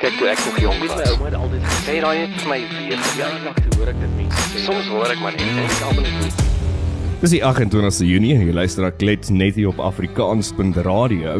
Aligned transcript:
Kyk 0.00 0.14
toe 0.16 0.30
ek 0.32 0.38
nog 0.46 0.54
jonk 0.62 0.84
was. 0.88 0.92
My 0.96 1.08
ouma 1.12 1.26
het 1.28 1.34
altyd 1.36 1.64
gesê 1.68 1.80
Sê 1.84 1.94
daai 2.00 2.18
het 2.22 2.36
vir 2.40 2.48
my 2.48 2.56
weer 2.72 3.00
ja, 3.18 3.26
nog 3.44 3.56
te 3.58 3.72
hoor 3.74 3.88
ek 3.90 3.98
dit 4.00 4.12
mense. 4.16 4.60
Soms 4.64 4.86
hoor 4.88 5.10
ek 5.12 5.18
maar 5.20 5.34
net 5.36 5.42
en 5.44 5.58
ek 5.60 5.82
almal 5.84 6.06
net 6.06 6.38
Dis 7.20 7.34
die 7.34 7.40
28ste 7.44 8.06
Junie 8.08 8.30
en 8.32 8.46
jy 8.46 8.54
luister 8.56 8.86
na 8.86 8.88
Klets 8.96 9.28
net 9.28 9.58
hier 9.60 9.68
op 9.68 9.82
Afrikaans.radio. 9.84 11.34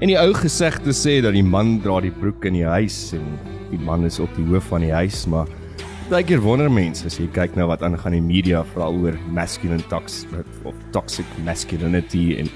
En 0.00 0.08
die 0.08 0.16
ou 0.16 0.30
gesegde 0.38 0.94
sê 0.96 1.18
dat 1.20 1.36
die 1.36 1.44
man 1.44 1.74
dra 1.84 1.98
die 2.00 2.12
broek 2.14 2.46
in 2.48 2.56
die 2.56 2.64
huis 2.64 2.96
en 3.18 3.26
die 3.68 3.80
man 3.84 4.08
is 4.08 4.16
op 4.24 4.32
die 4.38 4.46
hoof 4.48 4.70
van 4.72 4.86
die 4.86 4.94
huis, 4.94 5.26
maar 5.28 5.50
baie 6.08 6.24
keer 6.24 6.40
wonder 6.40 6.72
mense 6.72 7.04
as 7.10 7.18
jy 7.20 7.26
kyk 7.36 7.58
na 7.60 7.66
wat 7.68 7.84
aangaan 7.84 8.16
in 8.16 8.24
die 8.24 8.30
media 8.38 8.62
veral 8.70 8.96
oor 9.02 9.18
masculine 9.36 9.84
tox 9.92 10.22
of 10.64 10.72
toxic 10.96 11.28
masculinity 11.44 12.38
en 12.40 12.48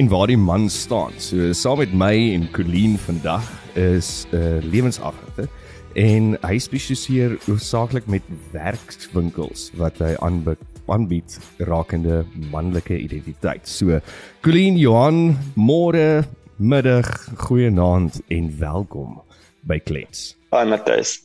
en 0.00 0.08
waar 0.08 0.32
die 0.32 0.40
man 0.40 0.64
staan. 0.72 1.12
So 1.20 1.52
saam 1.52 1.84
met 1.84 1.92
my 1.92 2.14
en 2.38 2.48
Colleen 2.56 2.96
vandag 3.04 3.52
is 3.74 4.26
'n 4.32 4.36
uh, 4.36 4.62
lewensagter 4.62 5.48
en 5.94 6.34
hy 6.42 6.58
spesialiseer 6.58 7.36
hoofsaaklik 7.46 8.06
met 8.06 8.22
werkswinkels 8.52 9.70
wat 9.78 9.98
hy 10.02 10.14
aanbied 10.18 10.62
aanbied 10.86 11.38
rakende 11.64 12.24
manlike 12.52 12.92
identiteit. 12.98 13.68
So 13.68 14.00
Colleen 14.44 14.76
Johan, 14.76 15.36
môre 15.56 16.24
middag, 16.56 17.08
goeienaand 17.36 18.20
en 18.28 18.50
welkom 18.58 19.22
by 19.64 19.78
Klets. 19.80 20.34
Hi 20.52 20.64
Matthys. 20.68 21.22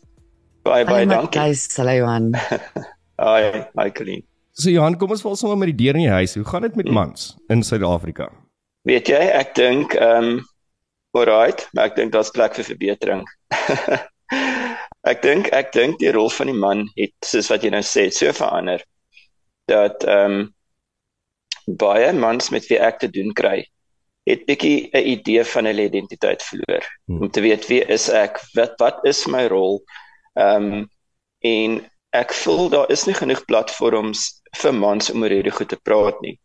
Baie 0.63 0.85
baie 0.85 1.03
Hallo 1.03 1.21
dankie. 1.21 1.39
Matthys, 1.41 1.75
hallo 1.77 1.95
Johan. 1.97 2.31
Hi, 3.19 3.65
hi 3.75 3.89
Colleen. 3.91 4.23
So 4.55 4.71
Johan, 4.71 4.95
kom 4.99 5.11
ons 5.11 5.23
val 5.23 5.35
sommer 5.35 5.59
met 5.59 5.73
die 5.73 5.79
deur 5.83 5.97
in 5.99 6.05
die 6.07 6.13
huis. 6.21 6.37
Hoe 6.39 6.45
gaan 6.47 6.63
dit 6.63 6.75
met 6.79 6.87
mans 6.91 7.33
in 7.51 7.63
Suid-Afrika? 7.63 8.29
Weet 8.87 9.11
jy, 9.11 9.19
ek 9.35 9.53
dink 9.59 9.95
ehm 9.99 10.37
um, 10.39 10.39
alright, 11.17 11.67
maar 11.73 11.89
ek 11.89 11.95
dink 11.95 12.13
daar's 12.13 12.31
plek 12.35 12.55
vir 12.57 12.67
verbetering. 12.67 13.25
ek 15.11 15.21
dink 15.25 15.49
ek 15.55 15.73
dink 15.73 15.99
die 16.01 16.13
rol 16.13 16.29
van 16.33 16.51
die 16.51 16.57
man 16.57 16.85
het 16.97 17.15
soos 17.25 17.49
wat 17.51 17.65
jy 17.65 17.73
nou 17.73 17.83
sê, 17.85 18.09
so 18.13 18.31
verander 18.35 18.83
dat 19.69 20.05
ehm 20.05 20.39
um, 20.39 20.47
baie 21.69 22.09
mans 22.17 22.49
met 22.49 22.65
wie 22.65 22.79
ek 22.81 22.97
te 22.97 23.07
doen 23.13 23.29
kry, 23.37 23.59
het 24.25 24.45
bietjie 24.47 24.89
'n 24.93 25.05
idee 25.13 25.43
van 25.45 25.65
hulle 25.69 25.85
identiteit 25.85 26.43
verloor. 26.43 26.85
Hmm. 27.05 27.21
Om 27.21 27.29
te 27.29 27.41
weet 27.41 27.67
wie 27.67 27.83
is 27.85 28.09
ek? 28.09 28.39
Wat 28.57 28.73
wat 28.81 29.05
is 29.05 29.25
my 29.27 29.45
rol? 29.47 29.83
Ehm 30.33 30.73
um, 30.73 30.89
en 31.39 31.79
ek 32.11 32.33
voel 32.33 32.69
daar 32.69 32.89
is 32.91 33.05
nie 33.05 33.15
genoeg 33.15 33.45
platforms 33.45 34.41
vir 34.61 34.73
mans 34.73 35.11
om 35.13 35.23
oor 35.23 35.33
hierdie 35.33 35.53
goed 35.53 35.69
te 35.69 35.79
praat 35.83 36.21
nie. 36.21 36.39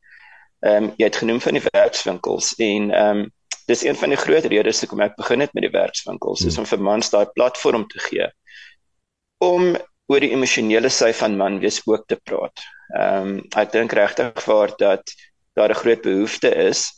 Ehm 0.60 0.84
um, 0.84 0.92
jy 0.98 1.08
het 1.08 1.16
genoem 1.22 1.40
van 1.40 1.58
die 1.58 1.66
werkswinkels 1.72 2.54
en 2.58 2.90
ehm 2.90 3.24
um, 3.24 3.32
dis 3.66 3.84
een 3.84 3.96
van 3.96 4.08
die 4.08 4.18
groot 4.20 4.44
redes 4.44 4.80
hoekom 4.80 5.00
ek 5.00 5.16
begin 5.16 5.40
het 5.40 5.54
met 5.54 5.62
die 5.62 5.70
werkswinkels, 5.72 6.40
Hmm. 6.40 6.48
is 6.48 6.58
om 6.58 6.66
vir 6.66 6.78
mans 6.80 7.10
daai 7.10 7.26
platform 7.34 7.86
te 7.88 7.98
gee 7.98 8.28
om 9.44 9.76
oor 10.08 10.20
die 10.20 10.32
emosionele 10.32 10.90
sy 10.90 11.12
van 11.12 11.36
man 11.36 11.60
wees 11.60 11.80
ook 11.86 12.06
te 12.08 12.16
praat. 12.24 12.60
Ehm 12.96 13.28
um, 13.28 13.38
ek 13.56 13.72
dink 13.72 13.92
regtig 13.92 14.44
waar 14.46 14.72
dat 14.78 15.02
daar 15.56 15.70
'n 15.70 15.80
groot 15.82 16.02
behoefte 16.02 16.50
is 16.54 16.90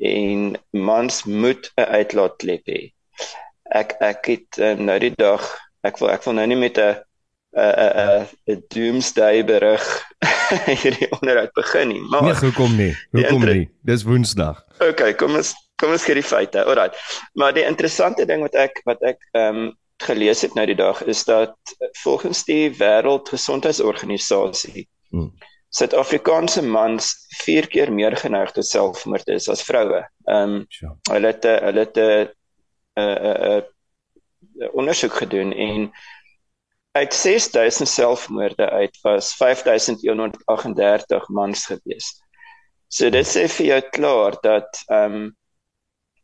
en 0.00 0.56
mans 0.70 1.24
moet 1.24 1.70
'n 1.76 1.82
uitlaatklep 1.98 2.62
hê. 2.68 2.92
Ek 3.74 3.96
ek 4.00 4.26
het 4.26 4.58
um, 4.58 4.84
nou 4.84 4.98
die 4.98 5.14
dag 5.16 5.40
ek 5.82 5.98
wil 5.98 6.10
ek 6.10 6.24
wil 6.24 6.34
nou 6.34 6.46
nie 6.46 6.56
met 6.56 6.78
'n 6.78 6.96
'n 7.56 7.72
'n 8.04 8.26
'n 8.48 8.62
doomsday 8.68 9.44
berig 9.44 9.84
hierdie 10.82 11.08
onderhoud 11.10 11.52
begin 11.54 11.88
nie, 11.88 12.00
maar 12.00 12.22
Nee, 12.22 12.34
hoekom 12.34 12.76
nie? 12.76 12.94
Hoekom 13.12 13.44
nie? 13.44 13.70
Dis 13.82 14.02
Woensdag. 14.04 14.64
Okay, 14.80 15.14
kom 15.14 15.34
ons 15.36 15.54
kom 15.82 15.90
ons 15.96 16.04
gee 16.06 16.14
die 16.14 16.22
feite. 16.26 16.62
Alraai. 16.64 16.90
Maar 17.34 17.52
die 17.56 17.64
interessante 17.66 18.26
ding 18.30 18.40
wat 18.46 18.54
ek 18.54 18.80
wat 18.88 19.02
ek 19.12 19.18
ehm 19.34 19.56
um, 19.66 19.70
gelees 20.02 20.40
het 20.42 20.54
nou 20.58 20.64
die 20.66 20.74
dag 20.78 21.02
is 21.06 21.20
dat 21.28 21.54
eh, 21.78 21.88
volgens 22.02 22.44
die 22.48 22.70
Wêreldgesondheidsorganisasie 22.78 24.86
Hmm. 25.12 25.28
Suid-Afrikaanse 25.72 26.62
mans 26.64 27.10
4 27.44 27.66
keer 27.68 27.90
meer 27.92 28.14
geneig 28.16 28.50
tot 28.56 28.64
selfmoord 28.64 29.28
is 29.28 29.48
as 29.52 29.60
vroue. 29.64 30.00
Ehm 30.28 30.54
um, 30.54 30.66
hulle 31.10 31.26
het 31.32 31.44
'n- 31.44 31.62
hulle 31.66 31.80
het 31.84 31.96
'n 31.96 32.28
'n 32.96 33.60
'n 33.60 33.62
ondersoek 34.72 35.12
gedoen 35.20 35.52
en 35.52 35.92
uit 36.96 37.14
6000 37.14 37.88
selfmoorde 37.88 38.70
uit 38.70 38.98
was 39.02 39.34
5138 39.34 41.28
mans 41.28 41.66
gewees. 41.66 42.22
So 42.88 43.10
dit 43.10 43.26
sê 43.26 43.48
vir 43.48 43.66
jou 43.66 43.80
klaar 43.90 44.36
dat 44.42 44.84
ehm 44.88 45.14
um, 45.14 45.36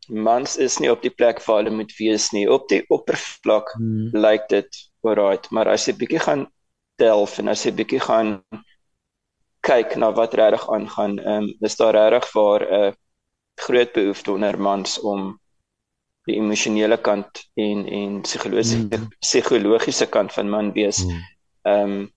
mans 0.08 0.56
is 0.56 0.78
nie 0.78 0.90
op 0.90 1.02
die 1.02 1.10
plek 1.14 1.40
waar 1.46 1.62
hulle 1.62 1.76
moet 1.76 1.92
wees 1.98 2.30
nie. 2.32 2.46
Op 2.50 2.68
die 2.68 2.84
oppervlak 2.88 3.72
Hmm. 3.76 4.08
lyk 4.12 4.48
dit 4.48 4.68
alright, 5.02 5.50
maar 5.50 5.68
as 5.68 5.86
jy 5.88 5.94
bietjie 5.96 6.18
gaan 6.20 6.46
delf 6.98 7.38
en 7.38 7.48
as 7.48 7.64
jy 7.64 7.72
bietjie 7.72 8.00
gaan 8.00 8.42
kyk 9.60 9.96
na 9.96 10.10
wat 10.12 10.34
regtig 10.34 10.68
aangaan, 10.70 11.18
ehm 11.18 11.42
um, 11.44 11.54
is 11.60 11.76
daar 11.76 11.94
regtig 11.94 12.32
waar 12.32 12.62
'n 12.62 12.74
uh, 12.88 12.92
groot 13.60 13.92
behoefte 13.92 14.32
onder 14.32 14.60
mans 14.60 15.00
om 15.00 15.38
die 16.26 16.36
emosionele 16.36 16.96
kant 17.00 17.44
en 17.56 17.86
en 17.86 18.20
psigologiese 18.22 18.76
Mm. 18.78 19.08
psigologiese 19.20 20.06
kant 20.06 20.32
van 20.32 20.48
man 20.50 20.72
wees 20.72 21.02
Hmm. 21.02 21.20
ehm 21.62 22.08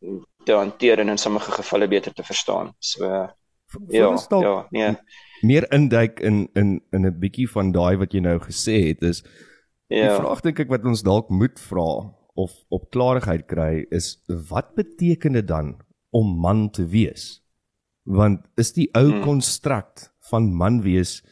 um, 0.00 0.20
te 0.44 0.52
hanteer 0.52 0.98
en 0.98 1.08
in 1.08 1.18
sommige 1.18 1.50
gevalle 1.52 1.88
beter 1.88 2.12
te 2.12 2.22
verstaan. 2.22 2.74
So 2.78 3.04
uh, 3.04 3.10
ja, 3.88 4.02
Voor 4.02 4.12
ons 4.12 4.28
dalk 4.28 4.42
ja, 4.44 4.66
nee. 4.70 4.96
Meer 5.42 5.66
induik 5.72 6.20
in 6.20 6.48
in 6.54 6.80
in 6.92 7.06
'n 7.06 7.18
bietjie 7.20 7.48
van 7.50 7.72
daai 7.72 7.96
wat 7.96 8.12
jy 8.12 8.20
nou 8.20 8.38
gesê 8.38 8.88
het 8.88 9.02
is 9.02 9.22
Die 9.88 9.98
Ja. 9.98 10.16
vraag 10.18 10.40
dink 10.42 10.58
ek 10.60 10.68
wat 10.68 10.84
ons 10.84 11.02
dalk 11.02 11.28
moet 11.30 11.60
vra 11.60 12.10
of 12.34 12.52
op 12.70 12.90
klarigheid 12.90 13.46
kry 13.46 13.86
is 13.90 14.18
wat 14.50 14.74
beteken 14.74 15.32
dit 15.32 15.46
dan 15.46 15.76
om 16.10 16.40
man 16.40 16.70
te 16.70 16.84
wees? 16.86 17.40
Want 18.04 18.40
is 18.56 18.72
die 18.72 18.88
ou 18.94 19.10
Hmm. 19.10 19.22
konstrukt 19.22 20.10
van 20.30 20.52
man 20.54 20.82
wees 20.82 21.22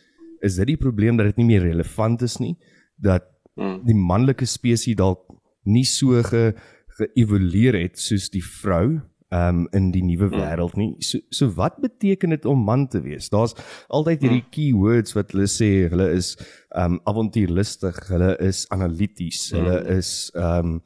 is 0.42 0.56
dit 0.56 0.66
die 0.66 0.76
probleem 0.76 1.16
dat 1.16 1.26
dit 1.26 1.36
nie 1.36 1.46
meer 1.46 1.62
relevant 1.62 2.22
is 2.22 2.38
nie 2.38 2.56
dat 2.96 3.24
Mm. 3.56 3.84
die 3.86 3.94
manlike 3.94 4.46
spesies 4.46 4.96
dalk 4.96 5.20
nie 5.64 5.84
so 5.84 6.22
ge 6.22 6.54
geëvolueer 6.98 7.74
het 7.82 7.98
soos 7.98 8.28
die 8.30 8.42
vrou 8.42 9.00
um 9.30 9.68
in 9.72 9.90
die 9.90 10.02
nuwe 10.02 10.28
Hmm. 10.28 10.38
wêreld 10.40 10.76
nie. 10.76 10.96
So 11.00 11.18
so 11.30 11.48
wat 11.56 11.80
beteken 11.80 12.30
dit 12.30 12.44
om 12.44 12.64
man 12.64 12.88
te 12.88 13.00
wees? 13.00 13.28
Daar's 13.28 13.54
altyd 13.88 14.20
hierdie 14.22 14.44
keywords 14.50 15.14
wat 15.14 15.32
hulle 15.32 15.46
sê, 15.48 15.88
hulle 15.90 16.10
is 16.12 16.36
um 16.76 17.00
avontuurlustig, 17.04 18.08
hulle 18.08 18.36
is 18.38 18.66
analities, 18.70 19.50
Hmm. 19.50 19.58
hulle 19.58 19.96
is 19.96 20.30
um 20.34 20.82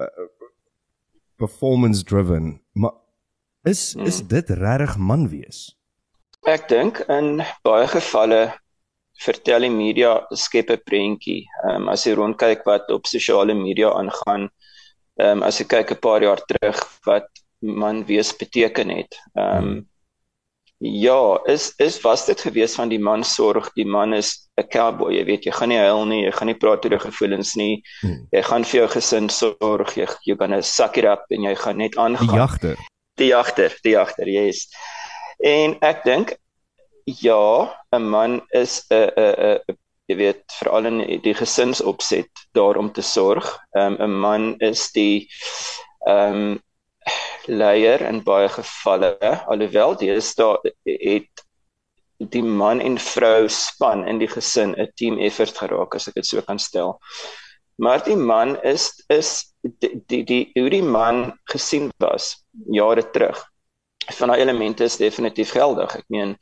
uh, 0.00 0.06
performance 1.36 2.04
driven. 2.04 2.60
Maar 2.72 2.92
is 3.64 3.92
Hmm. 3.94 4.06
is 4.06 4.22
dit 4.26 4.48
regtig 4.50 4.96
man 4.98 5.28
wees? 5.28 5.74
Ek 6.46 6.68
dink 6.68 7.00
in 7.08 7.42
baie 7.64 7.86
gevalle 7.86 8.54
vertel 9.18 9.60
die 9.66 9.70
media 9.70 10.26
skep 10.30 10.70
'n 10.70 10.78
prentjie. 10.84 11.42
Ehm 11.64 11.82
um, 11.82 11.88
as 11.88 12.04
jy 12.06 12.14
rondkyk 12.14 12.64
wat 12.64 12.90
op 12.90 13.06
sosiale 13.06 13.54
media 13.54 13.90
aangaan, 13.90 14.48
ehm 15.18 15.38
um, 15.38 15.42
as 15.42 15.58
jy 15.58 15.66
kyk 15.66 15.90
'n 15.92 16.00
paar 16.00 16.22
jaar 16.22 16.40
terug 16.46 16.78
wat 17.06 17.26
man 17.60 18.04
wees 18.06 18.32
beteken 18.36 18.88
het. 18.88 19.16
Ehm 19.34 19.66
um, 19.66 19.88
ja, 20.80 21.40
is 21.46 21.72
is 21.76 22.00
was 22.00 22.26
dit 22.26 22.40
gewees 22.40 22.74
van 22.74 22.88
die 22.88 23.00
man 23.02 23.24
sorg, 23.24 23.72
die 23.74 23.86
man 23.86 24.12
is 24.14 24.48
'n 24.60 24.68
cowboy, 24.68 25.12
jy 25.14 25.24
weet, 25.24 25.44
jy 25.44 25.52
gaan 25.52 25.68
nie 25.68 25.78
huil 25.78 26.04
nie, 26.06 26.24
jy 26.24 26.32
gaan 26.32 26.46
nie 26.46 26.54
praat 26.58 26.84
oor 26.84 26.90
jou 26.90 27.00
gevoelens 27.00 27.54
nie. 27.56 27.82
Hmm. 28.00 28.28
Jy 28.30 28.42
gaan 28.42 28.64
vir 28.64 28.80
jou 28.80 28.88
gesin 28.88 29.28
sorg, 29.28 29.96
jy 29.96 30.06
jy 30.26 30.36
gaan 30.38 30.62
suck 30.62 30.96
it 30.96 31.04
up 31.04 31.24
en 31.30 31.42
jy 31.42 31.54
gaan 31.54 31.76
net 31.78 31.92
Die 31.92 32.00
aangaan. 32.00 32.34
jagter. 32.36 32.76
Die 33.16 33.26
jagter, 33.28 33.74
die 33.82 33.92
jagter, 33.92 34.28
yes. 34.28 34.68
En 35.42 35.76
ek 35.82 36.04
dink 36.04 36.36
ja, 37.04 37.74
'n 37.92 38.02
man 38.10 38.40
is 38.52 38.84
'n 38.90 39.10
'n 39.16 39.34
'n 39.38 39.76
jy 40.08 40.16
weet 40.16 40.44
veral 40.60 40.86
in 40.86 41.20
die 41.22 41.34
gesinsopset 41.34 42.30
daar 42.54 42.76
om 42.76 42.92
te 42.92 43.02
sorg. 43.02 43.58
'n 43.74 44.00
um, 44.00 44.20
man 44.20 44.54
is 44.60 44.92
die 44.92 45.28
ehm 46.06 46.34
um, 46.34 46.60
leier 47.48 48.02
in 48.06 48.22
baie 48.24 48.48
gevalle, 48.52 49.16
alhoewel 49.48 49.96
deesdae 49.98 50.72
het 50.84 51.44
die 52.18 52.42
man 52.42 52.80
en 52.82 52.98
vrou 52.98 53.48
span 53.48 54.06
in 54.08 54.18
die 54.18 54.30
gesin 54.30 54.74
'n 54.74 54.88
team 54.96 55.18
effort 55.18 55.58
geraak 55.58 55.94
as 55.94 56.08
ek 56.08 56.14
dit 56.14 56.26
so 56.26 56.42
kan 56.42 56.58
stel. 56.58 56.98
Maar 57.78 58.04
die 58.04 58.16
man 58.16 58.56
is 58.62 58.90
is 59.08 59.54
die 59.62 60.02
die, 60.06 60.24
die 60.24 60.50
hoe 60.54 60.70
die 60.70 60.82
man 60.82 61.38
gesien 61.52 61.90
was 61.98 62.44
jare 62.66 63.10
terug. 63.10 63.38
Van 64.18 64.28
daai 64.28 64.40
elemente 64.40 64.84
is 64.84 64.96
definitief 64.96 65.50
geldig. 65.52 65.94
Ek 65.96 66.04
meen 66.08 66.36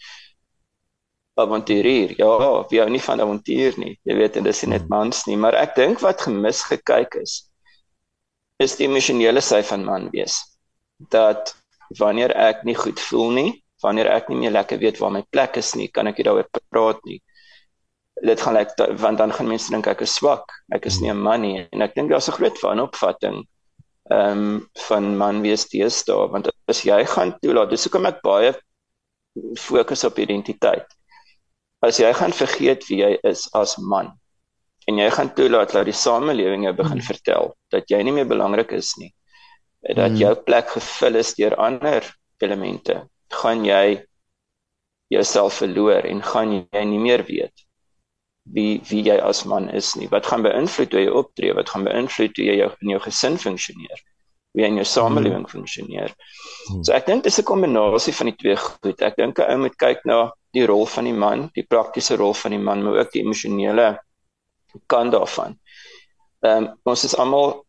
avonturier. 1.35 2.15
Ja, 2.17 2.65
wie 2.71 2.81
hou 2.81 2.89
nie 2.91 3.03
van 3.03 3.21
avontuur 3.21 3.77
nie. 3.77 3.99
Jy 4.09 4.17
weet, 4.17 4.37
en 4.37 4.45
dis 4.45 4.63
nie 4.63 4.73
net 4.73 4.89
mans 4.89 5.27
nie, 5.27 5.37
maar 5.37 5.55
ek 5.55 5.75
dink 5.77 6.01
wat 6.01 6.25
gemis 6.25 6.63
gekyk 6.65 7.21
is 7.21 7.43
is 8.59 8.73
die 8.79 8.87
emosionele 8.89 9.43
sy 9.45 9.59
van 9.69 9.83
man 9.85 10.07
wees. 10.15 10.39
Dat 10.99 11.55
wanneer 11.99 12.33
ek 12.33 12.65
nie 12.65 12.75
goed 12.75 13.01
voel 13.01 13.31
nie, 13.31 13.51
wanneer 13.83 14.09
ek 14.11 14.29
nie 14.29 14.41
meer 14.41 14.55
lekker 14.57 14.79
weet 14.79 14.99
waar 14.99 15.13
my 15.13 15.23
plek 15.31 15.57
is 15.57 15.75
nie, 15.75 15.89
kan 15.89 16.07
ek 16.07 16.19
nie 16.19 16.25
daaroor 16.29 16.49
praat 16.71 17.03
nie. 17.05 17.21
dit 18.25 18.41
gaan 18.41 18.55
lyk 18.57 18.71
like, 18.79 18.95
want 18.97 19.19
dan 19.19 19.33
gaan 19.33 19.49
mense 19.49 19.71
dink 19.71 19.87
ek 19.87 20.01
is 20.01 20.15
swak. 20.17 20.49
Ek 20.73 20.87
is 20.89 21.01
nie 21.01 21.11
'n 21.13 21.21
man 21.21 21.43
nie 21.43 21.69
en 21.73 21.83
ek 21.83 21.95
dink 21.95 22.11
daar's 22.11 22.29
'n 22.29 22.37
groot 22.39 22.59
wanopvatting 22.63 23.45
ehm 24.11 24.39
um, 24.39 24.69
van 24.89 25.17
man 25.19 25.43
wees 25.43 25.67
deesdae 25.69 26.29
want 26.33 26.49
as 26.69 26.83
jy 26.83 27.05
gaan 27.05 27.35
toelaat, 27.43 27.71
dis 27.71 27.85
hoekom 27.85 28.07
ek 28.07 28.23
baie 28.23 28.55
fokus 29.59 30.05
op 30.05 30.19
identiteit. 30.19 30.87
As 31.83 31.99
jy 31.99 32.13
gaan 32.13 32.33
vergeet 32.33 32.87
wie 32.89 33.03
jy 33.03 33.19
is 33.23 33.49
as 33.53 33.77
man 33.79 34.13
en 34.87 34.99
jy 34.99 35.11
gaan 35.11 35.35
toelaat 35.35 35.73
dat 35.73 35.85
die 35.85 35.93
samelewing 35.93 36.65
jou 36.65 36.73
begin 36.73 37.01
hmm. 37.01 37.09
vertel 37.11 37.55
dat 37.75 37.91
jy 37.91 38.03
nie 38.03 38.13
meer 38.13 38.29
belangrik 38.31 38.73
is 38.73 38.95
nie, 38.97 39.13
dat 39.95 40.11
hmm. 40.11 40.17
jou 40.17 40.35
plek 40.35 40.71
gevul 40.75 41.15
is 41.23 41.35
deur 41.35 41.55
ander 41.57 42.07
elemente, 42.43 43.09
gaan 43.29 43.65
jy 43.65 44.03
jouself 45.13 45.61
verloor 45.63 46.07
en 46.09 46.23
gaan 46.23 46.53
jy 46.57 46.85
nie 46.85 46.99
meer 46.99 47.23
weet 47.27 47.67
wie 48.55 48.81
wie 48.89 49.03
jy 49.03 49.17
as 49.19 49.45
man 49.45 49.69
is 49.75 49.95
nie. 49.99 50.09
Wat 50.11 50.27
gaan 50.27 50.45
beïnvloed 50.47 50.93
hoe 50.95 51.03
jy 51.03 51.15
optree? 51.21 51.55
Wat 51.57 51.71
gaan 51.71 51.87
beïnvloed 51.87 52.39
hoe 52.39 52.47
jy 52.47 52.61
jou 52.61 52.71
in 52.85 52.93
jou 52.95 53.01
gesin 53.03 53.39
funksioneer? 53.43 54.03
Hoe 54.55 54.63
jy 54.63 54.71
in 54.71 54.81
jou 54.81 54.87
samelewing 54.87 55.45
hmm. 55.45 55.53
funksioneer? 55.53 56.15
Hmm. 56.69 56.85
So 56.87 56.95
ek 56.95 57.09
dink 57.11 57.27
dis 57.27 57.41
'n 57.41 57.49
kombinasie 57.49 58.15
van 58.15 58.31
die 58.31 58.37
twee 58.39 58.57
goed. 58.57 59.03
Ek 59.03 59.19
dink 59.19 59.39
'n 59.39 59.51
ou 59.51 59.59
moet 59.67 59.77
kyk 59.77 60.07
na 60.07 60.31
die 60.55 60.67
rol 60.67 60.87
van 60.87 61.05
die 61.05 61.13
man, 61.13 61.51
die 61.55 61.67
praktiese 61.67 62.17
rol 62.17 62.35
van 62.35 62.55
die 62.55 62.63
man, 62.63 62.83
maar 62.83 63.03
ook 63.03 63.13
die 63.13 63.23
emosionele 63.23 63.99
kant 64.87 65.13
daarvan. 65.13 65.59
Ehm 66.43 66.65
um, 66.65 66.75
ons 66.85 67.05
is 67.05 67.17
almal 67.17 67.66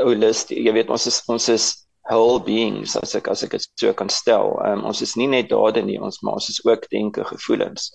holisties. 0.00 0.64
Jy 0.64 0.72
weet 0.72 0.90
ons 0.90 1.06
is 1.06 1.20
ons 1.30 1.48
is 1.52 1.66
whole 2.10 2.40
beings 2.44 2.96
as 3.00 3.14
ek 3.16 3.30
as 3.32 3.44
ek 3.46 3.56
dit 3.56 3.66
so 3.80 3.92
kan 3.96 4.10
stel. 4.12 4.56
Um, 4.66 4.84
ons 4.90 5.00
is 5.04 5.14
nie 5.20 5.28
net 5.30 5.50
dade 5.52 5.82
nie, 5.84 6.00
ons 6.00 6.20
maar 6.22 6.40
ons 6.40 6.50
is 6.52 6.60
ook 6.66 6.88
denke, 6.92 7.24
gevoelens. 7.24 7.90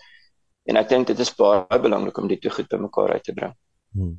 En 0.69 0.79
ek 0.79 0.89
dink 0.89 1.09
dit 1.09 1.19
is 1.19 1.33
baie 1.37 1.81
belangrik 1.81 2.17
om 2.17 2.29
dit 2.29 2.41
te 2.41 2.51
goed 2.53 2.69
bymekaar 2.69 3.15
uit 3.17 3.25
te 3.25 3.35
bring. 3.37 3.53
Hmm. 3.97 4.17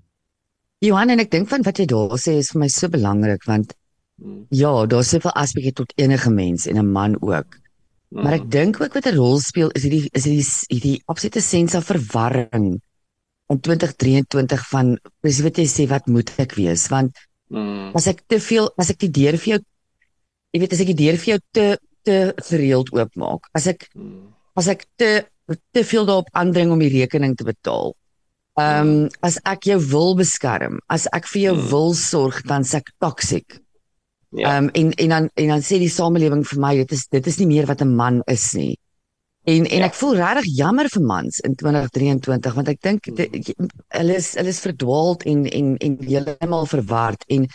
Johan 0.80 1.12
en 1.12 1.22
ek 1.22 1.30
dink 1.30 1.50
van 1.50 1.64
wat 1.66 1.78
jy 1.78 1.86
daar 1.90 2.16
sê 2.18 2.38
is 2.40 2.52
vir 2.54 2.62
my 2.62 2.68
so 2.72 2.88
belangrik 2.90 3.44
want 3.48 3.74
hmm. 4.22 4.46
ja, 4.54 4.72
daar's 4.90 5.10
soveel 5.12 5.34
aspekte 5.36 5.82
tot 5.82 5.96
enige 6.00 6.30
mens 6.32 6.66
en 6.66 6.78
'n 6.78 6.92
man 6.92 7.18
ook. 7.20 7.58
Hmm. 8.10 8.22
Maar 8.24 8.40
ek 8.40 8.50
dink 8.50 8.80
ook 8.80 8.94
wat 8.94 9.06
'n 9.06 9.16
rol 9.18 9.38
speel 9.38 9.70
is 9.74 9.84
hierdie 9.86 10.08
is 10.12 10.24
hierdie 10.24 10.46
hierdie 10.74 11.02
absolute 11.06 11.40
sens 11.40 11.72
van 11.72 11.82
verwarring 11.82 12.80
in 13.50 13.60
2023 13.60 14.68
van 14.70 14.98
presies 15.20 15.44
wat 15.44 15.58
jy 15.58 15.66
sê 15.66 15.86
wat 15.90 16.06
moet 16.06 16.30
ek 16.38 16.54
wees 16.54 16.88
want 16.88 17.18
hmm. 17.50 17.92
as 17.94 18.06
ek 18.06 18.24
te 18.26 18.40
veel 18.40 18.70
as 18.78 18.90
ek 18.90 18.98
die 19.04 19.14
deur 19.20 19.38
vir 19.38 19.54
jou 19.54 19.60
jy 20.54 20.60
weet 20.62 20.74
as 20.74 20.82
ek 20.82 20.92
die 20.92 21.00
deur 21.04 21.18
vir 21.20 21.34
jou 21.34 21.40
te 21.52 21.66
te 22.06 22.32
gereeld 22.48 22.92
oopmaak, 22.96 23.48
as 23.56 23.68
ek 23.70 23.86
hmm. 23.92 24.30
as 24.58 24.70
ek 24.72 24.86
te 25.00 25.10
te 25.74 25.82
veel 25.84 26.06
daarop 26.06 26.30
aandring 26.38 26.70
om 26.70 26.78
die 26.78 26.92
rekening 26.92 27.34
te 27.36 27.46
betaal. 27.46 27.94
Ehm 28.60 28.90
um, 28.90 29.08
as 29.26 29.38
ek 29.48 29.66
jou 29.70 29.78
wil 29.90 30.14
beskerm, 30.18 30.78
as 30.92 31.08
ek 31.16 31.26
vir 31.32 31.42
jou 31.48 31.56
hmm. 31.56 31.66
wil 31.72 31.92
sorg, 31.98 32.42
dan 32.46 32.66
se 32.66 32.78
ek 32.80 32.92
toksiek. 33.02 33.58
Ja. 34.30 34.56
Ehm 34.56 34.68
um, 34.68 34.70
en 34.78 34.92
en 35.04 35.16
dan 35.16 35.28
en 35.42 35.54
dan 35.56 35.66
sê 35.66 35.80
die 35.82 35.92
samelewing 35.92 36.44
vir 36.46 36.62
my 36.62 36.74
dit 36.82 36.94
is 36.96 37.06
dit 37.10 37.32
is 37.32 37.40
nie 37.42 37.50
meer 37.50 37.68
wat 37.70 37.82
'n 37.82 37.96
man 37.96 38.22
is 38.26 38.52
nie. 38.54 38.76
En 39.50 39.66
en 39.66 39.82
ja. 39.82 39.88
ek 39.88 39.96
voel 39.98 40.18
regtig 40.20 40.50
jammer 40.60 40.90
vir 40.92 41.02
mans 41.02 41.40
in 41.46 41.56
2023 41.58 42.58
want 42.58 42.70
ek 42.72 42.80
dink 42.86 43.08
hmm. 43.10 43.72
hulle 43.98 44.20
is 44.20 44.34
hulle 44.38 44.52
is 44.54 44.62
verdwaald 44.66 45.26
en 45.32 45.46
en 45.48 45.74
en 45.86 45.98
heeltemal 46.06 46.68
verward 46.70 47.26
en 47.28 47.48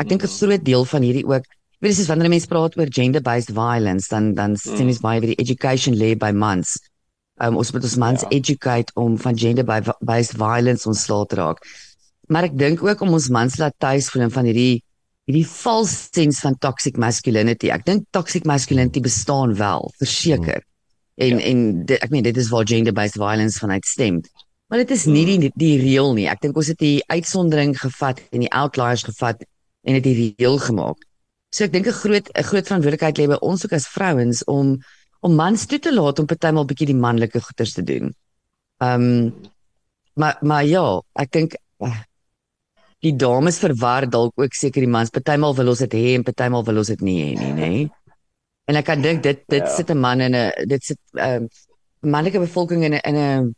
ek 0.00 0.10
dink 0.10 0.26
'n 0.26 0.34
groot 0.36 0.64
deel 0.66 0.86
van 0.92 1.06
hierdie 1.06 1.26
ook 1.28 1.48
Weet 1.80 1.96
jy, 1.96 2.04
wanneer 2.10 2.28
mense 2.28 2.48
praat 2.48 2.74
oor 2.76 2.90
gender-based 2.92 3.54
violence, 3.56 4.10
dan 4.12 4.34
dan 4.36 4.52
mm. 4.52 4.76
sien 4.76 4.90
ons 4.92 5.00
baie 5.00 5.20
by 5.22 5.30
die 5.30 5.40
education 5.40 5.94
lê 5.96 6.10
by 6.12 6.28
mans. 6.36 6.74
Um, 7.40 7.56
ons 7.56 7.72
moet 7.72 7.86
ons 7.88 7.96
mans 8.02 8.20
ja. 8.20 8.28
educate 8.36 8.92
om 9.00 9.16
van 9.16 9.38
gender-based 9.42 10.36
violence 10.36 10.84
ontslae 10.84 11.24
te 11.30 11.38
raak. 11.40 11.64
Maar 12.28 12.50
ek 12.50 12.58
dink 12.60 12.84
ook 12.84 13.00
om 13.00 13.16
ons 13.16 13.30
mans 13.32 13.56
laat 13.56 13.78
tuis 13.80 14.10
voel 14.12 14.28
van 14.28 14.50
hierdie 14.50 14.82
hierdie 15.30 15.46
false 15.48 16.10
sense 16.12 16.42
van 16.44 16.58
toxic 16.60 17.00
masculinity. 17.00 17.70
Ek 17.72 17.86
dink 17.88 18.04
toxic 18.12 18.44
masculinity 18.44 19.00
bestaan 19.00 19.56
wel, 19.56 19.88
verseker. 20.02 20.60
En 21.20 21.36
ja. 21.36 21.44
en 21.50 21.84
dit, 21.84 21.98
ek 22.00 22.12
meen 22.14 22.24
dit 22.24 22.36
is 22.40 22.48
waar 22.52 22.68
gender-based 22.68 23.18
violence 23.20 23.60
vanuit 23.60 23.84
stem. 23.84 24.22
Maar 24.70 24.84
dit 24.84 24.94
is 24.94 25.04
nie 25.10 25.26
mm. 25.26 25.40
die 25.44 25.52
die 25.60 25.76
reël 25.82 26.14
nie. 26.16 26.28
Ek 26.30 26.40
dink 26.40 26.56
ons 26.56 26.70
het 26.72 26.78
die 26.80 27.02
uitsondering 27.10 27.74
gevat 27.78 28.22
en 28.30 28.44
die 28.44 28.52
outliers 28.54 29.04
gevat 29.08 29.42
en 29.82 29.98
dit 29.98 30.06
die 30.06 30.34
reël 30.38 30.60
gemaak. 30.62 31.00
So 31.50 31.66
ek 31.66 31.74
dink 31.74 31.88
'n 31.90 32.00
groot 32.02 32.28
'n 32.30 32.48
groot 32.50 32.66
verantwoordelikheid 32.66 33.18
lê 33.18 33.26
by 33.28 33.38
ons 33.42 33.64
ook 33.64 33.72
as 33.76 33.88
vrouens 33.90 34.44
om 34.44 34.78
om 35.20 35.34
mans 35.34 35.66
toe 35.66 35.78
te 35.78 35.92
laat 35.92 36.18
om 36.18 36.26
partymal 36.26 36.64
bietjie 36.64 36.92
die 36.92 37.02
manlike 37.06 37.40
goeders 37.40 37.74
te 37.74 37.82
doen. 37.82 38.14
Ehm 38.78 39.02
um, 39.02 39.34
maar 40.14 40.38
maar 40.40 40.64
ja, 40.64 41.00
ek 41.14 41.30
dink 41.32 41.56
uh, 41.84 42.00
die 43.04 43.16
dames 43.16 43.58
verwar 43.58 44.06
dalk 44.08 44.32
ook 44.36 44.54
seker 44.54 44.84
die 44.84 44.92
mans. 44.92 45.10
Partymal 45.10 45.54
wil 45.56 45.72
ons 45.72 45.82
dit 45.84 45.94
hê 45.98 46.14
en 46.14 46.24
partymal 46.24 46.64
wil 46.64 46.80
ons 46.82 46.92
dit 46.92 47.00
nie 47.00 47.18
hê 47.24 47.30
nie, 47.38 47.52
nê? 47.52 47.72
En 48.70 48.78
ek 48.78 48.86
kan 48.86 49.02
dink 49.02 49.24
dit 49.26 49.40
dit 49.50 49.64
ja. 49.66 49.72
sit 49.74 49.90
'n 49.90 49.98
man 49.98 50.20
in 50.20 50.36
'n 50.36 50.68
dit 50.70 50.84
sit 50.84 51.00
ehm 51.18 51.44
uh, 51.44 51.48
manlike 52.00 52.38
bevolking 52.38 52.84
in 52.86 52.94
'n 52.94 53.02
in 53.10 53.16
'n 53.16 53.54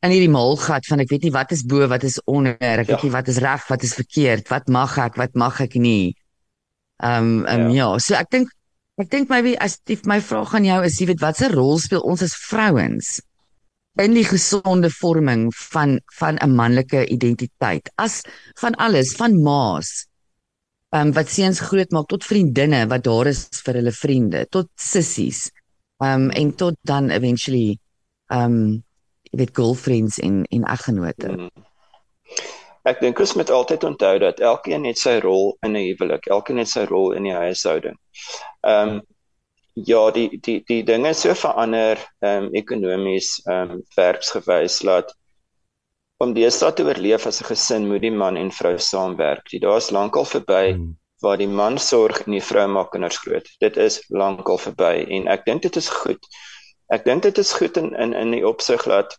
en 0.00 0.10
hierdie 0.14 0.32
maalgat 0.32 0.86
van 0.88 1.02
ek 1.04 1.10
weet 1.12 1.26
nie 1.28 1.36
wat 1.36 1.52
is 1.52 1.62
bo, 1.62 1.86
wat 1.88 2.04
is 2.08 2.16
onder, 2.24 2.56
ek 2.60 2.88
ja. 2.88 2.94
weet 2.94 3.02
nie 3.02 3.12
wat 3.12 3.28
is 3.28 3.40
reg, 3.44 3.66
wat 3.68 3.82
is 3.82 3.94
verkeerd, 3.94 4.48
wat 4.48 4.68
mag 4.68 4.96
ek, 4.98 5.16
wat 5.20 5.34
mag 5.34 5.60
ek 5.60 5.74
nie. 5.74 6.16
Ehm 7.04 7.44
um, 7.44 7.46
um, 7.46 7.68
ja. 7.70 7.92
ja, 7.92 7.98
so 7.98 8.14
ek 8.14 8.30
dink 8.30 8.48
ek 9.00 9.10
dink 9.10 9.28
maybe 9.28 9.56
as 9.60 9.78
die 9.88 9.98
my 10.04 10.20
vraag 10.20 10.54
aan 10.54 10.64
jou 10.64 10.80
is, 10.84 11.00
jy 11.00 11.06
weet 11.12 11.24
watse 11.24 11.48
rol 11.52 11.78
speel 11.78 12.04
ons 12.04 12.22
as 12.22 12.36
vrouens 12.48 13.20
in 14.00 14.14
die 14.16 14.24
gesonde 14.24 14.90
vorming 14.90 15.48
van 15.72 16.00
van 16.18 16.38
'n 16.40 16.54
manlike 16.56 17.06
identiteit 17.06 17.90
as 17.96 18.22
van 18.60 18.74
alles 18.74 19.12
van 19.16 19.42
ehm 19.42 20.09
um, 20.96 21.12
wat 21.16 21.30
seuns 21.30 21.62
groot 21.70 21.90
maak 21.94 22.08
tot 22.10 22.26
vriendinne 22.26 22.84
wat 22.90 23.04
daar 23.06 23.30
is 23.30 23.48
vir 23.64 23.80
hulle 23.80 23.94
vriende 23.94 24.44
tot 24.50 24.70
sissies 24.76 25.48
um, 26.02 26.30
en 26.30 26.54
tot 26.56 26.78
dan 26.82 27.10
eventually 27.10 27.78
um, 28.32 28.82
jy 29.30 29.42
weet 29.44 29.54
girlfriends 29.54 30.18
en 30.18 30.42
en 30.50 30.66
eggenote. 30.66 31.28
Mm. 31.30 31.66
Ek 32.88 33.00
dink 33.04 33.20
ons 33.20 33.34
moet 33.36 33.50
altyd 33.52 33.84
onthou 33.84 34.14
dat 34.22 34.40
elkeen 34.40 34.86
het 34.88 34.98
sy 34.98 35.18
rol 35.20 35.52
in 35.66 35.76
'n 35.76 35.84
huwelik, 35.84 36.26
elkeen 36.26 36.58
het 36.62 36.68
sy 36.68 36.86
rol 36.88 37.12
in 37.12 37.28
die 37.28 37.36
huishouding. 37.36 37.96
Ehm 38.66 38.88
um, 38.88 39.00
ja, 39.74 40.10
die 40.10 40.40
die 40.42 40.62
die 40.66 40.82
dinge 40.84 41.14
so 41.14 41.34
verander 41.34 42.00
ehm 42.20 42.44
um, 42.44 42.54
ekonomies 42.54 43.40
ehm 43.46 43.76
um, 43.76 43.82
werksgewys 43.96 44.82
laat 44.82 45.14
om 46.20 46.34
deesdae 46.36 46.72
te 46.76 46.84
oorleef 46.84 47.26
as 47.26 47.40
'n 47.40 47.48
gesin 47.48 47.88
moet 47.88 48.02
die 48.04 48.16
man 48.22 48.36
en 48.36 48.50
vrou 48.52 48.76
saamwerk. 48.78 49.48
Dit 49.50 49.62
daar's 49.62 49.90
lankal 49.90 50.24
verby 50.24 50.72
hmm. 50.72 50.96
waar 51.24 51.38
die 51.40 51.48
man 51.48 51.78
sorg 51.78 52.22
en 52.26 52.36
die 52.36 52.44
vrou 52.44 52.66
maak 52.68 52.90
kinders 52.92 53.18
groot. 53.24 53.48
Dit 53.60 53.76
is 53.76 54.00
lankal 54.08 54.58
verby 54.58 55.06
en 55.08 55.28
ek 55.28 55.44
dink 55.48 55.62
dit 55.62 55.76
is 55.76 55.88
goed. 55.88 56.20
Ek 56.92 57.04
dink 57.04 57.22
dit 57.22 57.38
is 57.38 57.52
goed 57.52 57.76
in 57.76 57.94
in 57.94 58.12
in 58.12 58.36
die 58.36 58.46
opsig 58.46 58.84
dat 58.84 59.16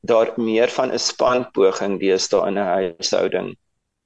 daar 0.00 0.32
meer 0.36 0.68
van 0.68 0.92
'n 0.92 0.98
spanpoging 0.98 2.00
deesdae 2.00 2.48
in 2.48 2.58
'n 2.58 2.72
huishouding 2.76 3.54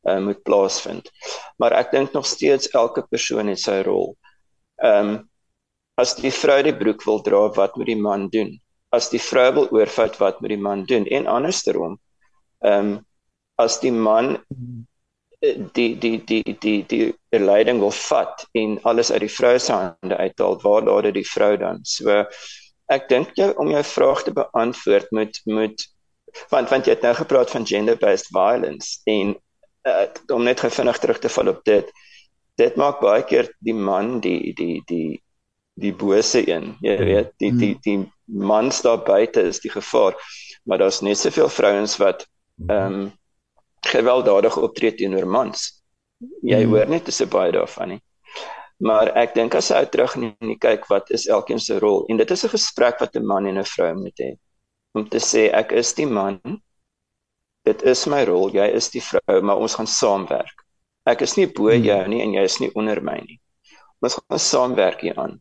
uh, 0.08 0.18
moet 0.18 0.42
plaasvind. 0.42 1.10
Maar 1.58 1.72
ek 1.72 1.90
dink 1.90 2.12
nog 2.12 2.26
steeds 2.26 2.68
elke 2.68 3.06
persoon 3.10 3.46
het 3.46 3.60
sy 3.60 3.82
rol. 3.82 4.16
Ehm 4.82 5.08
um, 5.08 5.30
as 5.96 6.12
die 6.14 6.30
vrou 6.30 6.62
die 6.62 6.76
broek 6.76 7.04
wil 7.04 7.22
dra, 7.24 7.48
wat 7.56 7.76
moet 7.76 7.86
die 7.86 7.96
man 7.96 8.28
doen? 8.28 8.50
As 8.96 9.10
die 9.12 9.20
vrou 9.20 9.48
wil 9.58 9.68
oorvat, 9.76 10.18
wat 10.22 10.40
moet 10.40 10.54
die 10.54 10.62
man 10.68 10.84
doen? 10.88 11.06
En 11.06 11.28
andersom. 11.38 11.98
Ehm 12.64 12.96
um, 12.96 12.96
as 13.56 13.78
die 13.80 13.92
man 13.92 14.34
eh, 15.40 15.56
die 15.76 15.96
die 15.96 16.18
die 16.28 16.42
die 16.60 16.82
die 16.88 17.06
die 17.32 17.40
leiding 17.40 17.80
wil 17.80 17.94
vat 17.96 18.44
en 18.52 18.76
alles 18.82 19.12
uit 19.12 19.22
die 19.24 19.32
vrou 19.32 19.54
se 19.58 19.72
hande 19.72 20.16
uithaal, 20.16 20.58
waar 20.60 20.84
laat 20.84 21.08
dit 21.08 21.22
die 21.22 21.28
vrou 21.30 21.54
dan? 21.56 21.80
So 21.88 22.24
ek 22.92 23.08
dink 23.10 23.32
jy 23.38 23.50
om 23.58 23.70
jou 23.72 23.82
vraag 23.84 24.22
te 24.26 24.34
beantwoord 24.36 25.12
moet 25.16 25.40
moet 25.50 25.86
want 26.52 26.70
want 26.70 26.86
jy 26.86 26.94
het 26.94 27.06
nou 27.06 27.14
gepraat 27.18 27.50
van 27.50 27.66
gender 27.66 27.98
based 27.98 28.28
violence 28.34 29.00
en 29.10 29.34
uh, 29.88 30.06
om 30.34 30.44
net 30.44 30.60
gefvinnig 30.60 30.98
terug 31.02 31.18
te 31.22 31.32
val 31.32 31.54
op 31.54 31.62
dit 31.64 31.90
dit 32.60 32.76
maak 32.80 33.00
baie 33.00 33.24
keer 33.28 33.50
die 33.64 33.74
man 33.74 34.20
die 34.20 34.52
die 34.58 34.82
die 34.90 35.20
die 35.76 35.92
bose 35.92 36.42
een. 36.48 36.74
Jy 36.80 36.96
mm. 36.96 37.04
weet 37.04 37.32
die 37.38 37.52
die 37.52 37.74
mm. 37.74 37.80
die 37.84 37.98
man 38.26 38.72
daar 38.82 39.02
buite 39.04 39.42
is 39.42 39.60
die 39.60 39.70
gevaar 39.70 40.16
maar 40.66 40.78
daar's 40.78 41.00
net 41.00 41.18
soveel 41.18 41.48
vrouens 41.48 41.96
wat 41.96 42.26
mm. 42.54 42.70
ehm 42.70 42.92
um, 42.92 43.12
gewelddadig 43.86 44.56
optree 44.58 44.94
teenoor 44.94 45.26
mans. 45.26 45.84
Jy 46.42 46.64
hoor 46.66 46.88
net 46.90 47.06
so 47.14 47.26
baie 47.30 47.52
daarvan 47.54 47.92
nie. 47.94 48.00
Maar 48.82 49.12
ek 49.20 49.36
dink 49.36 49.54
as 49.54 49.68
jy 49.70 49.84
terug 49.92 50.16
en 50.18 50.24
jy 50.40 50.56
kyk 50.58 50.88
wat 50.90 51.12
is 51.14 51.28
elkeen 51.30 51.62
se 51.62 51.78
rol? 51.78 52.02
En 52.10 52.18
dit 52.18 52.30
is 52.30 52.44
'n 52.44 52.54
gesprek 52.56 52.98
wat 53.00 53.14
'n 53.16 53.26
man 53.26 53.46
en 53.46 53.58
'n 53.58 53.64
vrou 53.64 53.94
moet 53.94 54.18
hê. 54.20 54.32
Om 54.94 55.08
te 55.08 55.18
sê 55.18 55.52
ek 55.52 55.72
is 55.72 55.94
die 55.94 56.06
man. 56.06 56.40
Dit 57.64 57.82
is 57.82 58.06
my 58.06 58.24
rol. 58.24 58.50
Jy 58.50 58.66
is 58.74 58.90
die 58.90 59.02
vrou 59.02 59.40
maar 59.42 59.56
ons 59.56 59.74
gaan 59.74 59.86
saamwerk. 59.86 60.66
Ek 61.06 61.20
is 61.22 61.36
nie 61.36 61.46
bo 61.46 61.70
jou 61.70 62.08
nie 62.08 62.22
en 62.22 62.32
jy 62.32 62.42
is 62.42 62.58
nie 62.60 62.70
onder 62.74 63.00
my 63.00 63.20
nie. 63.26 63.40
Ons 64.02 64.14
gaan 64.14 64.38
saamwerk 64.38 65.00
hier 65.00 65.18
aan 65.18 65.40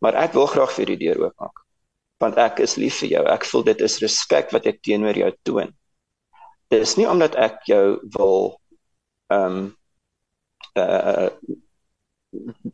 maar 0.00 0.16
ek 0.16 0.36
wil 0.36 0.48
graag 0.50 0.72
vir 0.76 0.94
die 0.94 1.00
deur 1.06 1.26
oopmaak 1.26 1.66
want 2.20 2.36
ek 2.36 2.60
is 2.60 2.76
lief 2.76 2.98
vir 3.00 3.08
jou. 3.14 3.22
Ek 3.32 3.46
voel 3.48 3.62
dit 3.70 3.82
is 3.86 4.00
respek 4.02 4.50
wat 4.52 4.66
ek 4.68 4.82
teenoor 4.84 5.16
jou 5.16 5.30
toon. 5.48 5.70
Dit 6.68 6.84
is 6.84 6.92
nie 6.98 7.06
omdat 7.08 7.36
ek 7.40 7.62
jou 7.68 7.84
wil 8.16 8.36
ehm 9.32 9.46
um, 9.46 9.62
uh 10.78 11.30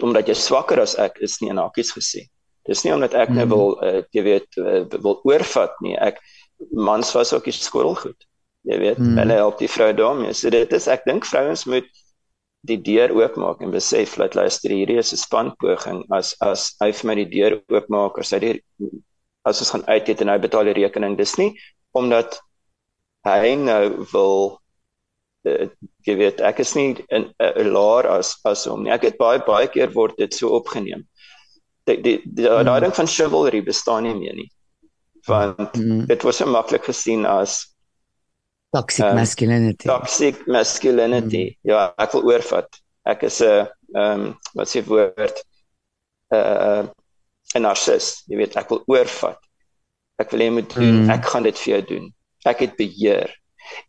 omdat 0.05 0.29
jy 0.29 0.35
swakker 0.37 0.83
as 0.83 0.99
ek 1.01 1.17
is 1.25 1.39
nie 1.41 1.49
in 1.49 1.61
hakies 1.63 1.95
gesê. 1.97 2.27
Dis 2.69 2.83
nie 2.85 2.93
omdat 2.93 3.15
ek 3.17 3.31
nou 3.33 3.47
wil 3.49 3.71
uh, 3.87 4.03
jy 4.13 4.25
weet 4.27 4.59
uh, 4.61 4.83
wil 5.01 5.21
oorvat 5.25 5.79
nie. 5.81 5.95
Ek 5.97 6.19
mans 6.75 7.15
was 7.17 7.33
ook 7.33 7.47
die 7.49 7.55
skool 7.55 7.95
goed. 7.97 8.27
Jy 8.67 8.79
weet, 8.83 8.99
mm. 8.99 9.17
hulle 9.23 9.39
help 9.39 9.61
die 9.63 9.71
vrou 9.71 9.93
daarmee. 9.97 10.35
So 10.35 10.51
dit 10.51 10.73
is 10.77 10.89
ek 10.91 11.07
dink 11.07 11.25
vrouens 11.25 11.65
moet 11.71 11.89
die 12.67 12.79
deur 12.83 13.13
oopmaak 13.15 13.63
en 13.63 13.75
besef 13.75 14.17
dat 14.21 14.35
luister 14.39 14.73
hierdie 14.75 14.99
is 15.03 15.13
'n 15.13 15.23
spanpoging 15.23 16.05
as 16.19 16.35
as 16.41 16.75
hy 16.83 16.91
vir 16.93 17.09
my 17.09 17.17
die 17.23 17.31
deur 17.37 17.59
oopmaak 17.73 18.19
as 18.23 18.33
hy 18.35 18.39
die 18.45 18.55
as 19.47 19.63
ons 19.63 19.73
gaan 19.75 19.87
uit 19.87 20.09
eet 20.09 20.23
en 20.23 20.33
hy 20.33 20.39
betaal 20.43 20.69
die 20.69 20.79
rekening 20.83 21.17
dis 21.19 21.37
nie 21.39 21.53
omdat 21.95 22.39
hy 23.27 23.55
nou 23.59 24.07
wil 24.13 24.59
uh, 25.47 25.69
jy 26.07 26.17
weet 26.23 26.41
ek 26.41 26.61
is 26.65 26.75
nie 26.79 26.97
'n 27.11 27.31
laer 27.77 28.11
as 28.19 28.37
as 28.45 28.67
hom 28.67 28.83
nie 28.85 28.95
ek 28.95 29.09
het 29.11 29.19
baie 29.23 29.43
baie 29.47 29.69
keer 29.69 29.95
word 29.95 30.17
dit 30.19 30.35
so 30.35 30.55
opgeneem 30.59 31.07
die 31.87 32.01
die 32.03 32.19
daai 32.35 32.65
mm. 32.65 32.81
ding 32.85 32.95
van 32.99 33.07
chivalry 33.07 33.63
bestaan 33.63 34.07
nie 34.09 34.15
meer 34.19 34.37
nie 34.43 34.51
want 35.27 35.75
mm. 35.79 36.07
dit 36.07 36.23
was 36.23 36.43
so 36.43 36.47
maklik 36.47 36.85
gesien 36.91 37.27
as 37.27 37.76
toxic 38.77 39.05
um, 39.05 39.15
masculinity. 39.15 39.89
toxic 39.89 40.47
masculinity. 40.47 41.45
Mm. 41.47 41.71
ja 41.71 41.81
ek 42.05 42.13
wil 42.17 42.29
oorvat. 42.33 42.69
Ek 43.07 43.25
is 43.29 43.41
'n 43.41 43.67
ehm 43.95 44.21
um, 44.21 44.23
wat 44.59 44.69
sê 44.73 44.83
woord 44.91 45.37
'n 46.35 46.37
uh, 46.37 46.85
'n 47.55 47.63
narcis 47.63 48.07
jy 48.29 48.37
weet 48.43 48.59
ek 48.61 48.71
wil 48.75 48.83
oorvat. 48.93 49.41
Ek 50.21 50.31
wil 50.33 50.45
hê 50.45 50.51
moet 50.53 50.71
doen. 50.75 51.03
Mm. 51.07 51.11
ek 51.17 51.33
gaan 51.33 51.49
dit 51.49 51.59
vir 51.63 51.73
jou 51.75 51.83
doen. 51.95 52.07
Ek 52.45 52.63
het 52.65 52.77
beheer. 52.77 53.31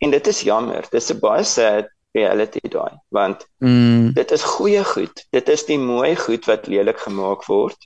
En 0.01 0.11
dit 0.11 0.27
is 0.27 0.41
jammer. 0.41 0.83
Dis 0.91 1.11
'n 1.11 1.19
baie 1.19 1.43
sad 1.43 1.91
reality 2.17 2.63
daai 2.69 2.95
want 3.13 3.45
mm. 3.59 4.13
dit 4.13 4.31
is 4.31 4.43
goeie 4.43 4.83
goed. 4.83 5.15
Dit 5.31 5.49
is 5.49 5.65
die 5.65 5.79
mooi 5.79 6.15
goed 6.15 6.45
wat 6.45 6.67
lelik 6.67 6.99
gemaak 7.05 7.45
word 7.45 7.77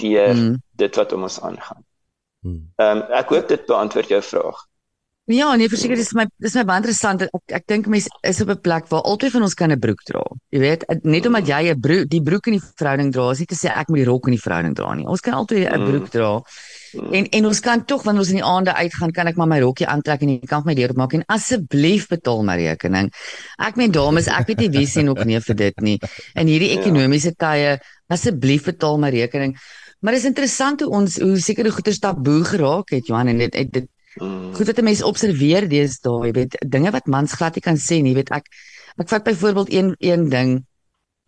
deur 0.00 0.34
mm. 0.34 0.56
dit 0.80 0.96
wat 0.96 1.12
om 1.12 1.28
ons 1.28 1.40
aangaan. 1.40 1.84
Hmm. 2.40 2.72
ehm 2.80 2.96
um, 2.96 3.00
ek 3.12 3.28
hoop 3.34 3.48
dit 3.52 3.66
beantwoord 3.68 4.08
jou 4.08 4.22
vraag 4.24 4.60
Ja, 5.30 5.52
nee, 5.54 5.70
verseker 5.70 5.94
dis 5.94 6.10
my 6.18 6.24
dis 6.42 6.56
my 6.58 6.64
baie 6.66 6.80
interessant. 6.80 7.22
Ek 7.22 7.54
ek 7.60 7.66
dink 7.70 7.86
mense 7.92 8.10
is 8.26 8.40
op 8.42 8.48
'n 8.50 8.60
plek 8.60 8.88
waar 8.90 9.04
altyd 9.06 9.32
van 9.32 9.42
ons 9.46 9.54
kan 9.54 9.70
'n 9.70 9.78
broek 9.78 10.02
dra. 10.02 10.24
Jy 10.50 10.58
weet, 10.58 10.82
net 11.04 11.26
omdat 11.26 11.46
jy 11.46 11.70
'n 11.70 11.80
broek 11.80 12.08
die 12.10 12.22
broek 12.22 12.46
in 12.48 12.58
die 12.58 12.66
verhouding 12.78 13.12
dra, 13.12 13.30
is 13.30 13.38
nie 13.38 13.46
te 13.46 13.54
sê 13.54 13.70
ek 13.70 13.88
moet 13.88 14.02
die 14.02 14.10
rok 14.10 14.26
in 14.26 14.34
die 14.34 14.42
verhouding 14.42 14.74
dra 14.74 14.94
nie. 14.94 15.06
Ons 15.06 15.20
kan 15.20 15.34
altyd 15.34 15.70
'n 15.70 15.80
mm. 15.80 15.86
broek 15.86 16.08
dra. 16.10 16.42
En 17.12 17.24
en 17.30 17.46
ons 17.46 17.60
kan 17.60 17.84
tog 17.84 18.02
wanneer 18.02 18.20
ons 18.20 18.30
in 18.30 18.40
die 18.40 18.44
aande 18.44 18.74
uitgaan, 18.74 19.12
kan 19.12 19.26
ek 19.28 19.36
maar 19.36 19.46
my 19.46 19.60
rokkie 19.60 19.86
aantrek 19.86 20.22
en 20.22 20.28
jy 20.28 20.46
kan 20.46 20.62
my 20.64 20.74
deur 20.74 20.94
maak 20.94 21.12
en 21.12 21.22
asseblief 21.26 22.08
betaal 22.08 22.42
my 22.42 22.56
rekening. 22.56 23.12
Ek 23.58 23.76
meen 23.76 23.92
dames, 23.92 24.26
ek 24.26 24.46
weet 24.48 24.58
nie 24.58 24.70
wie 24.70 24.86
sien 24.86 25.08
ook 25.08 25.24
nie 25.24 25.38
vir 25.38 25.54
dit 25.54 25.80
nie. 25.80 25.98
In 26.34 26.46
hierdie 26.46 26.74
ja. 26.74 26.80
ekonomiese 26.80 27.36
tye, 27.36 27.78
asseblief 28.08 28.64
betaal 28.64 28.98
my 28.98 29.10
rekening. 29.10 29.56
Maar 30.00 30.12
dit 30.12 30.22
is 30.22 30.26
interessant 30.26 30.80
hoe 30.80 30.90
ons 30.90 31.18
hoe 31.20 31.38
sekere 31.38 31.70
goeder 31.70 31.98
taboe 31.98 32.44
geraak 32.44 32.90
het, 32.90 33.06
Johan, 33.06 33.28
en 33.28 33.38
dit 33.38 33.52
dit 33.72 33.86
Mm. 34.18 34.54
Goed 34.56 34.66
dat 34.66 34.82
mense 34.82 35.06
observeer 35.06 35.68
deesdae, 35.70 36.26
jy 36.26 36.32
weet, 36.34 36.56
dinge 36.66 36.90
wat 36.90 37.06
mans 37.06 37.36
glad 37.38 37.54
nie 37.54 37.62
kan 37.62 37.78
sê 37.78 38.00
nie, 38.02 38.16
weet 38.18 38.32
ek 38.34 38.50
ek 39.00 39.08
vat 39.08 39.24
byvoorbeeld 39.24 39.70
een 39.72 39.92
een 40.02 40.28
ding 40.28 40.56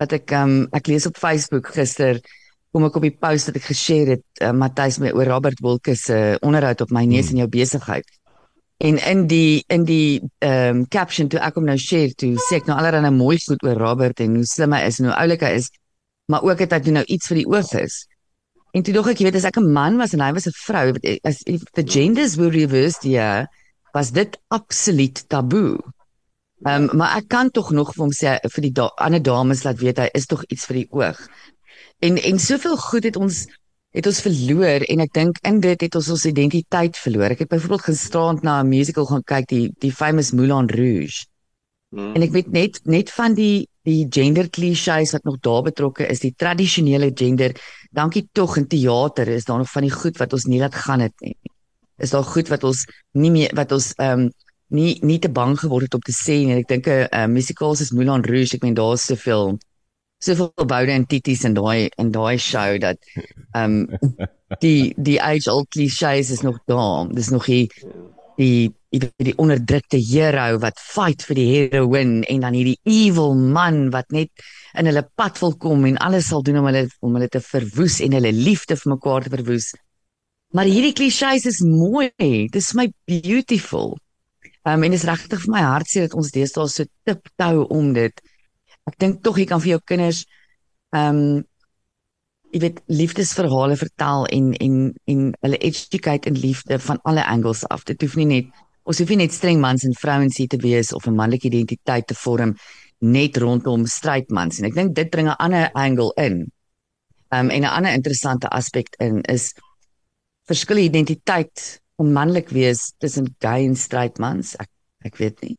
wat 0.03 0.13
ek 0.17 0.33
um 0.37 0.65
ek 0.75 0.91
lees 0.91 1.07
op 1.07 1.21
Facebook 1.21 1.71
gister 1.73 2.19
kom 2.73 2.89
ek 2.89 2.97
op 2.99 3.05
die 3.07 3.15
post 3.15 3.49
wat 3.49 3.61
ek 3.61 3.69
geshare 3.69 4.17
het 4.17 4.43
uh, 4.43 4.51
Matthys 4.57 4.99
met 5.03 5.15
oor 5.15 5.29
Robert 5.29 5.61
Wilke 5.63 5.95
se 5.97 6.17
uh, 6.17 6.37
onderhoud 6.43 6.83
op 6.85 6.93
my 6.97 7.05
neus 7.07 7.29
mm. 7.29 7.37
in 7.37 7.43
jou 7.45 7.49
besigheid. 7.53 8.09
En 8.83 8.99
in 8.99 9.27
die 9.31 9.63
in 9.71 9.85
die 9.87 10.23
um 10.43 10.83
caption 10.91 11.29
toe 11.31 11.41
ek 11.45 11.61
hom 11.61 11.69
nou 11.69 11.77
share 11.79 12.17
toe 12.19 12.33
sê 12.49 12.59
ek 12.59 12.67
nou 12.67 12.79
allerlei 12.81 13.13
mooi 13.15 13.37
goed 13.45 13.63
oor 13.63 13.79
Robert 13.79 14.25
en 14.25 14.41
hoe 14.41 14.49
slim 14.49 14.75
hy 14.75 14.81
is 14.89 14.99
en 14.99 15.11
hoe 15.11 15.19
oulik 15.21 15.45
hy 15.47 15.53
is, 15.61 15.69
maar 16.33 16.43
ook 16.49 16.65
het 16.65 16.75
hy 16.75 16.97
nou 16.97 17.05
iets 17.07 17.31
vir 17.31 17.43
die 17.43 17.47
oog 17.53 17.77
is. 17.79 18.03
En 18.73 18.83
toe 18.83 18.95
dog 18.95 19.09
ek, 19.13 19.21
jy 19.21 19.29
weet, 19.29 19.37
as 19.37 19.49
ek 19.49 19.59
'n 19.61 19.73
man 19.73 19.99
was 20.01 20.15
en 20.17 20.21
hy 20.25 20.33
was 20.33 20.47
'n 20.49 20.57
vrou, 20.67 20.95
as 21.25 21.43
if 21.47 21.65
the 21.77 21.85
genders 21.85 22.37
were 22.37 22.51
reversed 22.51 23.03
here, 23.03 23.47
was 23.93 24.13
dit 24.13 24.39
absoluut 24.49 25.29
taboe. 25.29 25.77
Ehm 26.65 26.89
um, 26.89 26.97
maar 26.97 27.17
ek 27.17 27.29
kan 27.29 27.51
tog 27.51 27.71
nog 27.71 27.91
vir 27.95 28.05
hom 28.05 28.13
sê 28.15 28.37
vir 28.55 28.63
die 28.63 28.73
da 28.73 28.87
ander 28.97 29.23
dames 29.23 29.65
laat 29.67 29.81
weet 29.83 29.99
hy 29.99 30.09
is 30.15 30.27
tog 30.31 30.45
iets 30.49 30.67
vir 30.69 30.77
die 30.83 30.89
oog. 30.91 31.19
En 32.01 32.17
en 32.17 32.39
soveel 32.39 32.77
goed 32.77 33.05
het 33.05 33.17
ons 33.17 33.47
het 33.93 34.07
ons 34.07 34.21
verloor 34.25 34.87
en 34.89 35.03
ek 35.05 35.13
dink 35.13 35.41
in 35.49 35.61
dit 35.61 35.81
het 35.85 35.95
ons 35.99 36.09
ons 36.15 36.25
identiteit 36.31 36.97
verloor. 36.97 37.35
Ek 37.35 37.43
het 37.45 37.51
byvoorbeeld 37.51 37.89
gisteraand 37.91 38.43
na 38.43 38.63
'n 38.63 38.69
musical 38.69 39.07
gaan 39.07 39.25
kyk, 39.25 39.49
die 39.49 39.67
die 39.85 39.93
famous 39.93 40.33
Moulin 40.33 40.71
Rouge. 40.71 41.27
Hmm. 41.91 42.15
En 42.15 42.23
ek 42.23 42.33
weet 42.33 42.51
net 42.53 42.81
net 42.85 43.11
van 43.11 43.35
die 43.35 43.69
die 43.87 44.07
gender 44.11 44.49
klisjées 44.51 45.13
wat 45.17 45.25
nog 45.25 45.41
daar 45.43 45.63
betrokke 45.67 46.07
is, 46.07 46.23
die 46.23 46.35
tradisionele 46.39 47.11
gender. 47.15 47.55
Dankie 47.91 48.29
tog 48.33 48.57
in 48.61 48.69
teater 48.71 49.29
is 49.29 49.45
daar 49.49 49.59
nog 49.59 49.71
van 49.71 49.87
die 49.87 49.95
goed 49.95 50.21
wat 50.23 50.33
ons 50.33 50.47
nie 50.47 50.61
laat 50.61 50.75
gaan 50.75 51.01
het 51.01 51.15
nie. 51.21 51.37
Is 51.99 52.15
daar 52.15 52.25
goed 52.25 52.49
wat 52.49 52.65
ons 52.65 52.87
nie 53.19 53.31
meer 53.31 53.55
wat 53.59 53.73
ons 53.73 53.93
ehm 53.99 54.27
um, 54.27 54.31
nie 54.73 54.97
nie 55.05 55.19
te 55.21 55.29
bang 55.29 55.53
geword 55.61 55.85
het 55.85 55.95
om 55.95 56.01
te 56.01 56.15
sê 56.17 56.39
nie. 56.47 56.57
Ek 56.63 56.69
dink 56.69 56.87
'n 56.87 56.91
uh, 56.91 57.07
uh, 57.13 57.27
musical 57.29 57.73
is 57.73 57.93
Moulin 57.93 58.25
Rouge. 58.25 58.57
Ek 58.57 58.63
meen 58.63 58.75
daar's 58.75 59.07
te 59.07 59.17
veel 59.17 59.59
soveel 60.25 60.53
boude 60.67 60.93
en 60.93 61.07
tities 61.07 61.45
in 61.45 61.55
daai 61.55 61.91
in 61.99 62.11
daai 62.11 62.39
show 62.39 62.79
dat 62.81 62.99
ehm 63.53 63.85
um, 63.91 63.99
die 64.65 64.95
die 64.97 65.21
age 65.21 65.51
old 65.53 65.69
klisjées 65.69 66.31
is 66.31 66.41
nog 66.41 66.59
daar. 66.67 67.09
Dis 67.13 67.29
nog 67.29 67.47
hier 67.47 67.69
die 68.37 68.73
die 68.93 69.33
onderdrukte 69.41 69.97
hero 69.97 70.59
wat 70.61 70.81
fight 70.81 71.23
vir 71.25 71.39
die 71.39 71.47
heroine 71.53 72.27
en 72.29 72.43
dan 72.45 72.57
hierdie 72.57 72.77
evil 72.85 73.33
man 73.35 73.87
wat 73.95 74.11
net 74.13 74.45
in 74.77 74.89
hulle 74.91 75.05
pad 75.17 75.39
wil 75.41 75.55
kom 75.57 75.87
en 75.89 75.97
alles 76.05 76.29
sal 76.29 76.45
doen 76.45 76.61
om 76.61 76.69
hulle 76.69 76.85
om 77.01 77.17
hulle 77.17 77.31
te 77.33 77.41
verwoes 77.41 78.01
en 78.05 78.17
hulle 78.19 78.33
liefde 78.37 78.77
vir 78.77 78.93
mekaar 78.93 79.25
te 79.25 79.33
verwoes. 79.33 79.71
Maar 80.53 80.69
hierdie 80.69 80.93
klisjées 80.93 81.47
is 81.49 81.63
mooi. 81.65 82.11
Dit 82.21 82.61
is 82.61 82.75
my 82.77 82.91
beautiful. 83.09 83.97
Um, 84.69 84.85
en 84.85 84.93
is 84.93 85.07
regtig 85.09 85.41
vir 85.47 85.55
my 85.55 85.63
hartseer 85.65 86.11
dat 86.11 86.19
ons 86.21 86.33
deesdae 86.35 86.69
so 86.69 86.85
tiptou 87.09 87.65
om 87.73 87.95
dit. 87.97 88.21
Ek 88.89 88.99
dink 89.01 89.23
tog 89.25 89.41
jy 89.41 89.49
kan 89.49 89.63
vir 89.63 89.77
jou 89.77 89.81
kinders 89.89 90.27
ehm 90.93 91.23
um, 91.23 91.41
jy 92.53 92.61
weet 92.61 92.83
liefdesverhale 92.93 93.79
vertel 93.81 94.27
en 94.37 94.51
en 94.61 94.75
en 95.09 95.21
hulle 95.41 95.59
educate 95.65 96.29
in 96.29 96.37
liefde 96.37 96.77
van 96.85 96.99
alle 97.09 97.25
angles 97.25 97.65
af. 97.73 97.87
Dit 97.89 98.05
hoef 98.05 98.19
nie 98.21 98.29
net 98.29 98.51
ons 98.89 98.99
hoef 98.99 99.11
nie 99.13 99.23
net 99.23 99.35
streng 99.35 99.61
mans 99.63 99.85
en 99.87 99.95
vrouens 99.99 100.39
hier 100.39 100.51
te 100.51 100.61
wees 100.63 100.93
of 100.93 101.07
'n 101.07 101.17
manlike 101.17 101.47
identiteit 101.49 102.07
te 102.07 102.15
vorm 102.15 102.57
net 103.01 103.37
rondom 103.37 103.87
strydmans 103.87 104.59
en 104.59 104.67
ek 104.67 104.75
dink 104.75 104.95
dit 104.95 105.11
bring 105.11 105.29
'n 105.29 105.39
ander 105.39 105.71
angle 105.75 106.13
in. 106.17 106.51
Um 107.31 107.51
en 107.51 107.63
'n 107.63 107.75
ander 107.79 107.93
interessante 107.93 108.49
aspek 108.49 108.89
in 108.99 109.23
is 109.23 109.55
verskillende 110.47 110.89
identiteit 110.89 111.81
om 111.97 112.13
manlik 112.13 112.49
wees 112.51 112.93
tussen 112.99 113.35
gay 113.39 113.65
en 113.65 113.77
strydmans. 113.77 114.57
Ek 114.57 114.69
ek 115.05 115.17
weet 115.17 115.41
nie. 115.43 115.57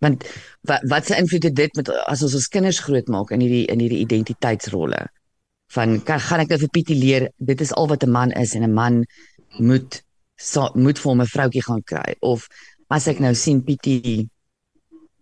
Want 0.00 0.24
wat 0.62 0.80
wat 0.88 1.06
se 1.06 1.16
invloed 1.16 1.42
het 1.42 1.56
dit 1.56 1.76
met 1.76 1.88
as 2.06 2.22
ons 2.22 2.34
ons 2.34 2.48
kinders 2.48 2.80
grootmaak 2.80 3.30
in 3.30 3.40
hierdie 3.40 3.66
in 3.66 3.80
hierdie 3.80 4.04
identiteitsrolle? 4.04 5.08
van 5.74 5.98
kan 6.04 6.20
gaan 6.20 6.42
ek 6.44 6.52
nou 6.52 6.60
vir 6.62 6.72
Pietie 6.72 6.96
leer 6.96 7.28
dit 7.50 7.60
is 7.60 7.72
al 7.76 7.88
wat 7.92 8.04
'n 8.04 8.10
man 8.10 8.32
is 8.32 8.54
en 8.54 8.64
'n 8.64 8.72
man 8.72 9.04
moet 9.58 10.02
so, 10.38 10.70
moet 10.74 10.98
vir 10.98 11.14
'n 11.14 11.26
vroutjie 11.26 11.62
gaan 11.62 11.82
kry. 11.82 12.16
Of 12.20 12.48
as 12.88 13.08
ek 13.08 13.20
nou 13.20 13.34
sien 13.34 13.62
Pietie 13.64 14.28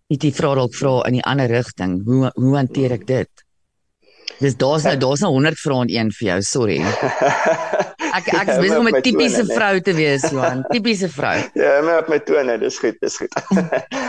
Pietie 0.06 0.32
vra 0.32 0.54
dalk 0.54 0.74
vra 0.74 1.02
in 1.08 1.18
die 1.18 1.24
ander 1.26 1.50
rigting 1.50 2.04
hoe 2.06 2.30
hoe 2.34 2.56
hanteer 2.56 2.92
ek 2.92 3.06
dit? 3.06 3.30
Dis 4.38 4.54
daar's 4.54 4.84
nou 4.84 4.96
daar's 4.96 5.20
nou 5.20 5.32
100 5.32 5.58
vrae 5.58 5.82
in 5.86 5.94
een 5.94 6.10
vir 6.12 6.28
jou 6.28 6.40
sorry. 6.42 6.80
Ek 8.16 8.28
ek 8.32 8.48
is 8.48 8.58
besig 8.62 8.78
om 8.78 8.88
'n 8.88 9.02
tipiese 9.02 9.44
vrou 9.44 9.80
te 9.80 9.92
wees 9.92 10.22
Johan. 10.30 10.62
Tipiese 10.72 11.08
vrou. 11.08 11.36
Ja 11.54 11.80
maar 11.82 12.04
op 12.04 12.08
my 12.08 12.18
tone 12.18 12.58
dis 12.58 12.78
goed 12.78 13.00
dis 13.00 13.16
goed. 13.16 13.32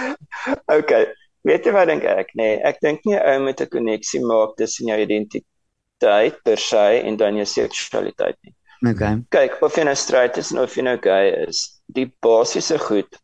Okay 0.80 1.08
weet 1.48 1.68
jy 1.68 1.74
wat 1.76 1.88
dink 1.92 2.06
ek 2.08 2.34
nee 2.40 2.58
ek 2.68 2.82
dink 2.84 3.06
nie 3.08 3.18
ou 3.18 3.38
met 3.46 3.62
'n 3.62 3.72
koneksie 3.72 4.22
maak 4.22 4.56
tussen 4.60 4.92
jou 4.92 5.00
identiteit 5.00 6.36
per 6.44 6.58
se 6.58 6.86
en 7.08 7.18
dan 7.18 7.36
jou 7.36 7.46
seksualiteit 7.46 8.38
nie. 8.44 8.54
Okay. 8.86 9.24
Kyk, 9.34 9.58
of 9.66 9.78
jy 9.78 9.88
nou 9.88 9.96
straight 9.98 10.38
is 10.38 10.52
of 10.54 10.76
jy 10.78 10.86
nou 10.86 10.98
gay 11.02 11.32
is, 11.48 11.64
die 11.90 12.08
basiese 12.24 12.78
goed 12.82 13.20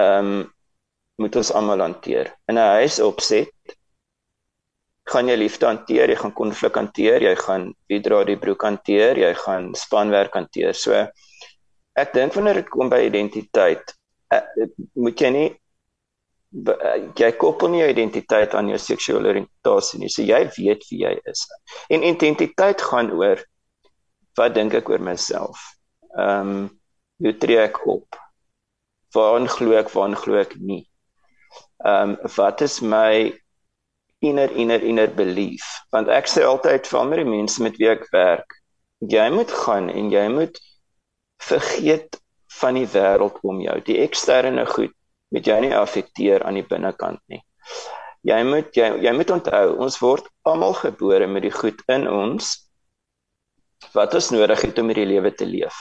ehm 0.00 0.30
um, 0.42 0.52
moet 1.16 1.36
ons 1.40 1.48
almal 1.56 1.80
hanteer. 1.80 2.28
In 2.44 2.58
'n 2.60 2.72
huis 2.76 2.98
opset 3.00 3.76
gaan 5.08 5.30
jy 5.30 5.36
liefde 5.38 5.64
hanteer, 5.64 6.10
jy 6.12 6.18
gaan 6.20 6.34
konflik 6.36 6.74
hanteer, 6.76 7.22
jy 7.24 7.32
gaan 7.40 7.70
wie 7.88 8.02
dra 8.04 8.18
die 8.28 8.36
broek 8.36 8.66
hanteer, 8.68 9.16
jy 9.16 9.32
gaan 9.34 9.70
spanwerk 9.74 10.36
hanteer. 10.36 10.74
So 10.74 10.92
ek 11.96 12.12
dink 12.12 12.36
wanneer 12.36 12.60
dit 12.60 12.68
kom 12.68 12.92
by 12.92 13.00
identiteit, 13.06 13.96
uh, 14.28 14.44
moet 14.92 15.20
jy 15.20 15.30
nie 15.30 15.48
Eh, 16.56 17.00
jy 17.18 17.28
koppel 17.36 17.68
nie 17.72 17.82
jou 17.82 17.88
identiteit 17.90 18.54
aan 18.56 18.70
jou 18.70 18.78
seksuele 18.80 19.28
oriëntasie 19.32 20.00
nie. 20.00 20.08
So 20.12 20.24
jy 20.24 20.38
weet 20.56 20.86
wie 20.88 21.02
jy 21.02 21.12
is. 21.28 21.42
En 21.92 22.06
identiteit 22.06 22.80
gaan 22.80 23.10
oor 23.12 23.42
wat 24.36 24.54
dink 24.54 24.74
ek 24.74 24.90
oor 24.92 25.02
myself? 25.02 25.62
Ehm 26.16 26.52
um, 26.56 26.68
hoe 27.24 27.32
tree 27.40 27.58
ek 27.62 27.80
op? 27.88 28.18
Waarin 29.16 29.48
glo 29.48 29.72
ek, 29.78 29.88
waarin 29.94 30.18
glo 30.20 30.36
ek 30.40 30.56
nie? 30.60 30.84
Ehm 31.84 32.16
um, 32.16 32.32
wat 32.36 32.60
is 32.66 32.80
my 32.80 33.32
inner 34.20 34.52
inner 34.52 34.82
inner 34.82 35.08
belief? 35.08 35.64
Want 35.92 36.12
ek 36.12 36.28
sê 36.28 36.44
altyd 36.44 36.88
vir 36.88 37.00
ander 37.00 37.24
mense 37.28 37.62
met 37.62 37.76
wie 37.80 37.90
ek 37.92 38.06
werk, 38.12 38.60
jy 39.00 39.28
moet 39.32 39.52
gaan 39.64 39.90
en 39.92 40.12
jy 40.12 40.26
moet 40.32 40.60
vergeet 41.42 42.20
van 42.60 42.78
die 42.78 42.88
wêreld 42.88 43.40
om 43.44 43.60
jou. 43.60 43.76
Die 43.84 44.00
eksterne 44.04 44.64
goed 44.68 44.94
met 45.34 45.48
jou 45.48 45.58
nie 45.60 45.74
affekteer 45.74 46.44
aan 46.46 46.56
die 46.60 46.66
binnekant 46.66 47.20
nie. 47.32 47.42
Jy 48.26 48.38
moet 48.48 48.76
jy, 48.76 48.88
jy 49.04 49.12
moet 49.14 49.30
onthou, 49.30 49.66
ons 49.84 49.98
word 50.02 50.28
almal 50.48 50.74
gebore 50.78 51.28
met 51.30 51.44
die 51.46 51.54
goed 51.54 51.82
in 51.92 52.08
ons 52.10 52.54
wat 53.94 54.14
ons 54.14 54.30
nodig 54.30 54.62
het 54.62 54.78
om 54.78 54.90
hierdie 54.90 55.08
lewe 55.12 55.32
te 55.34 55.46
leef. 55.46 55.76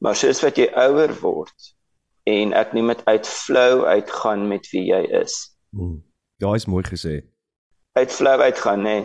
Maar 0.00 0.16
soos 0.16 0.40
wat 0.44 0.58
jy 0.58 0.70
ouer 0.80 1.12
word 1.20 1.72
en 2.30 2.54
ek 2.56 2.74
nie 2.76 2.84
met 2.86 3.02
uit 3.08 3.26
flow 3.26 3.84
uitgaan 3.84 4.46
met 4.48 4.68
wie 4.72 4.86
jy 4.90 5.00
is. 5.22 5.36
Hmm. 5.76 6.00
Ja, 6.40 6.54
is 6.56 6.68
mooi 6.70 6.84
gesê. 6.86 7.20
Uit 7.98 8.12
flow 8.12 8.40
uitgaan 8.40 8.84
nê. 8.86 8.96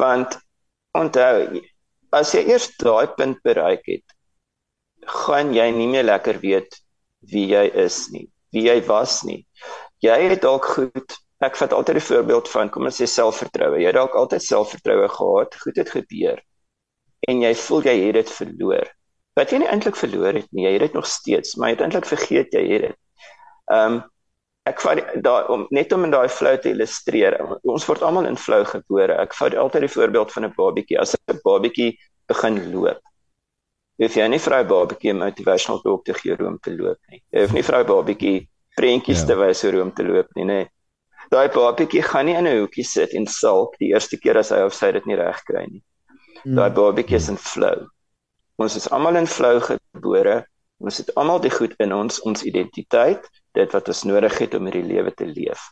Want 0.00 0.38
onthou, 0.96 1.60
as 2.14 2.32
jy 2.34 2.44
eers 2.48 2.70
daai 2.80 3.10
punt 3.18 3.42
bereik 3.44 3.84
het, 3.90 4.06
gaan 5.26 5.52
jy 5.52 5.66
nie 5.76 5.90
meer 5.90 6.06
lekker 6.06 6.40
weet 6.40 6.80
wie 7.32 7.46
jy 7.50 7.66
is 7.80 8.06
nie, 8.12 8.26
wie 8.56 8.64
jy 8.68 8.78
was 8.88 9.22
nie. 9.28 9.42
Jy 10.04 10.16
het 10.30 10.42
dalk 10.44 10.72
goed 10.76 11.20
Ek 11.44 11.58
vat 11.60 11.72
altyd 11.76 11.98
'n 11.98 12.08
voorbeeld 12.08 12.48
van 12.48 12.70
kom 12.72 12.86
ons 12.88 12.96
sê 12.96 13.06
selfvertroue. 13.10 13.80
Jy 13.82 13.90
het 13.90 13.96
dalk 13.98 14.14
altyd 14.16 14.42
selfvertroue 14.42 15.08
gehad, 15.12 15.56
goed 15.60 15.76
het 15.76 15.90
gebeur 15.90 16.38
en 17.28 17.42
jy 17.42 17.54
voel 17.66 17.86
jy 17.88 17.94
het 18.06 18.18
dit 18.20 18.30
verloor. 18.38 18.90
Wat 19.38 19.50
jy 19.50 19.58
nie 19.62 19.70
eintlik 19.70 19.96
verloor 19.98 20.36
het 20.38 20.50
nie, 20.52 20.66
jy 20.66 20.72
het 20.76 20.84
dit 20.86 20.98
nog 20.98 21.06
steeds, 21.10 21.56
maar 21.56 21.70
jy 21.70 21.76
het 21.76 21.86
eintlik 21.86 22.06
vergeet 22.06 22.52
jy 22.54 22.64
het 22.72 22.88
dit. 22.88 22.98
Ehm 23.72 23.96
um, 23.98 24.02
ek 24.64 24.80
vat 24.80 25.00
daai 25.20 25.48
om 25.52 25.66
net 25.76 25.90
om 25.92 26.06
in 26.06 26.12
daai 26.14 26.28
flow 26.32 26.54
te 26.56 26.70
illustreer. 26.72 27.36
Ons 27.68 27.84
word 27.84 28.00
almal 28.02 28.28
in 28.30 28.38
flow 28.40 28.62
gebore. 28.64 29.12
Ek 29.20 29.34
vat 29.36 29.56
altyd 29.60 29.84
die 29.84 29.92
voorbeeld 29.92 30.32
van 30.32 30.46
'n 30.46 30.54
babatjie. 30.56 31.00
As 31.00 31.12
'n 31.14 31.40
babatjie 31.44 31.90
begin 32.32 32.56
loop, 32.72 33.00
hoef 34.00 34.16
jy 34.16 34.28
nie 34.28 34.40
vir 34.46 34.54
'n 34.54 34.68
babatjie 34.68 35.12
'n 35.12 35.20
motivational 35.20 35.82
talk 35.82 36.04
te 36.04 36.14
gee 36.14 36.38
om 36.38 36.58
te 36.58 36.72
loop 36.76 36.98
nie. 37.10 37.20
Jy 37.32 37.40
hoef 37.40 37.52
nie 37.52 37.62
vir 37.62 37.78
'n 37.78 37.86
babatjie 37.86 38.48
prentjies 38.76 39.20
ja. 39.20 39.26
te 39.26 39.34
wys 39.36 39.62
hoe 39.62 39.82
om 39.82 39.92
te 39.92 40.04
loop 40.04 40.28
nie, 40.34 40.44
nee. 40.44 40.68
Daai 41.30 41.48
babatjie 41.48 42.02
gaan 42.02 42.26
nie 42.26 42.36
in 42.36 42.46
'n 42.46 42.60
hoekie 42.60 42.84
sit 42.84 43.12
en 43.12 43.26
sulk 43.26 43.76
die 43.78 43.92
eerste 43.92 44.16
keer 44.16 44.38
as 44.38 44.50
hy 44.50 44.62
of 44.64 44.74
sy 44.74 44.92
dit 44.92 45.06
nie 45.06 45.16
reg 45.16 45.44
kry 45.44 45.66
nie. 45.68 45.82
Daai 46.44 46.70
mm. 46.70 46.76
babatjie 46.76 47.16
is 47.16 47.30
in 47.32 47.38
flow. 47.40 47.86
Ons 48.60 48.76
is 48.76 48.88
almal 48.92 49.16
in 49.16 49.26
flow 49.26 49.60
gebore. 49.64 50.42
Ons 50.84 51.00
het 51.00 51.12
almal 51.20 51.40
die 51.40 51.52
goed 51.54 51.72
in 51.80 51.94
ons, 51.96 52.20
ons 52.28 52.44
identiteit, 52.44 53.24
dit 53.56 53.76
wat 53.76 53.88
ons 53.88 54.04
nodig 54.04 54.36
het 54.42 54.54
om 54.58 54.68
hierdie 54.68 54.84
lewe 54.84 55.14
te 55.16 55.26
leef. 55.28 55.70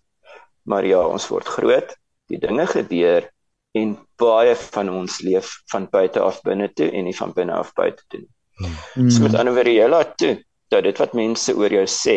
Maar 0.69 0.87
ja, 0.87 1.02
ons 1.05 1.26
word 1.29 1.49
groot, 1.59 1.93
die 2.33 2.41
dinge 2.41 2.67
gebeur 2.71 3.29
en 3.76 3.97
baie 4.21 4.55
van 4.57 4.91
ons 4.93 5.21
leef 5.25 5.50
van 5.73 5.88
buite 5.93 6.21
af 6.21 6.41
binne 6.47 6.69
toe 6.76 6.88
en 6.93 7.09
nie 7.09 7.17
van 7.17 7.33
binne 7.37 7.57
af 7.57 7.73
buite 7.76 8.05
toe 8.09 8.23
nie. 8.23 8.33
Mm. 8.62 9.11
So 9.11 9.25
met 9.25 9.37
ander 9.37 9.57
woorde, 9.57 9.75
jy 9.75 9.88
laat 9.88 10.17
toe 10.21 10.37
dat 10.73 10.87
dit 10.87 11.00
wat 11.00 11.17
mense 11.17 11.52
oor 11.57 11.73
jou 11.73 11.85
sê 11.88 12.17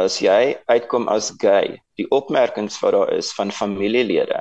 as 0.00 0.18
jy 0.22 0.56
uitkom 0.66 1.06
as 1.12 1.30
gay, 1.38 1.78
die 1.98 2.06
opmerkings 2.10 2.80
wat 2.82 2.96
daar 2.96 3.12
is 3.14 3.30
van 3.36 3.52
familielede 3.54 4.40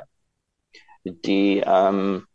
die 1.03 1.61
ehm 1.61 1.99
um, 1.99 2.27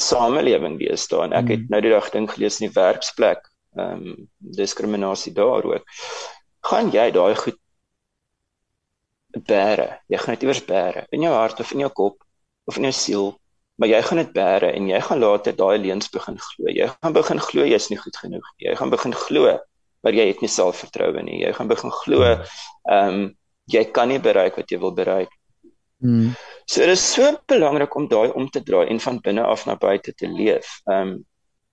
samelewing 0.00 0.78
wees 0.78 1.08
daar. 1.08 1.26
En 1.28 1.32
ek 1.36 1.50
het 1.52 1.64
mm. 1.64 1.72
nou 1.74 1.80
die 1.84 1.92
dag 1.92 2.10
ding 2.14 2.28
gelees 2.30 2.60
in 2.60 2.68
die 2.68 2.76
werksplek 2.76 3.48
ehm 3.76 4.06
um, 4.06 4.28
diskriminasie 4.38 5.32
daar 5.36 5.66
ook. 5.66 5.98
Gaan 6.70 6.90
jy 6.92 7.10
daai 7.14 7.34
goed 7.36 7.58
bære? 9.46 9.88
Jy 10.08 10.18
gaan 10.18 10.34
dit 10.34 10.46
iewers 10.46 10.64
bære. 10.64 11.06
In 11.10 11.26
jou 11.26 11.34
hart 11.34 11.60
of 11.60 11.72
in 11.72 11.84
jou 11.84 11.90
kop 11.92 12.24
of 12.64 12.76
in 12.76 12.88
jou 12.88 12.94
siel. 12.96 13.28
Maar 13.80 13.88
jy 13.88 14.00
gaan 14.02 14.20
dit 14.20 14.32
bære 14.36 14.72
en 14.76 14.88
jy 14.88 15.00
gaan 15.00 15.20
later 15.20 15.56
daai 15.56 15.78
leuns 15.78 16.10
begin 16.12 16.38
glo. 16.38 16.68
Jy 16.68 16.88
gaan 16.96 17.16
begin 17.16 17.40
glo 17.40 17.64
jy 17.64 17.76
is 17.76 17.90
nie 17.92 18.00
goed 18.00 18.16
genoeg 18.16 18.48
jy 18.60 18.74
gaan 18.76 18.90
begin 18.92 19.16
glo 19.16 19.58
maar 20.00 20.16
jy 20.16 20.26
het 20.30 20.40
nie 20.40 20.48
selfvertroue 20.48 21.22
nie. 21.22 21.42
Jy 21.44 21.52
gaan 21.56 21.68
begin 21.68 21.92
glo 22.02 22.24
mm. 22.24 22.48
ehm 22.88 23.20
um, 23.20 23.28
jy 23.70 23.84
kan 23.94 24.08
nie 24.10 24.18
bereik 24.18 24.56
wat 24.58 24.72
jy 24.72 24.80
wil 24.82 24.90
bereik 24.96 25.30
Mm. 26.00 26.32
So 26.64 26.80
dit 26.80 26.96
is 26.96 27.02
so 27.12 27.32
belangrik 27.50 27.94
om 27.96 28.08
daai 28.08 28.30
om 28.32 28.48
te 28.48 28.62
draai 28.62 28.88
en 28.88 29.00
van 29.00 29.18
binne 29.24 29.42
af 29.44 29.66
na 29.66 29.76
buite 29.76 30.14
te 30.14 30.28
leef. 30.28 30.80
Ehm 30.88 31.08
um, 31.08 31.18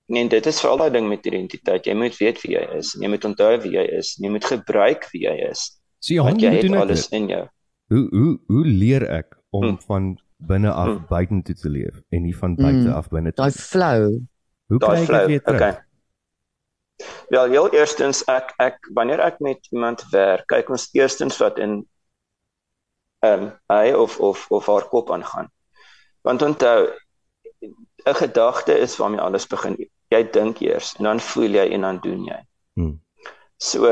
en 0.08 0.30
dit 0.32 0.46
is 0.46 0.60
veral 0.64 0.78
daai 0.80 0.92
ding 0.92 1.08
met 1.12 1.26
identiteit. 1.28 1.86
Jy 1.86 1.94
moet 2.00 2.16
weet 2.18 2.40
wie 2.44 2.54
jy 2.56 2.64
is 2.78 2.94
en 2.96 3.04
jy 3.04 3.10
moet 3.12 3.26
onthou 3.28 3.50
wie 3.64 3.74
jy 3.74 3.84
is 3.98 4.14
en 4.18 4.28
jy 4.28 4.32
moet 4.38 4.46
gebruik 4.48 5.10
wie 5.12 5.26
jy 5.26 5.36
is. 5.50 5.66
So 6.00 6.14
jy, 6.16 6.36
jy 6.40 6.54
het 6.60 6.78
alles 6.80 7.10
dit. 7.10 7.20
in 7.20 7.28
jou. 7.34 7.44
Hoe 7.92 8.06
hoe 8.12 8.32
hoe 8.48 8.64
leer 8.66 9.08
ek 9.10 9.36
om 9.56 9.66
mm. 9.66 9.82
van 9.88 10.14
binne 10.38 10.72
af 10.72 10.94
mm. 10.94 11.04
buite 11.10 11.42
toe 11.50 11.56
te 11.56 11.70
leef 11.70 12.00
en 12.10 12.24
nie 12.24 12.36
van 12.36 12.56
buite 12.56 12.88
mm. 12.88 12.96
af 12.96 13.12
binne 13.12 13.34
toe? 13.34 13.44
Daai 13.44 13.52
flow. 13.52 14.08
Hoe 14.72 14.80
kry 14.84 14.96
ek 15.04 15.12
dit 15.12 15.28
weer 15.34 15.44
terug? 15.44 15.62
Okay. 15.62 15.84
Wel, 17.30 17.52
heel 17.52 17.70
eerstens 17.76 18.24
ek 18.32 18.54
ek 18.64 18.80
wanneer 18.98 19.22
ek 19.22 19.40
met 19.44 19.68
iemand 19.72 20.04
werk, 20.12 20.48
kyk 20.50 20.72
ons 20.74 20.88
eerstens 20.98 21.38
wat 21.44 21.60
in 21.62 21.82
ehm 23.20 23.44
um, 23.44 23.52
hy 23.74 23.94
of 23.94 24.20
of 24.20 24.46
of 24.52 24.66
haar 24.66 24.88
kop 24.88 25.12
aangaan. 25.12 25.52
Want 26.22 26.42
onthou 26.42 26.94
'n 28.06 28.16
gedagte 28.16 28.78
is 28.78 28.98
waarmee 28.98 29.22
alles 29.22 29.48
begin. 29.48 29.90
Jy 30.08 30.24
dink 30.32 30.60
eers 30.60 30.96
en 30.98 31.04
dan 31.04 31.20
voel 31.20 31.50
jy 31.60 31.68
en 31.76 31.82
dan 31.82 32.00
doen 32.00 32.24
jy. 32.26 32.40
Hmm. 32.74 33.02
So 33.58 33.90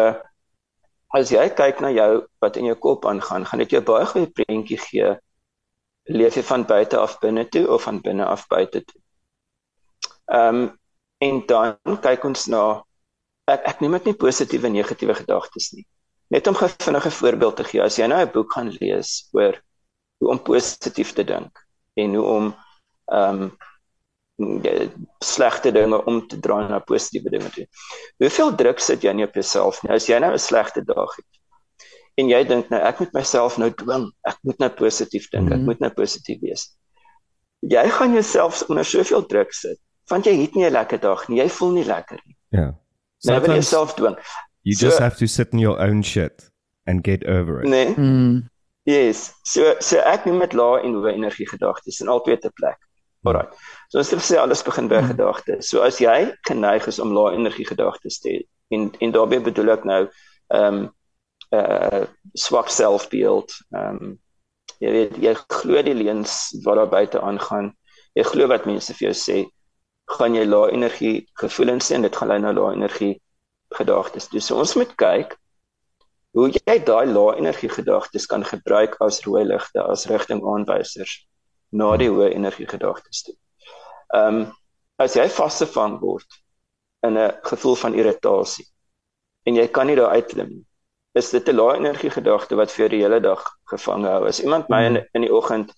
as 1.10 1.32
jy 1.32 1.50
kyk 1.50 1.80
na 1.80 1.92
jou 1.92 2.28
wat 2.40 2.58
in 2.58 2.66
jou 2.66 2.76
kop 2.76 3.06
aangaan, 3.06 3.46
gaan 3.46 3.60
dit 3.60 3.70
jou 3.70 3.82
baie 3.82 4.06
goeie 4.06 4.32
prentjie 4.32 4.78
gee. 4.78 5.16
Leef 6.04 6.36
jy 6.36 6.44
van 6.44 6.66
buite 6.66 6.98
af 6.98 7.20
binne 7.20 7.48
toe 7.50 7.68
of 7.68 7.84
van 7.84 8.02
binne 8.02 8.26
af 8.26 8.48
buite 8.48 8.84
toe? 8.86 9.02
Ehm 10.26 10.56
um, 10.56 10.80
en 11.18 11.46
dan 11.48 11.78
kyk 12.02 12.24
ons 12.28 12.48
na 12.52 12.84
ek 13.48 13.68
ek 13.72 13.82
neem 13.82 13.96
dit 13.98 14.06
nie 14.10 14.20
positiewe 14.20 14.68
en 14.68 14.76
negatiewe 14.76 15.16
gedagtes 15.16 15.72
nie. 15.74 15.86
Net 16.34 16.48
om 16.48 16.56
'n 16.56 16.70
vinnige 16.78 17.12
voorbeeld 17.12 17.56
te 17.56 17.64
gee, 17.64 17.82
as 17.82 17.98
jy 17.98 18.08
nou 18.08 18.22
'n 18.22 18.32
boek 18.32 18.54
gaan 18.54 18.70
lees 18.80 19.30
oor 19.32 19.62
hoe 20.18 20.30
om 20.30 20.42
positief 20.42 21.14
te 21.14 21.24
dink 21.24 21.66
en 21.94 22.16
hoe 22.16 22.26
om 22.26 22.56
ehm 23.06 23.42
um, 23.42 23.54
slegte 25.24 25.72
dinge 25.72 26.04
om 26.06 26.28
te 26.28 26.40
draai 26.40 26.68
na 26.68 26.80
positiewe 26.80 27.30
dinge 27.30 27.50
toe. 27.50 27.68
Hoeveel 28.18 28.56
druk 28.56 28.80
sit 28.80 29.04
jy 29.04 29.14
nie 29.14 29.24
op 29.24 29.34
jouself 29.34 29.84
nie? 29.84 29.94
As 29.96 30.08
jy 30.08 30.20
nou 30.20 30.34
'n 30.34 30.40
slegte 30.40 30.84
dag 30.84 31.16
het 31.16 31.32
en 32.16 32.30
jy 32.30 32.44
dink 32.44 32.70
nou 32.70 32.82
ek 32.82 33.00
moet 33.00 33.14
myself 33.14 33.58
nou 33.58 33.70
dwing, 33.70 34.12
ek 34.28 34.38
moet 34.42 34.60
nou 34.60 34.70
positief 34.70 35.30
dink, 35.30 35.44
mm 35.44 35.48
-hmm. 35.48 35.54
ek 35.54 35.60
mhm. 35.60 35.66
moet 35.66 35.80
nou 35.80 35.92
positief 35.94 36.40
wees. 36.42 36.78
Jy 37.60 37.90
gaan 37.90 38.14
jouself 38.14 38.70
onder 38.70 38.86
soveel 38.86 39.26
druk 39.26 39.54
sit 39.54 39.80
want 40.08 40.26
jy 40.26 40.36
het 40.42 40.56
nie 40.56 40.66
'n 40.66 40.72
lekker 40.72 41.00
dag 41.00 41.28
nie, 41.28 41.40
jy 41.42 41.50
voel 41.50 41.72
nie 41.72 41.86
lekker 41.86 42.20
nie. 42.26 42.38
Ja. 42.50 42.60
Yeah. 42.60 42.74
Nou 43.26 43.40
wil 43.40 43.50
jy 43.50 43.54
jouself 43.54 43.94
dwing. 43.94 44.18
You 44.66 44.74
so, 44.74 44.88
just 44.88 45.00
have 45.00 45.18
to 45.18 45.28
sit 45.28 45.54
in 45.54 45.60
your 45.60 45.80
own 45.80 46.02
shit 46.02 46.50
and 46.88 47.04
get 47.04 47.24
over 47.28 47.62
it. 47.62 47.68
Nee. 47.68 47.94
Mm. 47.94 48.50
Yes. 48.84 49.34
So 49.44 49.76
so 49.80 50.02
ek 50.02 50.26
neem 50.26 50.42
met 50.42 50.54
lae 50.58 50.82
en 50.82 50.98
hoë 50.98 51.14
energie 51.14 51.46
gedagtes 51.50 52.02
in 52.02 52.10
albei 52.10 52.38
te 52.42 52.50
plek. 52.58 52.82
Alraai. 53.26 53.46
So 53.94 54.02
as 54.02 54.10
jy 54.14 54.20
sê 54.22 54.40
alles 54.42 54.66
begin 54.66 54.90
by 54.90 55.04
mm. 55.04 55.12
gedagtes. 55.14 55.70
So 55.70 55.86
as 55.86 56.02
jy 56.02 56.18
geneig 56.50 56.90
is 56.90 56.98
om 57.02 57.14
lae 57.14 57.36
energie 57.38 57.66
gedagtes 57.70 58.18
te 58.22 58.34
hê 58.34 58.44
en 58.74 58.90
en 59.06 59.14
daarbey 59.14 59.42
bedoel 59.46 59.74
ek 59.78 59.86
nou 59.90 60.02
ehm 60.06 60.80
um, 60.82 60.86
uh 61.54 62.06
swak 62.34 62.74
selfbeeld. 62.74 63.54
Ehm 63.74 64.02
um, 64.02 64.16
jy 64.82 64.94
weet 64.98 65.20
jy 65.22 65.36
glo 65.60 65.86
die 65.86 65.98
leuns 65.98 66.40
wat 66.66 66.82
daar 66.82 66.94
buite 66.94 67.22
aangaan. 67.22 67.70
Jy 68.18 68.26
glo 68.34 68.50
wat 68.50 68.66
mense 68.66 68.98
vir 68.98 69.12
jou 69.12 69.18
sê. 69.22 69.38
Gaan 70.18 70.38
jy 70.38 70.50
lae 70.50 70.74
energie 70.74 71.16
gevoelens 71.42 71.90
hê 71.90 72.00
en 72.00 72.10
dit 72.10 72.18
gaan 72.18 72.34
lei 72.34 72.42
na 72.42 72.54
lae 72.54 72.74
energie 72.74 73.14
gedagtes. 73.76 74.30
Dus 74.30 74.52
ons 74.52 74.76
moet 74.76 74.92
kyk 75.00 75.36
hoe 76.36 76.50
jy 76.52 76.76
daai 76.84 77.08
lae 77.08 77.38
energie 77.40 77.70
gedagtes 77.72 78.28
kan 78.28 78.44
gebruik 78.44 78.98
as 79.04 79.22
rooi 79.24 79.46
ligte, 79.48 79.80
as 79.84 80.08
rigtingaanwysers 80.12 81.16
na 81.72 81.96
die 82.00 82.10
hoë 82.12 82.34
energie 82.36 82.68
gedagtes 82.68 83.24
toe. 83.28 83.36
Ehm 84.14 84.44
um, 84.44 84.46
as 84.96 85.16
jy 85.20 85.26
vasgevang 85.28 85.98
word 86.00 86.38
in 87.04 87.18
'n 87.20 87.32
gevoel 87.44 87.76
van 87.76 87.98
irritasie 88.00 88.66
en 89.44 89.56
jy 89.56 89.68
kan 89.68 89.88
nie 89.88 89.96
daar 89.96 90.16
uitklim 90.16 90.50
nie, 90.50 90.66
is 91.20 91.32
dit 91.32 91.50
'n 91.50 91.56
lae 91.56 91.76
energie 91.78 92.10
gedagte 92.10 92.56
wat 92.56 92.72
vir 92.72 92.90
die 92.90 93.02
hele 93.04 93.20
dag 93.20 93.44
gevang 93.72 94.06
hou. 94.06 94.28
As 94.28 94.40
iemand 94.40 94.70
my 94.70 94.86
in, 94.86 95.04
in 95.14 95.22
die 95.22 95.34
oggend 95.34 95.74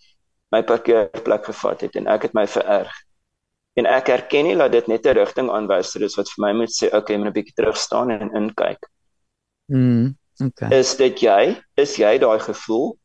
my 0.52 0.64
parkeerplek 0.64 1.46
gevat 1.46 1.82
het 1.82 1.96
en 1.96 2.08
ek 2.08 2.22
het 2.22 2.34
my 2.34 2.48
vererg 2.48 2.94
en 3.78 3.86
ek 3.86 4.10
erken 4.10 4.48
nie 4.50 4.56
dat 4.58 4.72
dit 4.72 4.88
net 4.88 5.06
'n 5.06 5.18
rigting 5.18 5.50
aanwyser 5.54 6.04
is 6.04 6.18
wat 6.18 6.30
vir 6.34 6.42
my 6.46 6.54
moet 6.54 6.74
sê 6.74 6.92
okay, 6.94 7.18
moet 7.18 7.30
'n 7.30 7.38
bietjie 7.40 7.56
terug 7.56 7.78
staan 7.78 8.12
en 8.12 8.34
inkyk. 8.34 8.82
Mm, 9.72 10.16
okay. 10.44 10.70
Is 10.80 10.96
dit 10.96 11.20
jy? 11.22 11.58
Is 11.76 11.98
jy 11.98 12.18
daai 12.18 12.40
gevoel? 12.40 12.98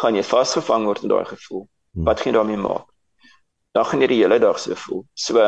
Gaan 0.00 0.14
jy 0.14 0.22
vasgevang 0.22 0.84
word 0.86 1.02
in 1.02 1.08
daai 1.08 1.24
gevoel? 1.24 1.68
Mm. 1.92 2.04
Wat 2.04 2.20
gaan 2.20 2.32
daarmee 2.32 2.56
maak? 2.56 2.88
dan 3.78 3.86
gaan 3.86 4.02
jy 4.02 4.08
die 4.10 4.22
hele 4.24 4.40
dag 4.42 4.58
so 4.58 4.74
voel. 4.74 5.04
So 5.14 5.42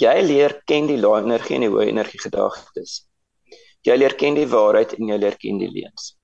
jy 0.00 0.14
leer 0.24 0.56
ken 0.66 0.88
die 0.90 0.98
lae 1.00 1.20
energie 1.22 1.58
en 1.58 1.66
die 1.66 1.70
hoë 1.72 1.88
energie 1.90 2.20
gedagtes. 2.22 3.02
Jy 3.86 3.98
leer 3.98 4.16
ken 4.18 4.38
die 4.38 4.48
waarheid 4.50 4.96
en 4.98 5.10
jy 5.10 5.18
leer 5.20 5.36
ken 5.42 5.60
die 5.62 5.70
leuns. 5.70 6.14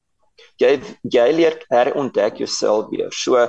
Jy 0.62 0.78
jy 1.04 1.28
leer 1.34 1.58
herontdek 1.70 2.40
jouself 2.42 2.90
weer. 2.90 3.12
So 3.14 3.46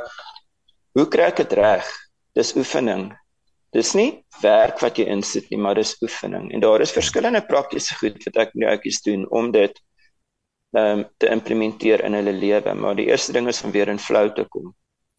hoe 0.98 1.08
kry 1.10 1.30
ek 1.32 1.42
dit 1.44 1.58
reg? 1.58 1.90
Dis 2.38 2.54
oefening. 2.58 3.10
Dis 3.72 3.94
nie 3.94 4.24
werk 4.42 4.80
wat 4.82 4.98
jy 4.98 5.06
insit 5.06 5.50
nie, 5.52 5.60
maar 5.62 5.76
dis 5.78 5.96
oefening. 6.02 6.52
En 6.54 6.60
daar 6.64 6.82
is 6.82 6.92
verskillende 6.96 7.42
praktiese 7.46 7.96
goed 8.00 8.18
wat 8.26 8.38
ek 8.48 8.56
nou 8.58 8.70
ouetjies 8.72 9.02
doen 9.06 9.28
om 9.30 9.52
dit 9.52 9.76
ehm 10.78 11.00
um, 11.00 11.06
te 11.18 11.30
implementeer 11.34 12.04
in 12.06 12.14
hulle 12.14 12.34
lewe, 12.34 12.74
maar 12.78 12.96
die 12.96 13.08
eerste 13.10 13.34
ding 13.34 13.48
is 13.50 13.64
om 13.64 13.72
weer 13.74 13.88
in 13.90 14.00
flow 14.00 14.30
te 14.36 14.44
kom. 14.50 14.74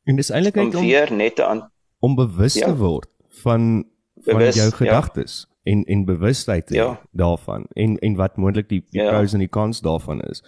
En 0.06 0.16
dis 0.16 0.30
eintlik 0.30 0.56
Om 0.56 0.74
om 0.74 0.80
weer 0.86 1.12
net 1.12 1.34
te 1.36 1.44
aan 1.44 1.70
om 2.00 2.14
bewus 2.16 2.54
Ja. 2.54 2.66
te 2.66 2.76
word 2.76 3.08
van 3.42 3.84
van 4.24 4.38
Bewus, 4.38 4.54
jou 4.54 4.68
ja. 4.70 4.76
gedagtes 4.76 5.46
en 5.64 5.84
en 5.84 6.04
bewustheid 6.04 6.66
te 6.66 6.74
Ja. 6.74 7.00
daarvan 7.12 7.66
en 7.74 7.98
en 7.98 8.14
wat 8.16 8.36
moontlik 8.36 8.68
die, 8.68 8.84
die 8.90 9.02
Ja. 9.02 9.10
pros 9.10 9.32
en 9.32 9.38
die 9.38 9.48
cons 9.48 9.80
daarvan 9.80 10.20
is. 10.30 10.42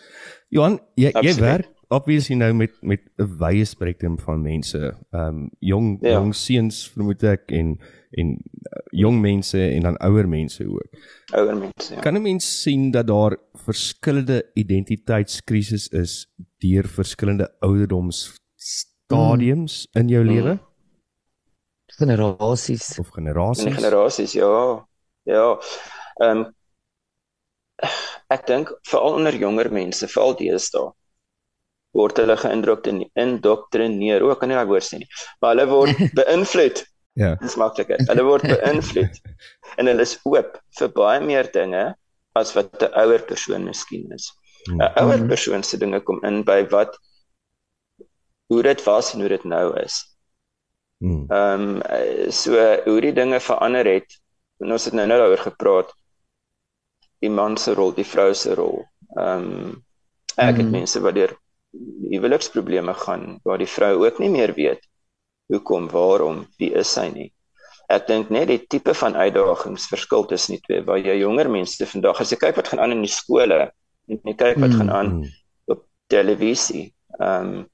Johan, 0.49 0.81
jy 0.95 1.05
jy 1.09 1.13
Absoluut. 1.13 1.39
werk 1.41 1.69
obviously 1.93 2.37
nou 2.41 2.53
met 2.57 2.71
met 2.83 3.01
'n 3.19 3.37
wye 3.39 3.65
spektrum 3.65 4.19
van 4.19 4.43
mense. 4.43 4.95
Ehm 5.13 5.29
um, 5.29 5.51
jong 5.61 5.99
Ja. 6.01 6.13
jong 6.19 6.35
seuns 6.35 6.89
vermoed 6.93 7.23
ek 7.23 7.51
en 7.53 7.79
en 8.19 8.29
uh, 8.29 8.37
jong 8.91 9.21
mense 9.21 9.59
en 9.59 9.81
dan 9.83 9.97
ouer 9.99 10.29
mense 10.29 10.67
ook. 10.69 10.89
ouer 11.33 11.57
mense. 11.57 11.95
Ja. 11.95 12.01
Kan 12.01 12.15
'n 12.17 12.23
mens 12.23 12.63
sien 12.63 12.91
dat 12.91 13.07
daar 13.07 13.37
verskillende 13.55 14.51
identiteitskrisis 14.55 15.89
is 15.89 16.27
deur 16.59 16.85
verskillende 16.89 17.51
ouderdomsstadiums 17.61 19.89
in 19.93 20.09
jou 20.09 20.25
Mm. 20.25 20.31
lewe 20.31 20.59
generasies. 21.99 22.99
of 22.99 23.07
In 23.07 23.13
generasies? 23.13 23.65
die 23.65 23.75
generasies, 23.75 24.33
ja. 24.33 24.87
Ja. 25.25 25.59
Ehm 26.21 26.37
um, 26.39 26.55
ek 28.29 28.47
dink 28.47 28.79
veral 28.89 29.13
onder 29.15 29.37
jonger 29.37 29.73
mense, 29.73 30.09
veral 30.09 30.37
deesdae 30.37 30.93
word 31.95 32.17
hulle 32.17 32.37
geïndoktrineer. 32.37 34.23
Ook 34.23 34.41
kan 34.41 34.49
nie 34.49 34.57
daai 34.57 34.67
woord 34.71 34.87
sê 34.87 34.99
nie. 35.03 35.09
Maar 35.41 35.55
hulle 35.55 35.67
word 35.71 35.97
beïnvloed. 36.21 36.85
Ja. 37.21 37.35
Dis 37.43 37.57
makliker. 37.61 38.01
Hulle 38.09 38.25
word 38.25 38.43
beïnvloed 38.49 39.21
en 39.79 39.87
hulle 39.91 40.03
is 40.03 40.19
oop 40.25 40.59
vir 40.79 40.89
baie 40.97 41.21
meer 41.21 41.51
dinge 41.53 41.95
as 42.35 42.55
wat 42.57 42.83
'n 42.83 42.93
ouer 43.03 43.23
persoon 43.29 43.65
miskien 43.69 44.13
is. 44.17 44.31
'n 44.69 44.81
Ouer 45.03 45.19
Mhm. 45.21 45.29
persoon 45.29 45.63
se 45.63 45.77
dinge 45.77 46.01
kom 46.01 46.21
in 46.25 46.43
by 46.45 46.63
wat 46.71 46.97
hoe 48.49 48.63
dit 48.63 48.83
was 48.85 49.13
en 49.15 49.21
hoe 49.21 49.29
dit 49.29 49.45
nou 49.45 49.67
is. 49.81 50.01
Mm. 51.03 51.25
Ehm 51.29 51.63
um, 51.83 51.83
so 52.31 52.53
hoe 52.85 53.01
die 53.01 53.13
dinge 53.13 53.41
verander 53.41 53.85
het. 53.87 54.21
En 54.61 54.73
ons 54.73 54.85
het 54.85 54.95
nou 54.95 55.07
nou 55.07 55.19
daaroor 55.19 55.39
gepraat. 55.51 55.93
Die 57.21 57.31
man 57.31 57.57
se 57.57 57.75
rol, 57.75 57.93
die 57.95 58.05
vrou 58.07 58.33
se 58.35 58.55
rol. 58.55 58.85
Ehm 59.17 59.49
um, 59.53 59.85
ek 60.37 60.57
het 60.57 60.67
Mhm. 60.67 60.71
mense 60.71 61.01
wat 61.01 61.15
deur 61.15 61.37
huweliksprobleme 62.13 62.95
gaan 62.95 63.41
waar 63.45 63.59
die 63.59 63.67
vrou 63.71 64.05
ook 64.07 64.19
nie 64.19 64.31
meer 64.31 64.53
weet 64.55 64.85
hoekom, 65.53 65.89
waarom, 65.89 66.47
wie 66.59 66.71
is 66.75 66.93
sy 66.93 67.09
nie. 67.13 67.33
Ek 67.89 68.07
dink 68.07 68.31
net 68.31 68.49
die 68.49 68.61
tipe 68.67 68.95
van 68.95 69.15
uitdagings 69.17 69.87
verskil 69.91 70.25
tussen 70.27 70.55
die 70.57 70.63
twee. 70.65 70.83
Waar 70.85 70.99
jy 70.99 71.19
jonger 71.21 71.51
mense 71.51 71.87
vandag 71.87 72.21
as 72.21 72.31
jy 72.33 72.37
kyk 72.41 72.57
wat 72.57 72.69
gaan 72.69 72.81
aan 72.81 72.93
in 72.93 73.03
die 73.03 73.11
skole 73.13 73.59
en 74.09 74.21
jy 74.25 74.35
kyk 74.35 74.57
wat 74.61 74.71
Mm, 74.73 74.79
gaan 74.79 74.91
aan 74.91 75.11
Mm. 75.19 75.27
op 75.67 75.85
televisie, 76.09 76.95
ehm 77.21 77.47
um, 77.49 77.69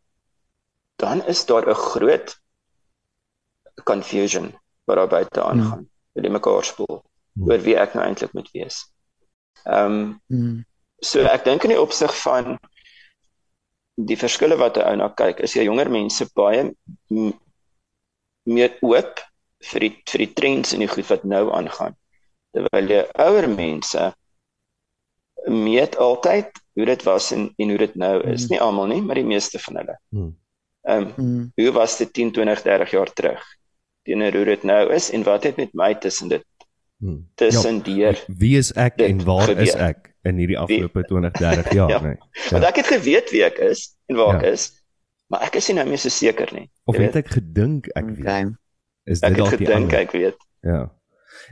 dan 0.98 1.22
is 1.26 1.46
daar 1.46 1.68
'n 1.68 1.74
groot 1.74 2.34
confusion 3.84 4.52
wat 4.84 4.96
daar 4.96 5.08
buite 5.08 5.42
aangaan. 5.42 5.78
Mm. 5.78 5.90
Hulle 6.14 6.30
mekaar 6.30 6.64
spoel 6.64 7.02
Mm. 7.32 7.50
oor 7.50 7.58
wie 7.62 7.76
ek 7.76 7.94
nou 7.94 8.04
eintlik 8.04 8.32
moet 8.34 8.50
wees. 8.52 8.92
Ehm 9.64 9.92
um, 9.92 10.20
Mm. 10.28 10.64
so 11.00 11.20
ek 11.20 11.44
dink 11.44 11.62
in 11.64 11.70
die 11.70 11.80
opsig 11.80 12.14
van 12.22 12.58
die 13.98 14.16
verskille 14.16 14.56
wat 14.60 14.76
'n 14.78 14.86
ou 14.86 14.96
na 14.96 15.08
kyk, 15.08 15.40
is 15.40 15.54
jy 15.56 15.64
jonger 15.66 15.90
mense 15.90 16.26
baie 16.34 16.70
meer 18.48 18.76
oop 18.82 19.20
vir 19.72 19.80
die 19.80 19.94
vir 20.12 20.18
die 20.24 20.32
trends 20.38 20.72
en 20.74 20.80
die 20.84 20.88
goed 20.90 21.08
wat 21.10 21.24
nou 21.24 21.48
aangaan. 21.52 21.96
Terwyl 22.54 22.88
jy 22.90 23.02
ouer 23.18 23.48
mense 23.48 24.12
meet 25.48 25.96
altyd 25.96 26.50
hoe 26.74 26.86
dit 26.86 27.02
was 27.06 27.32
en 27.32 27.48
en 27.58 27.68
hoe 27.68 27.78
dit 27.78 27.94
nou 27.96 28.14
is. 28.30 28.46
Mm. 28.46 28.50
Nie 28.50 28.60
almal 28.60 28.86
nie, 28.86 29.00
maar 29.02 29.18
die 29.18 29.24
meeste 29.26 29.58
van 29.58 29.76
hulle. 29.82 29.96
Mm. 30.14 30.36
Ehm 30.88 31.02
um, 31.02 31.12
Mm. 31.16 31.52
hoe 31.56 31.72
was 31.72 31.96
dit 31.98 32.12
10, 32.12 32.32
20, 32.32 32.62
30 32.62 32.90
jaar 32.90 33.12
terug 33.12 33.42
teenoor 34.04 34.32
hoe 34.32 34.44
dit 34.44 34.62
nou 34.64 34.92
is 34.94 35.10
en 35.10 35.22
wat 35.22 35.42
het 35.44 35.56
met 35.56 35.74
my 35.74 35.94
tussen 35.94 36.28
dit 36.28 36.44
Mm. 37.00 37.28
tussen 37.34 37.82
deur 37.82 38.18
Wie 38.26 38.56
is 38.58 38.72
ek 38.72 38.96
dit 38.98 39.08
en 39.10 39.24
waar 39.24 39.48
is 39.50 39.70
gebeur. 39.70 39.88
ek 39.88 40.14
in 40.28 40.38
hierdie 40.40 40.58
afgelope 40.58 41.02
20, 41.08 41.32
30 41.40 41.72
jaar, 41.78 41.90
Ja. 41.90 42.00
nee. 42.04 42.18
want 42.50 42.64
ek 42.68 42.76
het 42.82 42.86
geweet 42.94 43.30
wie 43.34 43.42
ek 43.46 43.58
is 43.70 43.88
en 44.08 44.16
waar 44.20 44.34
Ja. 44.34 44.40
ek 44.40 44.52
is 44.54 44.68
maar 45.28 45.42
ek 45.44 45.56
is 45.60 45.68
nie 45.68 45.74
nou 45.76 45.88
meer 45.88 45.98
so 46.00 46.08
seker 46.08 46.52
nie 46.56 46.68
Of 46.88 46.96
Jy 46.96 47.02
het 47.10 47.16
ek 47.20 47.26
gedink 47.36 47.88
ek 47.94 48.06
weet? 48.14 48.20
Okay. 48.24 48.44
Is 49.04 49.20
ek 49.22 49.34
dit 49.34 49.38
dalk 49.42 49.50
die 49.56 49.66
gedink 49.66 49.90
ander? 49.92 49.98
ek 50.06 50.12
weet 50.16 50.36
Ja. 50.64 50.84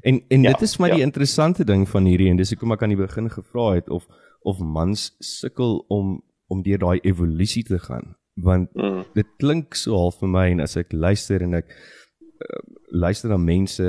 En 0.03 0.21
en 0.29 0.43
Ja, 0.43 0.53
dit 0.53 0.63
is 0.63 0.77
maar 0.79 0.91
die 0.91 0.99
ja. 1.03 1.05
interessante 1.05 1.65
ding 1.65 1.85
van 1.89 2.05
hierdie 2.09 2.29
en 2.31 2.37
dis 2.41 2.51
hoekom 2.55 2.73
ek 2.73 2.83
aan 2.83 2.95
die 2.95 3.01
begin 3.03 3.29
gevra 3.31 3.75
het 3.77 3.89
of 3.91 4.07
of 4.47 4.59
mans 4.61 5.11
sukkel 5.21 5.85
om 5.89 6.23
om 6.49 6.63
deur 6.63 6.79
daai 6.79 7.01
evolusie 7.03 7.65
te 7.65 7.79
gaan 7.79 8.15
want 8.37 8.69
mm, 8.75 9.05
dit 9.15 9.27
klink 9.41 9.75
so 9.75 9.97
half 9.97 10.19
vir 10.21 10.29
my 10.29 10.47
en 10.53 10.61
as 10.61 10.77
ek 10.77 10.93
luister 10.93 11.43
en 11.43 11.55
ek 11.55 11.71
uh, 11.73 12.61
luister 12.93 13.29
na 13.33 13.37
mense 13.41 13.87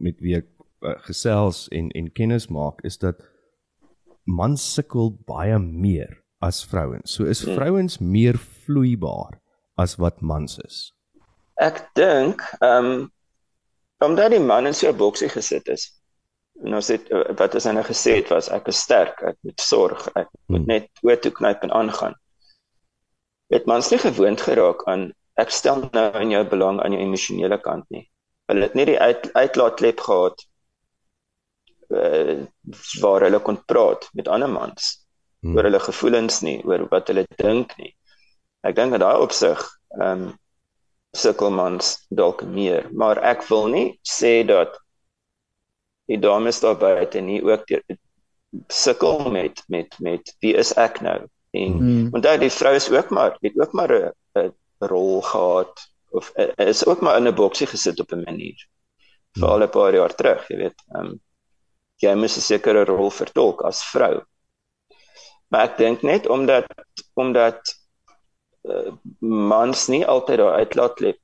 met 0.00 0.18
wie 0.20 0.36
ek 0.36 0.46
uh, 0.84 0.94
gesels 1.08 1.68
en 1.72 1.88
en 1.96 2.10
kennis 2.12 2.48
maak 2.52 2.82
is 2.84 2.98
dat 2.98 3.20
mans 4.28 4.62
sukkel 4.74 5.10
baie 5.26 5.58
meer 5.58 6.18
as 6.44 6.60
vrouens. 6.68 7.10
So 7.16 7.24
is 7.24 7.40
Hmm. 7.44 7.56
vrouens 7.56 7.98
meer 8.00 8.36
vloeibaar 8.38 9.40
as 9.78 9.96
wat 9.98 10.20
mans 10.22 10.58
is. 10.66 10.92
ek 11.58 11.88
dink 11.98 12.42
ehm 12.62 12.84
um, 12.86 13.12
omdat 14.00 14.30
die 14.30 14.38
man 14.40 14.66
in 14.66 14.74
so 14.74 14.88
'n 14.88 14.96
boksie 14.96 15.28
gesit 15.28 15.66
is 15.68 15.88
en 16.64 16.74
ons 16.74 16.88
het 16.88 17.08
wat 17.38 17.54
ons 17.54 17.64
nou 17.66 17.82
gesê 17.82 18.14
het 18.20 18.28
was 18.30 18.48
ek 18.48 18.68
is 18.68 18.78
sterk 18.78 19.22
ek 19.26 19.36
moet 19.42 19.60
sorg 19.60 20.06
ek 20.14 20.28
moet 20.46 20.60
Hmm. 20.60 20.66
net 20.68 20.86
oor 21.02 21.16
toe 21.16 21.32
knyp 21.32 21.62
en 21.66 21.72
aangaan 21.72 22.14
het 23.50 23.66
mans 23.66 23.90
nie 23.90 23.98
gewoond 23.98 24.40
geraak 24.40 24.84
aan 24.86 25.12
ek 25.36 25.50
stel 25.50 25.88
nou 25.92 26.12
in 26.20 26.30
jou 26.30 26.44
belang 26.44 26.78
aan 26.80 26.92
jou 26.92 27.02
emosionele 27.02 27.58
kant 27.58 27.84
nie 27.90 28.04
hulle 28.48 28.62
het 28.62 28.74
nie 28.74 28.84
die 28.86 28.98
uit, 29.00 29.32
uitlaatklep 29.34 30.00
gehad 30.00 30.46
uh, 31.90 32.44
waar 33.00 33.20
hulle 33.26 33.40
kon 33.40 33.64
praat 33.66 34.08
met 34.12 34.28
ander 34.28 34.48
mans 34.50 34.96
Hmm. 35.40 35.54
oor 35.56 35.62
hulle 35.64 35.78
gevoelens 35.80 36.40
nie, 36.42 36.58
oor 36.66 36.88
wat 36.90 37.08
hulle 37.08 37.22
dink 37.38 37.76
nie. 37.78 37.92
Ek 38.66 38.74
dink 38.74 38.92
in 38.94 39.00
daai 39.00 39.20
opsig 39.22 39.60
ehm 40.00 40.22
um, 40.28 40.38
sukkel 41.16 41.50
mans 41.50 42.06
dalk 42.10 42.42
meer, 42.42 42.88
maar 42.92 43.18
ek 43.22 43.42
wil 43.48 43.68
nie 43.68 44.00
sê 44.02 44.44
dat 44.46 44.74
die 46.10 46.18
dames 46.18 46.60
daar 46.60 46.76
buite 46.76 47.20
nie 47.20 47.38
ook 47.42 47.64
sukkel 48.68 49.30
met 49.30 49.62
met 49.68 49.94
met 49.98 50.34
wie 50.40 50.54
is 50.56 50.72
ek 50.76 51.00
nou? 51.00 51.18
En 51.50 51.72
Mm. 51.80 52.08
onthou 52.14 52.38
die 52.38 52.50
vrou 52.50 52.74
is 52.74 52.90
ook 52.90 53.10
maar 53.10 53.36
het 53.40 53.54
ook 53.60 53.72
maar 53.72 53.92
'n 54.34 54.52
rol 54.78 55.22
gehad 55.22 55.88
of 56.10 56.32
uh, 56.36 56.50
is 56.56 56.86
ook 56.86 57.00
maar 57.00 57.16
in 57.16 57.26
'n 57.28 57.34
boksie 57.34 57.66
gesit 57.66 58.00
op 58.00 58.12
'n 58.12 58.22
manier. 58.24 58.68
Veral 59.32 59.62
'n 59.62 59.70
paar 59.70 59.94
jaar 59.94 60.14
terug, 60.14 60.48
jy 60.48 60.56
weet. 60.56 60.82
Ehm 60.94 61.06
um, 61.06 61.20
jy 62.02 62.14
moet 62.14 62.30
'n 62.36 62.40
sekere 62.40 62.84
rol 62.84 63.10
vertolk 63.10 63.62
as 63.64 63.82
vrou. 63.92 64.22
Maar 65.50 65.60
ek 65.68 65.76
dink 65.78 66.02
net 66.02 66.26
omdat 66.28 66.66
omdat 67.16 67.60
uh, 68.68 68.92
mans 69.20 69.88
nie 69.88 70.04
altyd 70.06 70.38
daai 70.38 70.58
uitlaatklep 70.64 71.16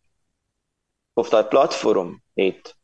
of 1.20 1.28
daai 1.30 1.44
platform 1.44 2.20
het 2.36 2.74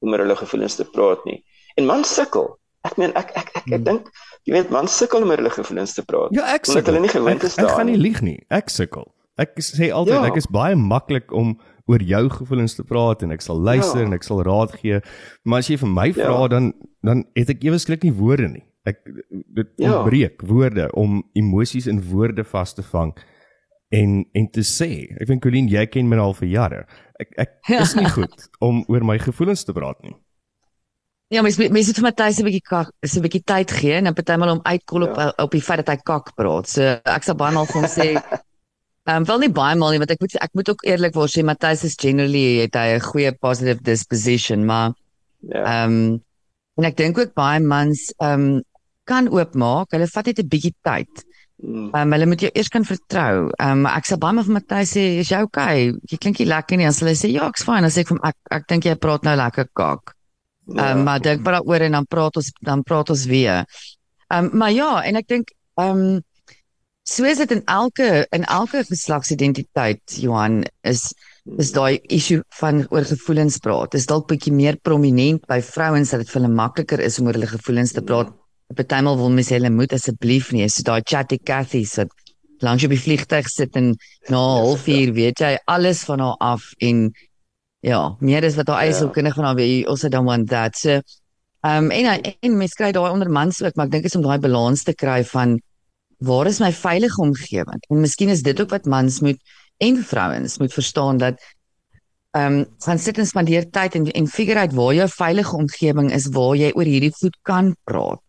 om 0.00 0.12
oor 0.12 0.18
hulle 0.24 0.36
gevoelens 0.36 0.76
te 0.76 0.84
praat 0.84 1.24
nie. 1.24 1.44
En 1.76 1.86
mans 1.86 2.14
sukkel. 2.14 2.56
Ek 2.82 2.96
meen 2.96 3.12
ek 3.16 3.30
ek 3.36 3.50
ek, 3.56 3.66
ek 3.66 3.74
Hmm. 3.74 3.84
dink 3.84 4.10
jy 4.48 4.52
weet 4.52 4.70
mans 4.70 4.96
sukkel 4.96 5.22
om 5.22 5.30
oor 5.30 5.36
hulle 5.36 5.50
gevoelens 5.52 5.94
te 5.94 6.02
praat. 6.02 6.32
Ja, 6.32 6.44
ek 6.54 6.64
sukkel. 6.66 6.84
hulle 6.94 7.00
nie 7.00 7.08
gewoond 7.12 7.42
is 7.44 7.58
Ek, 7.58 7.64
ek 7.64 7.68
gaan 7.70 7.76
daaraan 7.76 7.86
nie. 7.86 7.96
lieg 7.96 8.20
nie. 8.22 8.38
Ek 8.50 8.68
sukkel. 8.70 9.06
Ek 9.38 9.54
sê 9.60 9.90
altyd 9.92 10.14
Ja. 10.14 10.26
ek 10.26 10.36
is 10.36 10.46
baie 10.46 10.76
maklik 10.76 11.32
om 11.32 11.58
oor 11.88 11.98
jou 12.02 12.28
gevoelens 12.28 12.74
te 12.74 12.84
praat 12.84 13.22
en 13.22 13.32
ek 13.32 13.40
sal 13.42 13.56
luister 13.58 14.00
Ja. 14.00 14.06
en 14.06 14.12
ek 14.12 14.22
sal 14.22 14.42
raad 14.42 14.72
gee. 14.80 15.00
Maar 15.44 15.58
as 15.58 15.68
jy 15.68 15.76
vir 15.78 15.88
my 15.88 16.06
Ja. 16.06 16.12
vra 16.12 16.48
dan 16.48 16.72
dan 17.02 17.24
het 17.36 17.48
ek 17.50 17.60
eweslik 17.64 18.02
nie 18.04 18.12
woorde 18.12 18.48
nie. 18.48 18.64
Ek 18.86 18.96
dit 19.54 19.66
Ja. 19.78 20.02
ontbreek 20.02 20.40
woorde 20.42 20.90
om 20.94 21.22
emosies 21.34 21.86
in 21.86 22.00
woorde 22.02 22.44
vas 22.44 22.74
te 22.74 22.82
vang 22.82 23.12
en 23.92 24.24
en 24.34 24.48
te 24.50 24.60
sê. 24.60 25.06
Ek 25.20 25.28
weet 25.28 25.40
Colleen, 25.42 25.68
jy 25.68 25.86
ken 25.86 26.08
my 26.08 26.16
al 26.18 26.34
vir 26.34 26.48
jare. 26.48 26.86
Ek 27.18 27.28
ek 27.38 27.48
Ja. 27.68 27.80
is 27.82 27.94
nie 27.96 28.08
goed 28.08 28.48
om 28.60 28.84
oor 28.88 29.00
my 29.04 29.18
gevoelens 29.18 29.64
te 29.64 29.72
praat 29.72 30.02
nie. 30.02 30.14
Ja, 31.32 31.42
mens 31.42 31.58
mens 31.58 31.86
moet 31.86 31.96
vir 31.96 32.02
Matthys 32.02 32.40
'n 32.40 32.44
bietjie 32.44 32.62
kak, 32.68 32.90
is 33.02 33.16
'n 33.16 33.22
bietjie 33.22 33.44
tyd 33.44 33.70
gee 33.70 33.92
en 33.94 34.04
dan 34.04 34.14
partymal 34.14 34.50
om 34.50 34.60
uitkol 34.64 35.02
op 35.08 35.16
Ja. 35.16 35.32
op 35.38 35.50
die 35.52 35.60
feit 35.62 35.84
dat 35.84 35.88
hy 35.88 35.96
kak 36.04 36.34
praat. 36.36 36.66
So 36.68 36.82
ek 36.82 37.22
sal 37.22 37.34
baie 37.36 37.52
maal 37.54 37.66
vir 37.66 37.80
hom 37.80 37.84
sê 37.84 38.20
Ehm 39.08 39.16
um, 39.16 39.24
wel 39.24 39.38
nie 39.38 39.50
baie 39.50 39.76
maal 39.80 39.90
nie 39.94 39.98
want 40.02 40.10
ek 40.12 40.20
moet 40.20 40.34
ek 40.44 40.52
moet 40.58 40.68
ook 40.68 40.82
eerlik 40.84 41.14
word 41.16 41.32
sê 41.32 41.42
Matthys 41.44 41.84
is 41.88 41.96
generally 42.00 42.60
het 42.60 42.74
hy 42.76 42.88
'n 42.96 43.00
goeie 43.10 43.32
positive 43.32 43.80
disposition, 43.82 44.66
maar 44.66 44.92
Ja. 45.40 45.62
ehm 45.64 45.92
um, 45.92 46.20
en 46.76 46.84
ek 46.84 46.96
dink 46.96 47.18
ook 47.18 47.32
baie 47.34 47.60
mans 47.60 48.12
ehm 48.20 48.40
um, 48.40 48.62
kan 49.04 49.28
oopmaak. 49.28 49.90
Hulle 49.92 50.06
vat 50.06 50.26
net 50.26 50.38
'n 50.38 50.48
bietjie 50.48 50.74
tyd. 50.84 51.24
Mm, 51.62 51.90
Ehm 51.94 52.02
um, 52.02 52.12
hulle 52.12 52.26
moet 52.26 52.40
jou 52.40 52.50
eers 52.54 52.68
kan 52.68 52.84
vertrou. 52.84 53.50
Ehm 53.58 53.70
um, 53.84 53.86
ek 53.86 54.04
sal 54.06 54.18
baie 54.18 54.32
maar 54.34 54.44
vir 54.44 54.52
Matthys 54.54 54.92
sê, 54.96 55.02
"Is 55.20 55.28
jy 55.30 55.40
okay? 55.42 55.92
Jy 56.10 56.16
klink 56.18 56.38
nie 56.38 56.46
lekker 56.48 56.76
nie." 56.76 56.86
As 56.86 57.00
hulle 57.00 57.14
sê, 57.16 57.32
"Ja, 57.32 57.48
ek's 57.48 57.64
fine." 57.64 57.80
Dan 57.80 57.90
sê 57.90 58.00
ek 58.00 58.08
vir 58.08 58.16
hom, 58.18 58.28
"Ek 58.28 58.36
ek 58.50 58.66
dink 58.68 58.84
jy 58.84 58.94
praat 58.96 59.22
nou 59.24 59.36
lekker 59.36 59.66
kak." 59.74 60.14
Ehm 60.68 60.76
ja. 60.78 60.92
um, 60.92 61.04
maar 61.04 61.20
dink 61.20 61.42
maar 61.42 61.54
daaroor 61.54 61.80
en 61.80 61.92
dan 61.92 62.06
praat 62.06 62.36
ons 62.36 62.52
dan 62.62 62.82
praat 62.82 63.10
ons 63.10 63.24
weer. 63.26 63.64
Ehm 64.30 64.44
um, 64.44 64.58
maar 64.58 64.70
ja, 64.72 65.02
en 65.02 65.16
ek 65.16 65.26
dink 65.26 65.48
ehm 65.76 65.98
um, 65.98 66.22
so 67.04 67.24
is 67.24 67.38
dit 67.38 67.50
in 67.50 67.62
elke 67.66 68.26
in 68.36 68.44
elke 68.44 68.84
geslagsidentiteit 68.84 70.00
Johan 70.20 70.62
is 70.82 71.12
is 71.58 71.72
daai 71.72 71.98
issue 72.12 72.42
van 72.60 72.84
oor 72.90 73.04
gevoelens 73.04 73.58
praat. 73.58 73.90
Dis 73.92 74.06
dalk 74.06 74.28
bietjie 74.28 74.52
meer 74.52 74.76
prominent 74.76 75.46
by 75.48 75.60
vrouens 75.64 76.10
dat 76.12 76.20
dit 76.20 76.28
vir 76.30 76.40
hulle 76.42 76.52
makliker 76.54 77.00
is 77.00 77.18
om 77.18 77.26
oor 77.26 77.38
hulle 77.38 77.48
gevoelens 77.50 77.92
te 77.96 78.02
praat. 78.02 78.30
Partymal 78.76 79.16
wil 79.18 79.30
mens 79.34 79.48
hulle 79.50 79.70
moet 79.70 79.92
asseblief 79.96 80.52
nie. 80.52 80.68
So 80.68 80.82
daai 80.86 81.00
chatty 81.02 81.38
Cathy 81.38 81.84
sit 81.84 82.12
langs 82.60 82.84
op 82.84 82.92
die 82.92 83.00
vliegtuig 83.00 83.48
sit 83.48 83.74
en 83.76 83.94
na 84.28 84.36
'n 84.36 84.60
halfuur 84.66 85.12
weet 85.16 85.40
jy 85.40 85.56
alles 85.66 86.04
van 86.04 86.20
haar 86.20 86.36
af 86.40 86.62
en 86.78 87.10
ja, 87.80 88.16
meer 88.20 88.44
is 88.44 88.56
wat 88.56 88.68
haar 88.68 88.82
eie 88.84 88.92
Ja. 88.92 88.98
sielkundige 88.98 89.34
van 89.34 89.44
haar 89.44 89.54
weet. 89.56 89.86
Also 89.86 90.08
don't 90.08 90.26
want 90.26 90.48
that. 90.48 90.76
So 90.76 91.00
ehm 91.64 91.84
um, 91.84 91.90
en 91.90 92.22
en 92.40 92.56
mens 92.56 92.74
kry 92.74 92.92
daai 92.92 93.10
onder 93.10 93.30
mans 93.30 93.62
ook, 93.62 93.74
maar 93.76 93.86
ek 93.86 93.92
dink 93.92 94.04
is 94.04 94.16
om 94.16 94.22
daai 94.22 94.38
balans 94.38 94.82
te 94.82 94.94
kry 94.94 95.24
van 95.24 95.60
waar 96.20 96.46
is 96.46 96.60
my 96.60 96.70
veilige 96.72 97.20
omgewing? 97.22 97.80
En 97.88 98.00
miskien 98.00 98.28
is 98.28 98.42
dit 98.44 98.60
ook 98.60 98.70
wat 98.70 98.84
mans 98.88 99.20
moet 99.24 99.40
en 99.80 100.02
vrouens 100.04 100.58
moet 100.60 100.72
verstaan 100.72 101.16
dat 101.18 101.40
ehm 102.30 102.58
um, 102.60 102.66
gaan 102.78 102.98
sit 102.98 103.18
en 103.18 103.26
spandeer 103.26 103.64
tyd 103.74 103.94
en 103.98 104.04
en 104.12 104.26
figure 104.28 104.58
uit 104.58 104.72
waar 104.76 104.94
jou 104.94 105.08
veilige 105.08 105.56
omgewing 105.56 106.12
is 106.14 106.28
waar 106.30 106.54
jy 106.56 106.70
oor 106.76 106.86
hierdie 106.86 107.12
goed 107.16 107.36
kan 107.42 107.72
praat. 107.84 108.20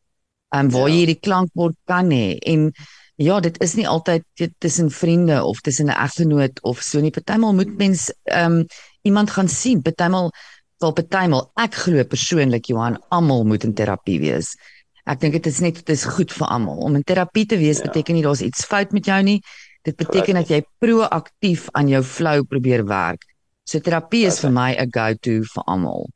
Ehm 0.49 0.65
um, 0.65 0.71
waar 0.71 0.87
Ja. 0.89 0.93
jy 0.93 0.97
hierdie 1.03 1.19
klankbord 1.19 1.75
kan 1.85 2.09
hê 2.11 2.37
en 2.39 2.71
ja, 3.15 3.39
dit 3.39 3.59
is 3.61 3.75
nie 3.77 3.87
altyd 3.87 4.23
tussen 4.57 4.89
vriende 4.91 5.43
of 5.43 5.61
tussen 5.61 5.85
'n 5.85 5.89
eggenoot 6.05 6.61
of 6.63 6.81
so 6.81 6.99
nie. 6.99 7.11
Partymal 7.11 7.53
moet 7.53 7.77
mens 7.77 8.11
ehm 8.23 8.51
um, 8.51 8.65
iemand 9.01 9.29
gaan 9.31 9.47
sien. 9.49 9.81
Partymal 9.81 10.31
wel 10.79 10.91
partymal 10.93 11.51
ek 11.55 11.75
glo 11.75 12.03
persoonlik 12.03 12.65
Johan, 12.65 12.97
almal 13.09 13.43
moet 13.45 13.63
in 13.63 13.73
terapie 13.73 14.19
wees. 14.19 14.55
Ek 15.05 15.19
dink 15.19 15.33
dit 15.33 15.45
is 15.47 15.59
net 15.59 15.75
dit 15.75 15.89
is 15.89 16.05
goed 16.05 16.31
vir 16.31 16.47
almal. 16.47 16.77
Om 16.77 16.95
in 16.95 17.03
terapie 17.03 17.45
te 17.45 17.57
wees 17.57 17.77
Ja. 17.77 17.83
beteken 17.89 18.13
nie 18.15 18.23
daar's 18.23 18.41
iets 18.41 18.65
fout 18.65 18.91
met 18.91 19.05
jou 19.05 19.21
nie. 19.23 19.41
Dit 19.83 19.95
beteken 19.97 20.35
dat 20.35 20.47
jy 20.49 20.63
proaktief 20.79 21.69
aan 21.73 21.87
jou 21.87 22.03
flow 22.03 22.43
probeer 22.45 22.85
werk. 22.85 23.23
So 23.65 23.79
terapie 23.79 24.25
is 24.25 24.37
Okay. 24.37 24.41
vir 24.49 24.51
my 24.51 24.71
'n 24.77 24.89
go-to 24.91 25.43
vir 25.43 25.63
almal. 25.67 26.09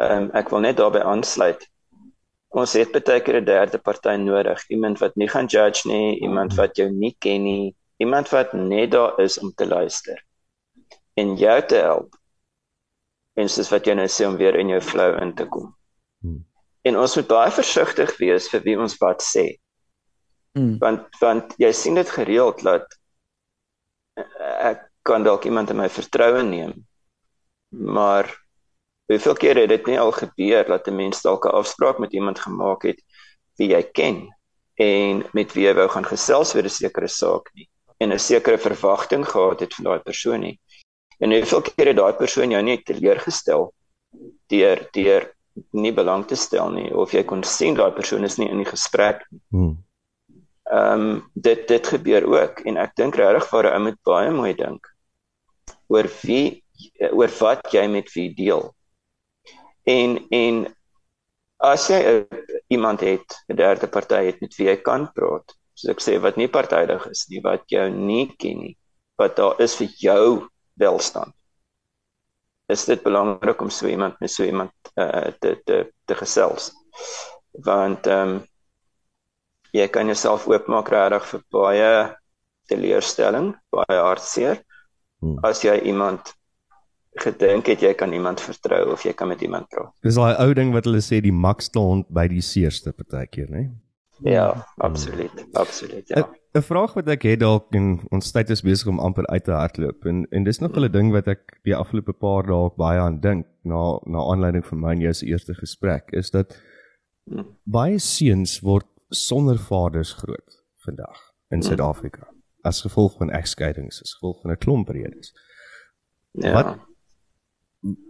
Ehm 0.00 0.30
ek 0.34 0.50
wil 0.50 0.60
net 0.60 0.76
daarbey 0.76 1.02
aansluit. 1.02 1.66
Ons 2.50 2.72
het 2.72 2.92
baie 2.92 3.20
keer 3.20 3.36
'n 3.40 3.44
derde 3.44 3.78
party 3.78 4.16
nodig, 4.16 4.64
iemand 4.70 4.98
wat 4.98 5.16
nie 5.16 5.28
gaan 5.28 5.46
judge 5.46 5.88
nie, 5.88 6.20
iemand 6.20 6.54
wat 6.54 6.76
jou 6.76 6.90
nie 6.90 7.16
ken 7.18 7.42
nie, 7.44 7.74
iemand 7.98 8.28
wat 8.30 8.52
net 8.52 8.90
daar 8.90 9.20
is 9.20 9.38
om 9.38 9.52
te 9.54 9.66
luister 9.66 10.18
en 11.16 11.36
jou 11.36 11.62
te 11.66 11.74
help. 11.76 12.14
En 13.36 13.48
soos 13.48 13.70
wat 13.70 13.84
jy 13.86 13.94
nou 13.94 14.06
sê 14.08 14.26
om 14.26 14.36
weer 14.36 14.54
in 14.56 14.68
jou 14.68 14.80
flow 14.80 15.22
in 15.22 15.34
te 15.34 15.44
kom. 15.46 15.74
Hmm. 16.82 16.94
En 16.94 17.00
ons 17.00 17.16
moet 17.16 17.26
baie 17.26 17.50
versigtig 17.50 18.16
wees 18.18 18.48
vir 18.50 18.60
wie 18.60 18.78
ons 18.78 18.96
wat 18.98 19.22
sê, 19.22 19.62
Mm. 20.52 20.76
want 20.82 21.16
want 21.20 21.54
jy 21.56 21.70
sien 21.72 21.96
dit 21.96 22.08
gereeld 22.12 22.58
dat 22.62 22.84
ek 24.60 24.82
kan 25.08 25.24
dalk 25.24 25.46
iemand 25.48 25.70
in 25.72 25.78
my 25.80 25.88
vertroue 25.88 26.42
neem. 26.44 26.74
Maar 27.72 28.28
hoeveel 29.08 29.34
keer 29.40 29.60
het 29.62 29.70
dit 29.72 29.86
nie 29.86 29.98
al 30.00 30.12
gebeur 30.12 30.68
dat 30.68 30.88
'n 30.88 30.96
mens 30.96 31.22
dalk 31.22 31.46
'n 31.46 31.56
afspraak 31.56 31.98
met 31.98 32.12
iemand 32.12 32.38
gemaak 32.38 32.82
het 32.82 33.00
wie 33.56 33.70
jy 33.72 33.82
ken 33.82 34.28
en 34.76 35.24
met 35.32 35.52
wie 35.54 35.64
jy 35.64 35.74
wou 35.74 35.88
gaan 35.88 36.04
gesels 36.04 36.54
oor 36.54 36.64
'n 36.64 36.68
sekere 36.68 37.08
saak 37.08 37.48
nie 37.54 37.68
en 37.98 38.12
'n 38.12 38.18
sekere 38.18 38.58
verwagting 38.58 39.24
gehad 39.24 39.60
het 39.60 39.74
van 39.74 39.84
daai 39.84 40.00
persoon 40.00 40.40
nie. 40.40 40.60
En 41.18 41.32
hoeveel 41.32 41.62
keer 41.62 41.86
het 41.86 41.96
daai 41.96 42.12
persoon 42.12 42.50
jou 42.50 42.62
nie 42.62 42.82
teleurgestel 42.82 43.72
deur 44.48 44.88
deur 44.92 45.32
nie 45.72 45.92
belang 45.92 46.24
te 46.26 46.36
stel 46.36 46.70
nie 46.72 46.90
of 46.94 47.12
jy 47.12 47.24
kon 47.28 47.42
sien 47.44 47.76
daai 47.76 47.92
persoon 47.92 48.24
is 48.24 48.38
nie 48.38 48.48
in 48.50 48.62
die 48.62 48.68
gesprek 48.68 49.24
nie. 49.30 49.40
Hmm. 49.50 49.72
Ehm 50.72 51.00
um, 51.00 51.22
dit 51.34 51.66
dit 51.68 51.86
gebeur 51.94 52.24
ook 52.24 52.62
en 52.66 52.78
ek 52.80 52.94
dink 52.96 53.16
regtig 53.18 53.48
vir 53.50 53.66
'n 53.68 53.74
ou 53.76 53.82
moet 53.86 53.98
baie 54.08 54.30
mooi 54.30 54.52
dink 54.54 54.86
oor 55.92 56.08
wie 56.22 56.62
oor 57.12 57.32
wat 57.40 57.72
jy 57.72 57.86
met 57.88 58.08
wie 58.14 58.30
deel. 58.34 58.70
En 59.84 60.16
en 60.30 60.62
as 61.58 61.88
jy 61.90 62.00
'n 62.02 62.26
iemand 62.68 63.00
het, 63.00 63.28
'n 63.48 63.56
derde 63.56 63.88
party 63.88 64.24
het 64.30 64.40
met 64.40 64.56
wie 64.56 64.68
jy 64.68 64.76
kan 64.76 65.10
praat, 65.12 65.54
soos 65.74 65.90
ek 65.90 66.00
sê 66.00 66.20
wat 66.20 66.36
nie 66.36 66.48
partydig 66.48 67.06
is 67.10 67.26
nie, 67.28 67.40
wat 67.40 67.62
jou 67.66 67.88
nie 67.90 68.26
ken 68.38 68.58
nie, 68.58 68.76
wat 69.18 69.36
daar 69.36 69.60
is 69.60 69.76
vir 69.76 69.88
jou 69.98 70.48
welstand. 70.74 71.34
Is 72.72 72.86
dit 72.88 73.02
belangrik 73.04 73.60
om 73.60 73.70
so 73.70 73.86
iemand 73.90 74.18
met 74.20 74.30
so 74.32 74.44
iemand 74.48 74.72
uh, 74.96 75.28
te 75.40 75.58
te 75.64 75.84
te 76.08 76.18
gesels? 76.22 76.70
Want 77.68 78.06
ehm 78.08 78.38
um, 78.38 78.40
jy 79.72 79.86
kan 79.88 80.06
jouself 80.06 80.44
oopmaak 80.48 80.90
regtig 80.92 81.30
vir 81.30 81.42
baie 81.56 81.92
teleurstelling, 82.68 83.54
baie 83.72 83.98
hartseer 84.04 84.60
Hmm. 85.22 85.38
as 85.46 85.60
jy 85.62 85.76
iemand 85.86 86.32
gedink 87.22 87.68
het 87.70 87.82
jy 87.84 87.92
kan 87.94 88.10
iemand 88.12 88.40
vertrou 88.42 88.88
of 88.90 89.04
jy 89.06 89.12
kan 89.14 89.28
met 89.30 89.42
iemand 89.44 89.68
praat. 89.70 89.92
Dis 90.02 90.16
daai 90.18 90.34
ou 90.42 90.48
ding 90.58 90.72
wat 90.74 90.88
hulle 90.88 91.02
sê 91.04 91.20
die 91.22 91.34
makste 91.34 91.78
hond 91.78 92.08
by 92.10 92.24
die 92.32 92.42
seerste 92.42 92.90
partykeer, 92.96 93.46
né? 93.52 93.68
Ja, 94.24 94.66
absoluut, 94.76 95.46
absoluut, 95.52 96.08
ja. 96.08 96.28
'n 96.54 96.60
Vraag 96.62 96.94
wat 96.94 97.08
ek 97.08 97.22
het 97.22 97.40
dalk 97.40 97.74
en 97.74 98.00
ons 98.10 98.30
tyd 98.32 98.50
is 98.50 98.62
besig 98.62 98.88
om 98.88 98.98
amper 99.00 99.26
uit 99.26 99.44
te 99.44 99.50
hardloop 99.52 100.04
en 100.06 100.26
en 100.30 100.44
dis 100.44 100.58
nog 100.58 100.76
'n 100.76 100.90
ding 100.92 101.12
wat 101.12 101.26
ek 101.28 101.58
die 101.64 101.74
afgelope 101.76 102.12
paar 102.12 102.42
dae 102.46 102.70
baie 102.76 103.00
aan 103.00 103.20
dink 103.20 103.46
na 103.64 103.98
na 104.06 104.18
aanleiding 104.18 104.66
van 104.66 104.80
my 104.80 104.90
en 104.92 105.00
jou 105.00 105.12
se 105.12 105.26
eerste 105.26 105.54
gesprek 105.54 106.10
is 106.12 106.30
dat 106.30 106.60
Hmm. 107.30 107.46
baie 107.64 107.98
seuns 107.98 108.60
word 108.60 108.86
sonder 109.10 109.58
vaders 109.58 110.12
groot 110.12 110.62
vandag 110.84 111.18
in 111.50 111.62
Suid-Afrika 111.62 112.26
as 112.64 112.80
gevolg 112.82 113.16
van 113.18 113.30
egskeidings, 113.30 114.02
as 114.02 114.14
gevolg 114.14 114.40
van 114.42 114.50
'n 114.50 114.56
klomp 114.58 114.88
redes. 114.88 115.32
Ja. 116.32 116.52
Wat- 116.52 116.78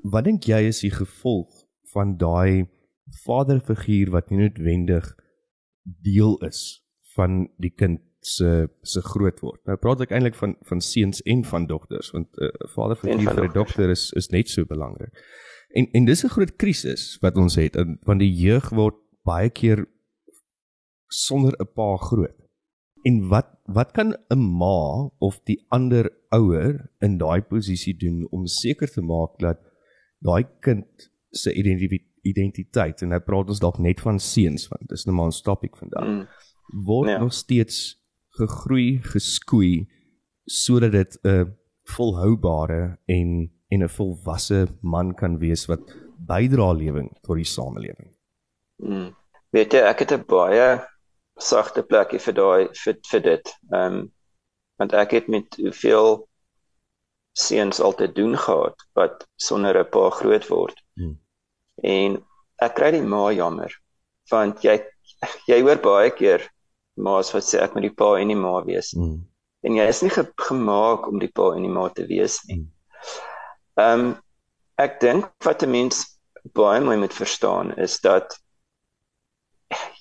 Wat 0.02 0.24
dink 0.24 0.42
jy 0.44 0.66
is 0.68 0.80
die 0.80 0.90
gevolg 0.90 1.48
van 1.92 2.16
daai 2.16 2.66
vaderfiguur 3.24 4.10
wat 4.10 4.30
nie 4.30 4.38
noodwendig 4.38 5.14
deel 5.82 6.36
is 6.46 6.82
van 7.14 7.48
die 7.58 7.70
kind 7.74 8.00
se 8.22 8.68
se 8.82 9.02
grootword. 9.02 9.60
Nou 9.66 9.76
praat 9.82 10.04
ek 10.04 10.12
eintlik 10.14 10.36
van 10.38 10.54
van 10.68 10.80
seuns 10.80 11.22
en 11.26 11.42
van 11.44 11.66
dogters 11.66 12.12
want 12.14 12.28
'n 12.36 12.44
uh, 12.44 12.50
En 12.50 12.68
vaderfiguur 12.74 13.22
van 13.24 13.34
vir 13.34 13.48
'n 13.48 13.52
dogter 13.52 13.90
is 13.90 14.10
is 14.12 14.28
net 14.28 14.48
so 14.48 14.64
belangrik. 14.64 15.12
En 15.74 15.88
en 15.92 16.04
dis 16.04 16.24
'n 16.24 16.28
groot 16.28 16.56
krisis 16.56 17.18
wat 17.20 17.36
ons 17.36 17.54
het 17.54 17.76
en- 17.76 17.98
want 18.02 18.20
die 18.20 18.34
jeug 18.34 18.68
word 18.70 18.94
baie 19.24 19.50
keer 19.50 19.86
sonder 21.08 21.52
'n 21.58 21.72
pa 21.74 21.96
groot. 21.96 22.38
En 23.02 23.28
wat 23.28 23.48
wat 23.66 23.92
kan 23.92 24.14
'n 24.30 24.56
ma 24.58 25.10
of 25.18 25.40
die 25.44 25.64
ander 25.68 26.10
ouer 26.30 26.90
in 27.00 27.18
daai 27.18 27.42
posisie 27.42 27.96
doen 27.96 28.28
om 28.30 28.46
seker 28.46 28.88
te 28.90 29.02
maak 29.02 29.38
dat 29.38 29.58
daai 30.20 30.44
kind 30.60 31.10
se 31.30 31.52
identiteit 31.52 32.11
identiteit 32.22 33.02
en 33.02 33.08
nou 33.08 33.20
praat 33.20 33.48
ons 33.48 33.60
dalk 33.60 33.78
net 33.78 34.00
van 34.00 34.18
seuns 34.18 34.68
want 34.68 34.88
dis 34.88 35.04
nou 35.06 35.14
maar 35.16 35.24
ons 35.32 35.42
topik 35.42 35.76
vandag 35.76 36.04
Mm. 36.06 36.26
word 36.86 37.08
Ja. 37.08 37.18
nog 37.18 37.32
steeds 37.32 37.98
gegroei, 38.38 39.00
geskoei 39.02 39.88
sodat 40.46 40.92
dit 40.92 41.18
'n 41.24 41.54
volhoubare 41.84 42.98
en 43.06 43.50
en 43.70 43.82
'n 43.82 43.88
volwasse 43.88 44.66
man 44.82 45.14
kan 45.14 45.38
wees 45.38 45.66
wat 45.66 45.80
bydra 46.18 46.72
lewing 46.72 47.10
tot 47.22 47.36
die 47.36 47.44
samelewing. 47.44 48.14
Mm. 48.76 49.14
Weet 49.50 49.72
jy, 49.72 49.78
ek 49.80 49.98
het 49.98 50.12
'n 50.12 50.24
baie 50.26 50.80
sagte 51.38 51.82
plekkie 51.82 52.18
vir 52.20 52.34
daai 52.34 52.68
vir 52.84 52.96
vir 53.10 53.20
dit. 53.20 53.54
Ehm 53.72 53.92
um, 53.94 54.12
want 54.78 54.92
ek 54.92 55.10
het 55.10 55.28
met 55.28 55.56
hoeveel 55.56 56.28
seuns 57.32 57.80
altyd 57.80 58.14
doen 58.14 58.36
gehad 58.36 58.76
wat 58.94 59.26
sonder 59.36 59.78
'n 59.78 59.88
pa 59.90 60.10
groot 60.10 60.48
word. 60.48 60.74
Hmm. 60.94 61.18
En 61.82 62.18
ek 62.62 62.74
kry 62.78 62.90
die 62.94 63.02
ma 63.02 63.30
jammer 63.34 63.74
want 64.30 64.62
jy 64.64 64.78
jy 65.50 65.58
hoor 65.60 65.80
baie 65.82 66.10
keer 66.14 66.44
ma's 66.96 67.32
wat 67.34 67.44
sê 67.44 67.60
ek 67.62 67.74
moet 67.74 67.88
die 67.88 67.96
pa 68.02 68.14
en 68.20 68.30
die 68.32 68.38
ma 68.38 68.60
wees. 68.66 68.92
Mm. 68.96 69.20
en 69.62 69.76
jy 69.78 69.86
is 69.90 70.02
nie 70.02 70.10
ge 70.10 70.24
gemaak 70.42 71.06
om 71.06 71.20
die 71.22 71.30
pa 71.30 71.52
en 71.56 71.66
die 71.66 71.70
ma 71.70 71.86
te 71.94 72.06
wees 72.08 72.40
nie. 72.48 72.58
Hmm. 72.58 72.70
Ehm 73.82 74.06
um, 74.06 74.12
ek 74.82 74.98
dink 75.04 75.28
wat 75.46 75.62
'n 75.62 75.70
mens 75.70 76.00
baie 76.58 76.80
mooi 76.80 76.96
moet 76.98 77.14
verstaan 77.14 77.70
is 77.78 78.00
dat 78.00 78.34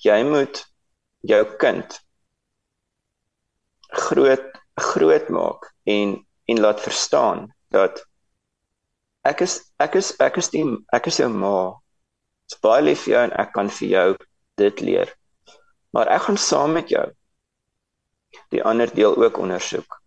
jy 0.06 0.18
moet 0.26 0.64
jou 1.32 1.42
kind 1.64 1.98
groot 4.06 4.48
groot 4.88 5.28
maak 5.28 5.68
en 5.96 6.16
en 6.50 6.60
laat 6.64 6.80
verstaan 6.80 7.46
dat 7.70 8.02
ek 9.28 9.42
is 9.46 9.58
ek 9.82 9.96
is 10.00 10.12
ek 10.20 10.38
is 10.40 10.50
die 10.52 10.64
ek 10.92 11.08
is 11.10 11.20
jou 11.22 11.28
ma. 11.30 11.72
Dit's 12.48 12.60
baie 12.62 12.82
lief 12.82 13.04
vir 13.06 13.14
jou 13.14 13.24
en 13.28 13.34
ek 13.40 13.52
kan 13.56 13.70
vir 13.70 13.88
jou 13.88 14.08
dit 14.60 14.80
leer. 14.80 15.12
Maar 15.92 16.10
ek 16.16 16.26
gaan 16.28 16.40
saam 16.40 16.72
met 16.78 16.90
jou 16.92 17.04
die 18.52 18.62
ander 18.64 18.90
deel 18.94 19.16
ook 19.16 19.38
ondersoek. 19.38 20.00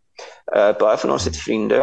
Uh 0.56 0.73
baie 0.80 0.97
van 0.97 1.15
ons 1.15 1.28
het 1.30 1.38
vriende. 1.38 1.82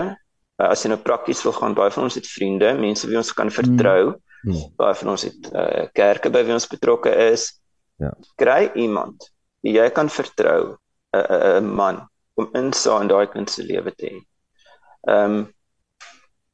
Uh, 0.61 0.69
as 0.69 0.85
jy 0.85 0.93
nou 0.93 1.01
prakties 1.01 1.43
wil 1.47 1.55
gaan, 1.57 1.75
baie 1.75 1.91
van 1.91 2.07
ons 2.07 2.19
het 2.19 2.29
vriende, 2.29 2.75
mense 2.79 3.09
wie 3.09 3.19
ons 3.19 3.33
kan 3.35 3.51
vertrou. 3.51 4.13
Hmm. 4.13 4.21
Hmm. 4.43 4.71
Baie 4.79 4.95
van 4.99 5.15
ons 5.15 5.27
het 5.29 5.51
uh 5.55 5.87
kerke 5.97 6.31
by 6.35 6.45
wie 6.47 6.57
ons 6.57 6.69
betrokke 6.71 7.15
is. 7.31 7.49
Ja. 8.03 8.13
Kry 8.41 8.71
iemand 8.75 9.31
wie 9.63 9.77
jy 9.77 9.89
kan 9.95 10.11
vertrou, 10.11 10.75
'n 11.15 11.19
uh, 11.19 11.59
'n 11.61 11.65
uh, 11.65 11.75
man 11.81 12.03
om 12.35 12.49
insaag 12.59 13.05
in 13.05 13.11
daai 13.13 13.27
kind 13.31 13.51
se 13.51 13.63
lewe 13.63 13.93
te 13.95 14.07
hê. 14.11 14.21
Ehm 15.09 15.35
um, 15.35 15.43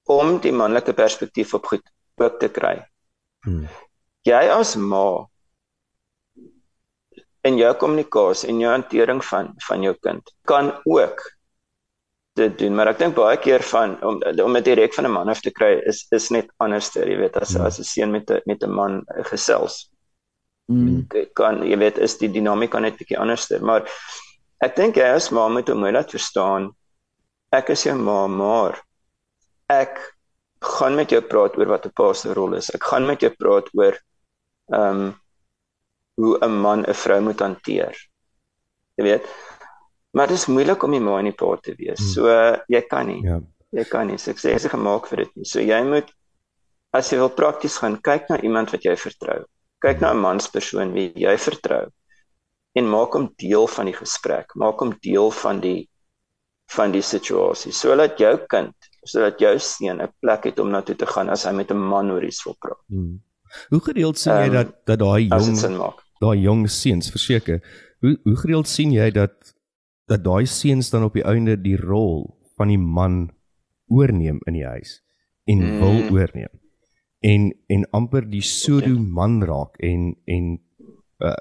om 0.09 0.39
die 0.43 0.53
manlike 0.53 0.95
perspektief 0.97 1.55
op 1.55 1.67
goed 1.71 1.85
ook 2.19 2.39
te 2.41 2.49
kry. 2.53 2.77
Hmm. 3.47 3.67
Jy 4.27 4.41
as 4.53 4.75
ma 4.77 5.27
in 7.47 7.59
jou 7.61 7.73
kommunikasie 7.81 8.51
en 8.51 8.63
jou 8.63 8.71
hantering 8.73 9.21
van 9.25 9.53
van 9.69 9.85
jou 9.87 9.95
kind 10.05 10.33
kan 10.49 10.73
ook 10.85 11.23
dit 12.39 12.59
doen, 12.59 12.75
maar 12.75 12.93
ek 12.93 13.01
dink 13.03 13.17
baie 13.17 13.39
keer 13.43 13.63
van 13.67 13.97
om 14.07 14.19
om 14.45 14.59
dit 14.59 14.65
direk 14.71 14.95
van 14.95 15.07
'n 15.07 15.13
man 15.13 15.29
af 15.29 15.41
te 15.41 15.51
kry 15.51 15.79
is 15.87 16.07
is 16.11 16.31
net 16.31 16.51
anders, 16.59 16.91
jy 16.95 17.19
weet, 17.19 17.37
as 17.37 17.55
hmm. 17.55 17.67
as 17.67 17.79
'n 17.79 17.85
seun 17.85 18.11
met 18.11 18.31
'n 18.31 18.43
met 18.47 18.63
'n 18.63 18.71
man 18.71 19.05
gesels. 19.31 19.91
Mm. 20.69 21.07
kan 21.33 21.63
jy 21.65 21.79
weet 21.79 21.99
is 21.99 22.19
die 22.19 22.29
dinamika 22.29 22.79
net 22.79 22.99
bietjie 22.99 23.19
anders, 23.19 23.49
maar 23.61 23.89
ek 24.61 24.77
dink 24.77 24.97
jy 24.97 25.07
as 25.15 25.31
ma 25.31 25.49
moet 25.49 25.69
hom 25.69 25.87
laat 25.89 26.11
verstaan 26.11 26.77
ek 27.51 27.71
is 27.73 27.87
jou 27.87 27.97
ma, 27.97 28.27
maar 28.29 28.77
ek 29.69 30.01
gaan 30.65 30.97
met 30.99 31.13
jou 31.13 31.21
praat 31.23 31.57
oor 31.59 31.71
wat 31.71 31.87
'n 31.87 31.95
pa 31.95 32.13
se 32.13 32.33
rol 32.35 32.55
is. 32.55 32.71
Ek 32.75 32.83
gaan 32.83 33.07
met 33.07 33.21
jou 33.21 33.31
praat 33.31 33.69
oor 33.75 33.95
ehm 34.73 35.01
um, 35.01 35.15
hoe 36.19 36.39
'n 36.43 36.61
man 36.61 36.85
'n 36.85 36.95
vrou 36.95 37.21
moet 37.21 37.41
hanteer. 37.41 37.95
Jy 38.97 39.05
weet. 39.05 39.27
Maar 40.11 40.27
dit 40.27 40.37
is 40.37 40.47
moeilik 40.47 40.83
om 40.83 40.91
die 40.91 41.01
ma 41.01 41.19
en 41.19 41.31
die 41.31 41.39
pa 41.43 41.57
te 41.57 41.75
wees. 41.79 41.99
Hmm. 41.99 42.13
So 42.15 42.23
jy 42.69 42.83
kan 42.89 43.07
nie. 43.07 43.23
Ja. 43.23 43.41
Jy 43.71 43.85
kan 43.85 44.07
nie. 44.07 44.19
Sukses 44.19 44.67
gemaak 44.67 45.07
vir 45.07 45.17
dit 45.17 45.37
nie. 45.37 45.45
So 45.45 45.61
jy 45.61 45.83
moet 45.85 46.11
as 46.93 47.13
jy 47.13 47.19
wil 47.19 47.31
prakties 47.31 47.79
gaan, 47.79 48.01
kyk 48.01 48.29
na 48.29 48.41
iemand 48.41 48.71
wat 48.71 48.83
jy 48.83 48.97
vertrou. 48.97 49.45
Kyk 49.81 50.01
na 50.01 50.13
'n 50.13 50.21
manspersoon 50.21 50.93
wie 50.93 51.13
jy 51.15 51.37
vertrou 51.37 51.87
en 52.75 52.89
maak 52.89 53.13
hom 53.13 53.33
deel 53.37 53.67
van 53.67 53.87
die 53.87 53.97
gesprek. 53.97 54.55
Maak 54.55 54.81
hom 54.81 54.97
deel 55.01 55.31
van 55.31 55.61
die 55.61 55.89
van 56.69 56.93
die 56.93 57.03
situasie 57.03 57.73
sodat 57.73 58.19
jou 58.19 58.37
kind 58.47 58.88
sodat 59.03 59.41
jou 59.41 59.55
seun 59.59 60.03
'n 60.03 60.13
plek 60.21 60.45
het 60.45 60.59
om 60.59 60.71
na 60.71 60.83
toe 60.83 60.97
te 60.97 61.07
gaan 61.07 61.29
as 61.29 61.45
hy 61.45 61.53
met 61.53 61.71
'n 61.71 61.77
man 61.77 62.11
oor 62.11 62.25
iets 62.25 62.45
wil 62.45 62.57
praat. 62.59 62.83
Hmm. 62.89 63.23
Hoe 63.69 63.81
gereeld 63.81 64.19
sien 64.19 64.35
jy 64.35 64.47
um, 64.47 64.53
dat 64.53 64.69
dat 64.85 64.99
daai 64.99 65.29
jong 65.29 65.95
daai 66.21 66.39
jong 66.41 66.69
seuns 66.71 67.11
verseker 67.11 67.63
hoe 68.01 68.19
hoe 68.25 68.37
gereeld 68.37 68.69
sien 68.69 68.93
jy 68.93 69.11
dat 69.11 69.55
dat 70.07 70.25
daai 70.25 70.47
seuns 70.47 70.91
dan 70.91 71.05
op 71.05 71.15
die 71.15 71.25
einde 71.25 71.57
die 71.61 71.77
rol 71.77 72.39
van 72.57 72.69
die 72.69 72.79
man 72.79 73.31
oorneem 73.87 74.41
in 74.47 74.53
die 74.53 74.67
huis 74.67 75.01
en 75.45 75.63
hmm. 75.63 75.79
wil 75.81 76.19
oorneem 76.19 76.55
en 77.21 77.51
en 77.67 77.87
amper 77.91 78.27
die 78.31 78.45
pseudo 78.45 78.99
man 78.99 79.43
raak 79.43 79.79
en 79.79 80.15
en 80.25 80.59
uh, 81.25 81.35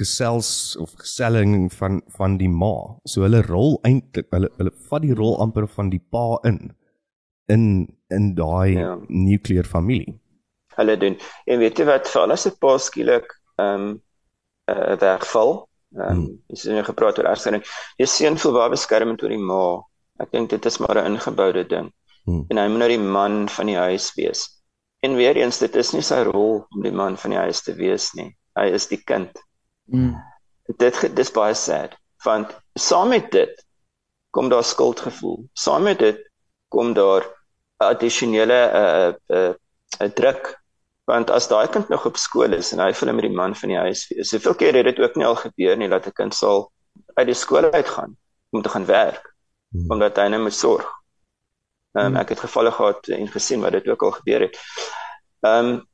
gesels 0.00 0.76
of 0.80 0.94
geselling 0.98 1.70
van 1.78 2.00
van 2.16 2.36
die 2.40 2.50
ma. 2.50 2.74
So 3.04 3.24
hulle 3.26 3.42
rol 3.46 3.78
eintlik 3.88 4.28
hulle 4.34 4.50
hulle 4.58 4.72
vat 4.90 5.04
die 5.04 5.16
rol 5.16 5.38
amper 5.44 5.68
van 5.76 5.92
die 5.92 6.02
pa 6.12 6.26
in 6.50 6.60
in 7.54 7.64
in 8.10 8.34
daai 8.38 8.76
ja. 8.76 8.98
nuclear 9.08 9.64
familie. 9.64 10.16
Hulle 10.76 10.96
doen. 10.96 11.18
En 11.46 11.58
weet 11.62 11.78
jy 11.78 11.86
wat 11.88 12.08
vir 12.08 12.22
alles 12.22 12.46
'n 12.46 12.56
pa 12.60 12.76
skielik 12.78 13.28
ehm 13.58 13.88
um, 13.88 14.02
uh, 14.70 14.96
wegval. 15.00 15.52
Ehm 15.98 16.10
um, 16.10 16.24
hmm. 16.24 16.42
is 16.54 16.64
nie 16.64 16.84
gepraat 16.86 17.18
oor 17.18 17.30
egskeiding. 17.32 17.64
Jy 17.98 18.06
seun 18.06 18.38
voel 18.38 18.56
baie 18.58 18.74
beskermend 18.76 19.22
oor 19.22 19.34
die 19.34 19.44
ma. 19.52 19.64
Ek 20.22 20.32
dink 20.32 20.50
dit 20.50 20.66
is 20.66 20.78
maar 20.78 20.98
'n 21.02 21.12
ingeboude 21.14 21.64
ding. 21.66 21.92
Hmm. 22.24 22.44
En 22.48 22.58
hy 22.58 22.68
moet 22.68 22.82
nou 22.84 22.88
die 22.88 23.04
man 23.18 23.48
van 23.48 23.66
die 23.66 23.76
huis 23.76 24.12
wees. 24.14 24.46
En 25.02 25.16
weer 25.16 25.36
eens 25.36 25.58
dit 25.58 25.76
is 25.76 25.92
nie 25.92 26.04
sy 26.04 26.22
rol 26.28 26.66
om 26.74 26.82
die 26.82 26.92
man 26.92 27.16
van 27.16 27.30
die 27.30 27.40
huis 27.40 27.62
te 27.64 27.74
wees 27.74 28.12
nie. 28.14 28.36
Hy 28.58 28.66
is 28.76 28.86
die 28.90 29.00
kind. 29.04 29.32
Mm. 29.90 30.14
Dit 30.78 31.00
dis 31.16 31.32
baie 31.34 31.54
sad 31.54 31.96
want 32.24 32.52
saam 32.76 33.08
met 33.08 33.30
dit 33.32 33.64
kom 34.30 34.48
daar 34.48 34.64
skuldgevoel. 34.64 35.48
Saam 35.52 35.82
met 35.82 35.98
dit 35.98 36.20
kom 36.68 36.92
daar 36.94 37.24
addisionele 37.80 38.58
uh, 38.80 39.08
'n 39.08 39.36
uh, 39.36 39.54
'n 39.98 40.04
uh, 40.04 40.12
druk 40.14 40.60
want 41.04 41.30
as 41.30 41.48
daai 41.48 41.68
kind 41.68 41.88
nog 41.88 42.06
op 42.06 42.16
skool 42.16 42.52
is 42.52 42.72
en 42.72 42.78
hy 42.78 42.92
voel 42.94 43.12
met 43.12 43.26
die 43.26 43.34
man 43.34 43.56
van 43.56 43.68
die 43.68 43.78
huis 43.78 44.06
wees. 44.08 44.28
Soveel 44.28 44.54
keer 44.54 44.74
het 44.74 44.84
dit 44.84 44.98
ook 44.98 45.16
nie 45.16 45.26
al 45.26 45.36
gebeur 45.36 45.76
nie 45.76 45.88
dat 45.88 46.06
'n 46.06 46.12
kind 46.12 46.34
sal 46.34 46.70
uit 47.14 47.26
die 47.26 47.34
skool 47.34 47.72
uitgaan 47.72 48.16
om 48.50 48.62
te 48.62 48.68
gaan 48.68 48.86
werk 48.86 49.34
mm. 49.68 49.90
omdat 49.90 50.16
hy 50.16 50.28
net 50.28 50.40
moet 50.40 50.54
sorg. 50.54 50.86
Ehm 51.92 52.06
um, 52.06 52.16
ek 52.16 52.28
het 52.28 52.40
gevalle 52.40 52.70
gehad 52.70 53.08
en 53.08 53.28
gesien 53.28 53.60
wat 53.60 53.72
dit 53.72 53.88
ook 53.88 54.02
al 54.02 54.10
gebeur 54.10 54.40
het. 54.40 54.58
Ehm 55.40 55.66
um, 55.66 55.89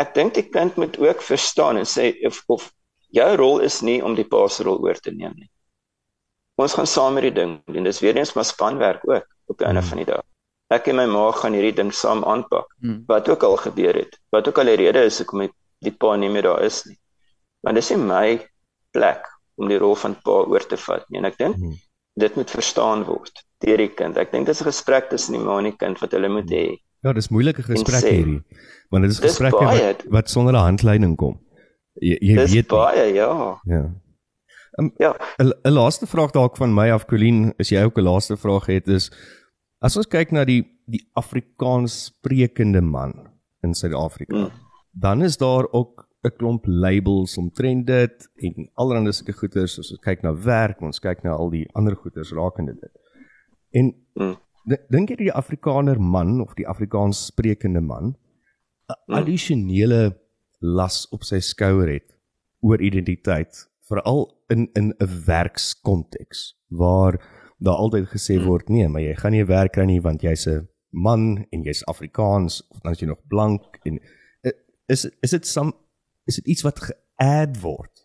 ek 0.00 0.14
dink 0.14 0.34
die 0.34 0.48
kind 0.48 0.76
moet 0.80 0.98
ook 0.98 1.22
verstaan 1.22 1.80
en 1.80 1.88
sê 1.88 2.12
of 2.26 2.42
of 2.48 2.70
jou 3.12 3.28
rol 3.36 3.60
is 3.60 3.80
nie 3.82 4.00
om 4.04 4.16
die 4.16 4.28
pa 4.28 4.46
se 4.48 4.64
rol 4.64 4.80
oor 4.84 4.98
te 5.00 5.12
neem 5.12 5.34
nie. 5.36 5.50
Ons 6.60 6.76
gaan 6.78 6.88
saam 6.88 7.16
met 7.16 7.26
die 7.28 7.34
ding 7.36 7.58
en 7.66 7.88
dis 7.88 8.00
weer 8.04 8.16
eens 8.16 8.34
maar 8.36 8.48
spanwerk 8.48 9.04
ook 9.08 9.26
op 9.52 9.58
die 9.58 9.66
einde 9.66 9.82
mm. 9.82 9.88
van 9.88 10.00
die 10.00 10.08
dag. 10.08 10.24
Ek 10.72 10.88
en 10.88 10.96
my 10.96 11.06
ma 11.10 11.26
gaan 11.36 11.56
hierdie 11.56 11.74
ding 11.76 11.92
saam 11.92 12.22
aanpak. 12.24 12.70
Mm. 12.80 13.02
Wat 13.08 13.28
ook 13.28 13.44
al 13.44 13.58
gebeur 13.60 13.98
het, 13.98 14.16
wat 14.32 14.48
ook 14.48 14.60
al 14.62 14.72
die 14.72 14.78
rede 14.80 15.04
is 15.08 15.20
hoekom 15.20 15.48
die 15.82 15.92
pa 15.92 16.14
nie 16.16 16.30
meer 16.32 16.46
daar 16.48 16.64
is 16.64 16.82
nie. 16.86 16.96
Want 17.66 17.76
dis 17.76 17.90
nie 17.92 18.00
my 18.00 18.26
plek 18.94 19.28
om 19.60 19.68
die 19.68 19.80
rol 19.80 19.96
van 19.98 20.16
pa 20.24 20.42
oor 20.48 20.64
te 20.68 20.78
vat 20.80 21.04
nie 21.10 21.20
en 21.20 21.28
ek 21.28 21.40
dink 21.40 21.58
mm. 21.58 21.74
dit 22.22 22.38
moet 22.38 22.54
verstaan 22.56 23.04
word 23.08 23.44
deur 23.64 23.80
die 23.80 23.92
kind. 23.92 24.16
Ek 24.16 24.32
dink 24.32 24.48
dit 24.48 24.56
is 24.56 24.62
'n 24.62 24.70
gesprek 24.70 25.10
tussen 25.10 25.36
die 25.36 25.44
ma 25.44 25.58
en 25.58 25.70
die 25.70 25.76
kind 25.76 26.00
wat 26.00 26.16
hulle 26.16 26.28
moet 26.28 26.48
mm. 26.48 26.80
Ja, 27.02 27.12
dis 27.12 27.32
moeilike 27.34 27.64
gesprek 27.66 28.04
hierdie. 28.06 28.40
Want 28.94 29.06
dit 29.06 29.14
is 29.14 29.18
gesprekke 29.22 29.64
wat, 29.66 30.04
wat 30.14 30.30
sonder 30.30 30.54
'n 30.54 30.66
handleiding 30.68 31.16
kom. 31.16 31.40
Jy 31.98 32.16
jy 32.20 32.36
dis 32.36 32.52
weet 32.52 32.68
baie, 32.68 33.12
ja. 33.14 33.58
Ja. 33.66 33.82
Um, 34.78 34.92
ja. 34.98 35.16
'n 35.38 35.72
Laaste 35.72 36.06
vraag 36.06 36.30
dalk 36.30 36.56
van 36.56 36.74
my 36.74 36.90
af 36.90 37.06
Colleen, 37.06 37.54
as 37.58 37.70
jy 37.70 37.82
ook 37.82 37.98
'n 37.98 38.06
laaste 38.06 38.36
vraag 38.36 38.66
het 38.66 38.88
is 38.88 39.10
as 39.80 39.96
ons 39.96 40.06
kyk 40.06 40.30
na 40.30 40.44
die 40.44 40.62
die 40.86 41.08
Afrikaans 41.14 42.04
sprekende 42.04 42.80
man 42.80 43.12
in 43.62 43.74
Suid-Afrika, 43.74 44.36
hmm. 44.36 44.50
dan 44.92 45.22
is 45.22 45.36
daar 45.36 45.66
ook 45.72 46.06
'n 46.22 46.36
klomp 46.36 46.66
labels 46.66 47.36
omtrent 47.36 47.86
dit 47.86 48.30
en 48.36 48.70
allerlei 48.74 49.12
sulke 49.12 49.32
goeters 49.32 49.78
ons 49.78 49.98
kyk 50.00 50.22
na 50.22 50.34
werk, 50.34 50.80
ons 50.80 51.00
kyk 51.00 51.22
na 51.22 51.30
al 51.30 51.50
die 51.50 51.68
ander 51.72 51.96
goeters 51.96 52.32
rakende 52.32 52.74
dit. 52.80 52.92
En 53.70 53.94
hmm 54.14 54.36
dink 54.64 55.10
jy 55.10 55.16
die 55.16 55.34
Afrikaner 55.34 55.98
man 56.00 56.40
of 56.40 56.54
die 56.58 56.66
Afrikaans 56.68 57.26
sprekende 57.26 57.80
man 57.80 58.14
'n 58.14 58.94
hmm. 58.94 59.16
addisionele 59.18 60.18
las 60.60 61.06
op 61.10 61.24
sy 61.24 61.40
skouer 61.40 61.88
het 61.88 62.14
oor 62.60 62.80
identiteit 62.80 63.68
veral 63.88 64.28
in 64.48 64.68
in 64.74 64.94
'n 64.98 65.24
werkskonteks 65.26 66.54
waar 66.68 67.18
daar 67.58 67.78
altyd 67.78 68.08
gesê 68.08 68.36
hmm. 68.36 68.46
word 68.46 68.68
nee 68.68 68.88
maar 68.88 69.02
jy 69.02 69.14
gaan 69.14 69.32
nie 69.32 69.44
werk 69.44 69.72
kry 69.72 69.84
nie 69.84 70.00
want 70.00 70.22
jy's 70.22 70.46
'n 70.46 70.68
man 70.90 71.46
en 71.50 71.62
jy's 71.62 71.84
Afrikaans 71.86 72.62
of 72.70 72.80
dan 72.80 72.92
is 72.92 73.00
jy 73.00 73.06
nog 73.06 73.22
blank 73.28 73.80
en 73.84 73.98
is 74.86 75.08
is 75.20 75.30
dit 75.30 75.46
some 75.46 75.72
is 76.24 76.36
dit 76.36 76.46
iets 76.46 76.62
wat 76.62 76.80
geadd 76.80 77.60
word 77.62 78.01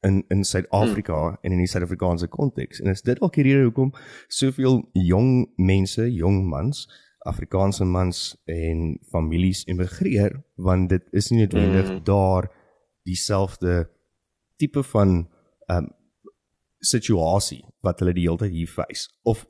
in 0.00 0.24
in 0.28 0.44
Suid-Afrika 0.44 1.18
hmm. 1.28 1.36
en 1.42 1.52
in 1.52 1.58
die 1.58 1.66
Suid-Afrikaanse 1.66 2.28
konteks. 2.28 2.80
En 2.80 2.90
is 2.90 3.02
dit 3.02 3.20
ook 3.20 3.34
hierdie 3.34 3.62
hoekom 3.62 3.92
soveel 4.26 4.88
jong 4.92 5.48
mense, 5.56 6.12
jong 6.12 6.44
mans, 6.48 6.86
Afrikaanse 7.18 7.84
mans 7.84 8.36
en 8.44 8.98
families 9.10 9.64
immigreer 9.64 10.42
want 10.54 10.88
dit 10.88 11.04
is 11.10 11.30
nie 11.30 11.40
noodwendig 11.40 11.88
hmm. 11.88 12.02
daar 12.04 12.50
dieselfde 13.02 13.90
tipe 14.56 14.82
van 14.82 15.28
um 15.66 15.92
situasie 16.78 17.64
wat 17.82 17.98
hulle 17.98 18.14
die 18.14 18.28
hele 18.28 18.38
tyd 18.38 18.54
hier 18.54 18.70
face 18.70 19.08
of 19.26 19.46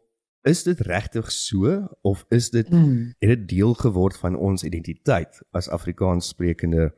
is 0.48 0.62
dit 0.64 0.80
regtig 0.88 1.28
so 1.32 1.74
of 2.08 2.24
is 2.32 2.48
dit 2.54 2.68
hmm. 2.72 3.12
het 3.20 3.34
dit 3.34 3.48
deel 3.52 3.74
geword 3.76 4.16
van 4.16 4.36
ons 4.36 4.64
identiteit 4.64 5.42
as 5.52 5.68
Afrikaans 5.68 6.32
sprekende 6.32 6.88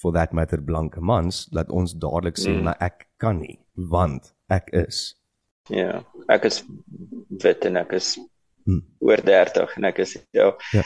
for 0.00 0.14
that 0.14 0.32
matter 0.32 0.60
blanke 0.62 1.00
mans 1.00 1.46
dat 1.54 1.70
ons 1.70 1.94
dadelik 1.94 2.38
sê 2.38 2.54
mm. 2.54 2.64
maar 2.68 2.78
ek 2.88 3.06
kan 3.22 3.40
nie 3.42 3.58
want 3.74 4.32
ek 4.48 4.70
is 4.86 5.14
ja 5.72 6.02
ek 6.28 6.48
is 6.50 6.62
wit 7.44 7.66
en 7.68 7.80
ek 7.82 7.94
is 8.00 8.16
mm. 8.64 8.82
oor 9.04 9.24
30 9.30 9.78
en 9.80 9.88
ek 9.90 10.02
is 10.06 10.16
ja, 10.36 10.52
ja. 10.74 10.84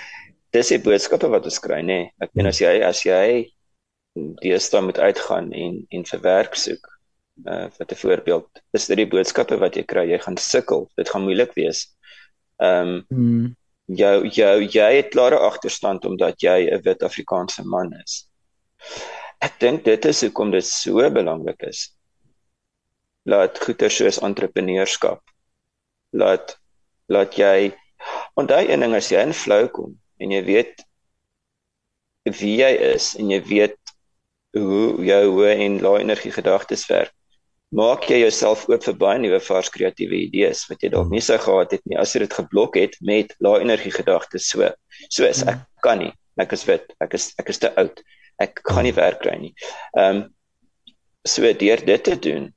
dis 0.57 0.73
die 0.75 0.83
boodskappe 0.83 1.31
wat 1.33 1.49
ons 1.51 1.61
kry 1.63 1.83
nê 1.83 2.01
ek 2.21 2.33
meen 2.33 2.49
mm. 2.49 2.55
as 2.55 2.63
jy 2.65 2.75
as 2.93 3.05
jy 3.07 3.27
die 4.45 4.57
staan 4.61 4.89
moet 4.91 5.01
uitgaan 5.01 5.53
en 5.57 5.85
en 5.91 6.11
vir 6.13 6.27
werk 6.27 6.59
soek 6.59 6.93
Uh 7.45 7.67
wat 7.79 7.93
'n 7.93 7.97
voorbeeld 7.97 8.49
is 8.71 8.87
dit 8.87 8.97
die 8.97 9.09
boodskappe 9.09 9.57
wat 9.59 9.75
jy 9.75 9.83
kry, 9.89 10.05
jy 10.11 10.19
gaan 10.21 10.37
sukkel, 10.37 10.85
dit 11.01 11.09
gaan 11.09 11.25
moeilik 11.25 11.55
wees. 11.57 11.89
Ehm 12.61 13.03
um, 13.09 13.23
mm. 13.23 13.57
jou 13.99 14.29
jou 14.29 14.57
jy 14.61 14.91
het 14.97 15.09
klare 15.15 15.39
agterstand 15.39 16.05
omdat 16.05 16.41
jy 16.45 16.69
'n 16.71 16.83
wit 16.85 17.03
Afrikaanse 17.03 17.65
man 17.65 17.93
is. 18.05 18.29
Ek 19.43 19.59
dink 19.63 19.85
dit 19.85 20.09
is 20.11 20.23
hoekom 20.27 20.53
dit 20.55 20.67
so 20.67 21.03
belangrik 21.11 21.63
is. 21.69 21.91
Laat 23.29 23.59
goeie 23.63 23.91
soos 23.91 24.21
entrepreneurskap. 24.23 25.23
Laat 26.13 26.57
laat 27.13 27.35
jy 27.37 27.73
onthou 28.41 28.63
een 28.65 28.83
ding 28.83 28.95
as 28.97 29.11
jy 29.13 29.21
in 29.27 29.35
flow 29.37 29.67
kom 29.75 29.97
en 30.23 30.33
jy 30.33 30.41
weet 30.47 30.85
wie 32.39 32.55
jy 32.61 32.71
is 32.95 33.13
en 33.19 33.31
jy 33.31 33.41
weet 33.47 33.79
hoe 34.57 35.03
jou 35.07 35.23
hoë 35.37 35.57
en 35.67 35.81
lae 35.83 36.01
energie 36.05 36.33
gedagtes 36.33 36.87
werk 36.91 37.13
maak 37.73 38.05
jy 38.11 38.19
jouself 38.21 38.67
oop 38.69 38.85
vir 38.85 38.97
baie 39.01 39.21
nuwe 39.21 39.39
vars 39.41 39.71
kreatiewe 39.73 40.19
idees 40.27 40.67
wat 40.69 40.83
jy 40.85 40.91
dalk 40.93 41.13
nie 41.13 41.23
sou 41.25 41.39
gehad 41.41 41.73
het 41.73 41.85
nie. 41.89 41.97
As 41.97 42.13
jy 42.13 42.27
dit 42.27 42.35
geblok 42.37 42.77
het 42.77 42.99
met 43.01 43.33
lae 43.45 43.63
energie 43.65 43.93
gedagtes 43.95 44.51
so 44.53 44.69
soos 45.09 45.41
ek 45.49 45.65
kan 45.85 46.03
nie. 46.05 46.13
Ek 46.41 46.53
is 46.57 46.67
wit. 46.69 46.85
Ek 47.01 47.17
is 47.17 47.31
ek 47.41 47.49
is 47.53 47.61
te 47.63 47.73
oud 47.81 48.03
ek 48.47 48.65
gaan 48.71 48.89
nie 48.89 48.97
werk 48.99 49.23
kry 49.25 49.37
nie 49.45 49.55
ehm 49.99 50.23
um, 50.23 50.25
so 51.33 51.47
deur 51.59 51.85
dit 51.87 52.03
te 52.03 52.17
doen 52.19 52.49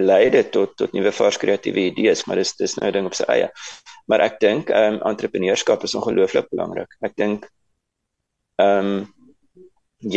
lei 0.00 0.30
dit 0.32 0.50
tot 0.54 0.72
tot 0.80 0.94
nuwe 0.96 1.12
vars 1.12 1.36
kreatiewe 1.42 1.88
idees 1.90 2.24
maar 2.26 2.40
dis 2.40 2.54
dis 2.56 2.76
nou 2.78 2.88
'n 2.88 2.94
ding 2.96 3.06
op 3.10 3.16
sy 3.18 3.28
eie 3.34 3.50
maar 4.08 4.24
ek 4.24 4.40
dink 4.40 4.70
ehm 4.70 4.98
um, 4.98 5.04
entrepreneurskap 5.12 5.84
is 5.84 5.96
ongelooflik 6.00 6.50
belangrik 6.50 6.98
ek 7.10 7.16
dink 7.16 7.48
ehm 8.64 8.92
um, 8.92 9.06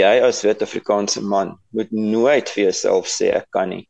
jy 0.01 0.13
as 0.21 0.43
wit 0.45 0.61
Afrikaanse 0.61 1.21
man 1.21 1.57
moet 1.73 1.91
nooit 1.91 2.49
vir 2.49 2.63
jouself 2.69 3.09
sê 3.09 3.31
ek 3.33 3.49
kan 3.49 3.69
nie 3.73 3.87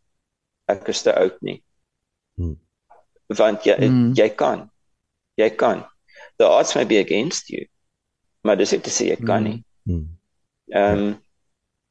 ek 0.72 0.88
is 0.93 1.03
te 1.03 1.13
oud 1.15 1.38
nie. 1.45 1.59
Hmm. 2.39 2.55
Want 3.38 3.65
jy 3.67 3.76
hmm. 3.80 4.13
jy 4.17 4.30
kan. 4.39 4.67
Jy 5.39 5.49
kan. 5.59 5.84
The 6.39 6.47
odds 6.47 6.76
may 6.76 6.86
be 6.88 6.99
against 7.01 7.51
you. 7.51 7.65
Maar 8.47 8.59
dis 8.61 8.74
ek 8.76 8.86
te 8.88 8.93
sê 8.93 9.11
jy 9.11 9.19
kan 9.26 9.45
nie. 9.47 9.59
Hmm. 9.89 10.07
Ehm 10.72 11.03
um, 11.03 11.11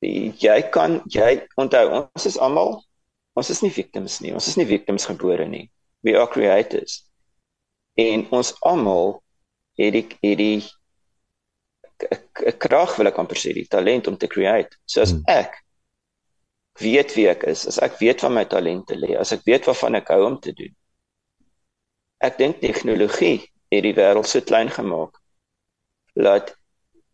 jy 0.01 0.57
kan 0.72 1.03
jy 1.12 1.43
onthou 1.61 1.85
ons 1.93 2.26
is 2.26 2.39
almal 2.41 2.78
ons 3.37 3.51
is 3.53 3.61
nie 3.62 3.72
victims 3.72 4.20
nie. 4.24 4.33
Ons 4.35 4.49
is 4.49 4.57
nie 4.57 4.68
victims 4.68 5.07
gebore 5.09 5.47
nie. 5.49 5.66
We 6.05 6.16
are 6.16 6.28
creators. 6.31 7.03
En 8.01 8.24
ons 8.33 8.55
almal 8.66 9.18
het 9.81 9.97
die 9.97 10.07
het 10.22 10.39
die 10.41 10.62
'n 12.01 12.57
krag 12.59 12.97
wil 12.97 13.11
ek 13.11 13.18
amper 13.20 13.37
sê 13.37 13.53
die 13.53 13.68
talent 13.68 14.09
om 14.09 14.16
te 14.16 14.26
create. 14.26 14.76
So 14.87 15.03
as 15.05 15.12
hmm. 15.12 15.24
ek 15.28 15.59
weet 16.81 17.14
wie 17.16 17.28
ek 17.28 17.45
is, 17.45 17.66
as 17.68 17.78
ek 17.85 17.99
weet 18.01 18.22
waar 18.24 18.33
my 18.33 18.45
talente 18.49 18.97
lê, 18.97 19.12
as 19.20 19.33
ek 19.37 19.45
weet 19.45 19.68
waarvan 19.68 19.99
ek 20.01 20.09
hou 20.14 20.22
om 20.24 20.39
te 20.41 20.55
doen. 20.57 20.72
Ek 22.24 22.39
dink 22.39 22.61
tegnologie 22.64 23.41
het 23.72 23.85
die 23.85 23.97
wêreld 23.97 24.28
so 24.28 24.41
klein 24.41 24.72
gemaak 24.72 25.16
dat 26.16 26.55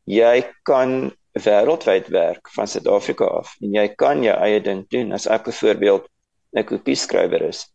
jy 0.06 0.46
kan 0.66 1.10
wêreldwyd 1.44 2.08
werk 2.14 2.48
van 2.54 2.68
Suid-Afrika 2.68 3.26
af 3.40 3.54
en 3.60 3.74
jy 3.74 3.88
kan 4.00 4.22
jou 4.24 4.36
eie 4.36 4.60
ding 4.60 4.84
doen 4.92 5.12
as 5.12 5.26
ek 5.26 5.50
byvoorbeeld 5.50 6.06
'n 6.56 6.64
kopieskrywer 6.64 7.42
is. 7.48 7.66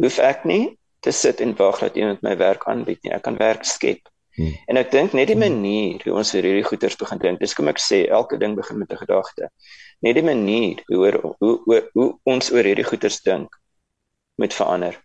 Hoef 0.00 0.18
ek 0.18 0.44
nie 0.44 0.78
te 1.00 1.10
sit 1.10 1.40
en 1.40 1.56
wag 1.56 1.78
dat 1.78 1.96
iemand 1.96 2.22
my 2.22 2.36
werk 2.36 2.64
aanbied 2.64 3.02
nie. 3.02 3.12
Ek 3.12 3.22
kan 3.22 3.36
werk 3.36 3.64
skep. 3.64 4.08
Hmm. 4.36 4.54
En 4.66 4.76
ek 4.76 4.90
dink 4.90 5.12
net 5.12 5.28
die 5.28 5.36
manier 5.36 6.00
hoe 6.04 6.14
ons 6.16 6.30
vir 6.30 6.42
hierdie 6.42 6.64
goeters 6.64 6.96
begin 6.96 7.18
dink, 7.18 7.40
dis 7.40 7.54
kom 7.54 7.68
ek 7.68 7.78
sê, 7.78 8.08
elke 8.08 8.38
ding 8.38 8.56
begin 8.56 8.78
met 8.78 8.92
'n 8.92 8.96
gedagte 8.96 9.50
net 10.02 10.18
die 10.18 10.26
manier 10.26 10.82
hoe 10.90 11.10
hoe 11.40 11.54
hoe, 11.66 11.80
hoe 11.94 12.08
ons 12.28 12.50
oor 12.52 12.66
hierdie 12.66 12.86
goeters 12.86 13.20
dink 13.22 13.54
moet 14.40 14.54
verander. 14.54 14.98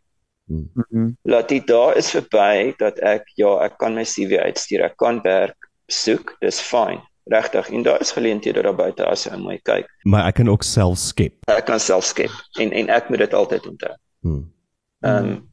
Mm 0.47 0.69
-hmm. 0.73 1.17
Laat 1.21 1.49
dit 1.49 1.67
daar 1.67 1.97
is 1.97 2.11
verby 2.11 2.73
dat 2.77 2.99
ek 2.99 3.27
ja, 3.35 3.57
ek 3.65 3.77
kan 3.77 3.93
my 3.93 4.03
CV 4.03 4.39
uitstuur, 4.39 4.85
ek 4.85 4.97
kan 4.97 5.21
werk 5.23 5.69
soek, 5.87 6.35
dis 6.39 6.61
fyn. 6.61 7.01
Regtig, 7.29 7.69
en 7.69 7.83
daar 7.83 8.01
is 8.01 8.11
geleenthede 8.15 8.61
daar 8.63 8.75
buite 8.75 9.05
as 9.05 9.25
jy 9.27 9.35
mooi 9.41 9.57
kyk. 9.67 9.89
Maar 10.03 10.29
ek 10.29 10.39
kan 10.39 10.49
ook 10.49 10.63
self 10.63 10.97
skep. 11.01 11.35
Ek 11.51 11.65
kan 11.67 11.79
self 11.79 12.05
skep 12.07 12.31
en 12.61 12.71
en 12.71 12.89
ek 12.93 13.09
moet 13.09 13.25
dit 13.25 13.33
altyd 13.33 13.67
onthou. 13.67 13.95
Hmm. 14.21 14.45
Ehm 15.03 15.31
um, 15.31 15.43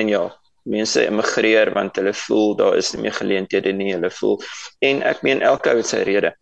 en 0.00 0.08
ja, 0.08 0.22
mense 0.64 1.04
immigreer 1.04 1.72
want 1.74 1.96
hulle 2.00 2.14
voel 2.16 2.56
daar 2.56 2.76
is 2.80 2.92
nie 2.94 3.02
meer 3.04 3.16
geleenthede 3.18 3.72
nie, 3.76 3.92
hulle 3.92 4.10
voel 4.10 4.38
en 4.80 5.02
ek 5.02 5.22
meen 5.26 5.42
elke 5.44 5.70
ou 5.70 5.76
het 5.82 5.90
sy 5.90 6.02
rede. 6.08 6.32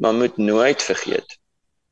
Maar 0.00 0.14
moet 0.14 0.36
nooit 0.38 0.82
vergeet 0.82 1.40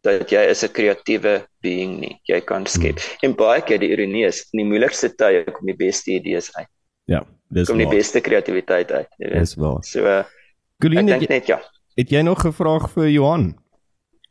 dat 0.06 0.30
jy 0.30 0.44
is 0.48 0.62
'n 0.64 0.72
kreatiewe 0.72 1.46
being 1.60 1.98
nie. 2.00 2.20
Jy 2.24 2.40
kan 2.40 2.66
skep. 2.66 2.98
Hmm. 2.98 3.28
En 3.28 3.34
baie 3.34 3.62
keer 3.62 3.78
die 3.78 3.90
ironie 3.90 4.24
is, 4.26 4.46
in 4.52 4.62
die 4.62 4.68
moeilikste 4.68 5.10
tye 5.10 5.44
kom 5.44 5.66
die 5.66 5.76
beste 5.76 6.12
idees 6.12 6.54
uit. 6.54 6.68
Ja, 7.04 7.24
dis 7.48 7.68
kom 7.68 7.78
die 7.78 7.88
beste 7.88 8.20
kreatiwiteit 8.20 8.92
uit, 8.92 9.08
jy 9.18 9.28
weet. 9.28 9.38
Dis 9.38 9.54
wel. 9.54 9.82
So, 9.82 10.04
uh, 10.04 10.24
Colleen, 10.78 11.08
ek 11.08 11.18
dink 11.18 11.28
net 11.28 11.46
ja. 11.46 11.58
Het 11.98 12.10
jy 12.14 12.22
nog 12.22 12.44
'n 12.46 12.52
vraag 12.52 12.90
vir 12.94 13.10
Johan 13.10 13.56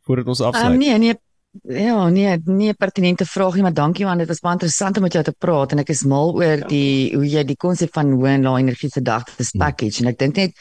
voordat 0.05 0.27
ons 0.27 0.41
afsluit? 0.41 0.73
Um, 0.73 0.77
nee, 0.77 0.97
nee, 0.97 1.15
Ja, 1.63 2.09
nee, 2.09 2.37
nie 2.45 2.69
'n 2.69 2.75
pertinente 2.75 3.25
vraag 3.25 3.53
nie, 3.53 3.61
maar 3.61 3.73
dankie 3.73 4.05
man, 4.05 4.17
dit 4.17 4.27
was 4.27 4.39
baie 4.39 4.53
interessant 4.53 4.95
om 4.97 5.03
met 5.03 5.13
jou 5.13 5.23
te 5.23 5.35
praat 5.37 5.71
en 5.71 5.79
ek 5.79 5.89
is 5.89 6.03
mal 6.03 6.35
oor 6.35 6.67
die 6.67 7.15
hoe 7.15 7.25
jy 7.25 7.43
die 7.43 7.55
konsep 7.55 7.93
van 7.93 8.11
hoë 8.11 8.27
en 8.27 8.43
lae 8.43 8.59
energie 8.61 8.89
se 8.89 9.01
dag 9.01 9.23
te 9.23 9.43
hmm. 9.43 9.59
package 9.59 10.01
en 10.01 10.07
ek 10.07 10.19
dink 10.19 10.35
net 10.35 10.51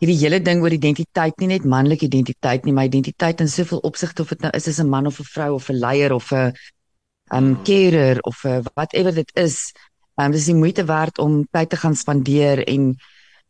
hierdie 0.00 0.18
hele 0.18 0.40
ding 0.42 0.62
oor 0.62 0.72
identiteit, 0.72 1.38
nie 1.38 1.46
net 1.46 1.64
manlike 1.64 2.04
identiteit 2.04 2.64
nie, 2.64 2.72
maar 2.72 2.84
identiteit 2.84 3.40
in 3.40 3.48
soveel 3.48 3.78
opsigte 3.78 4.22
of 4.22 4.28
dit 4.28 4.40
nou 4.40 4.50
is 4.52 4.68
as 4.68 4.80
'n 4.80 4.88
man 4.88 5.06
of 5.06 5.20
'n 5.20 5.24
vrou 5.24 5.54
of 5.54 5.70
'n 5.70 5.78
leier 5.78 6.12
of 6.12 6.32
'n 6.32 6.52
um 7.32 7.62
carer 7.62 8.20
of 8.20 8.44
'n 8.44 8.62
whatever 8.74 9.14
dit 9.14 9.30
is. 9.34 9.72
Um 10.16 10.32
dis 10.32 10.46
die 10.46 10.54
moeite 10.54 10.84
werd 10.84 11.18
om 11.18 11.46
tyd 11.50 11.70
te 11.70 11.76
gaan 11.76 11.96
spandeer 11.96 12.66
en 12.66 12.96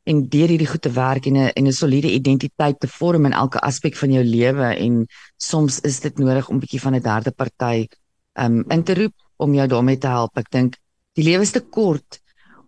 en 0.05 0.23
deur 0.29 0.51
hierdie 0.51 0.67
goed 0.67 0.83
te 0.83 0.91
werk 0.91 1.27
en 1.27 1.37
'n 1.37 1.51
en 1.55 1.67
'n 1.67 1.73
soliede 1.73 2.11
identiteit 2.11 2.81
te 2.81 2.89
vorm 2.89 3.27
in 3.27 3.33
elke 3.33 3.61
aspek 3.61 3.97
van 3.97 4.13
jou 4.13 4.25
lewe 4.25 4.75
en 4.77 5.07
soms 5.37 5.81
is 5.81 6.01
dit 6.01 6.19
nodig 6.19 6.49
om 6.49 6.57
'n 6.57 6.61
bietjie 6.61 6.81
van 6.81 6.95
'n 6.95 7.03
derde 7.03 7.31
party 7.31 7.87
um 8.35 8.65
in 8.69 8.83
te 8.83 8.95
roep 8.95 9.15
om 9.37 9.55
jou 9.55 9.67
daarmee 9.69 9.99
te 9.99 10.07
help. 10.07 10.37
Ek 10.39 10.51
dink 10.51 10.77
die 11.15 11.25
lewe 11.25 11.43
is 11.43 11.53
te 11.53 11.61
kort 11.61 12.21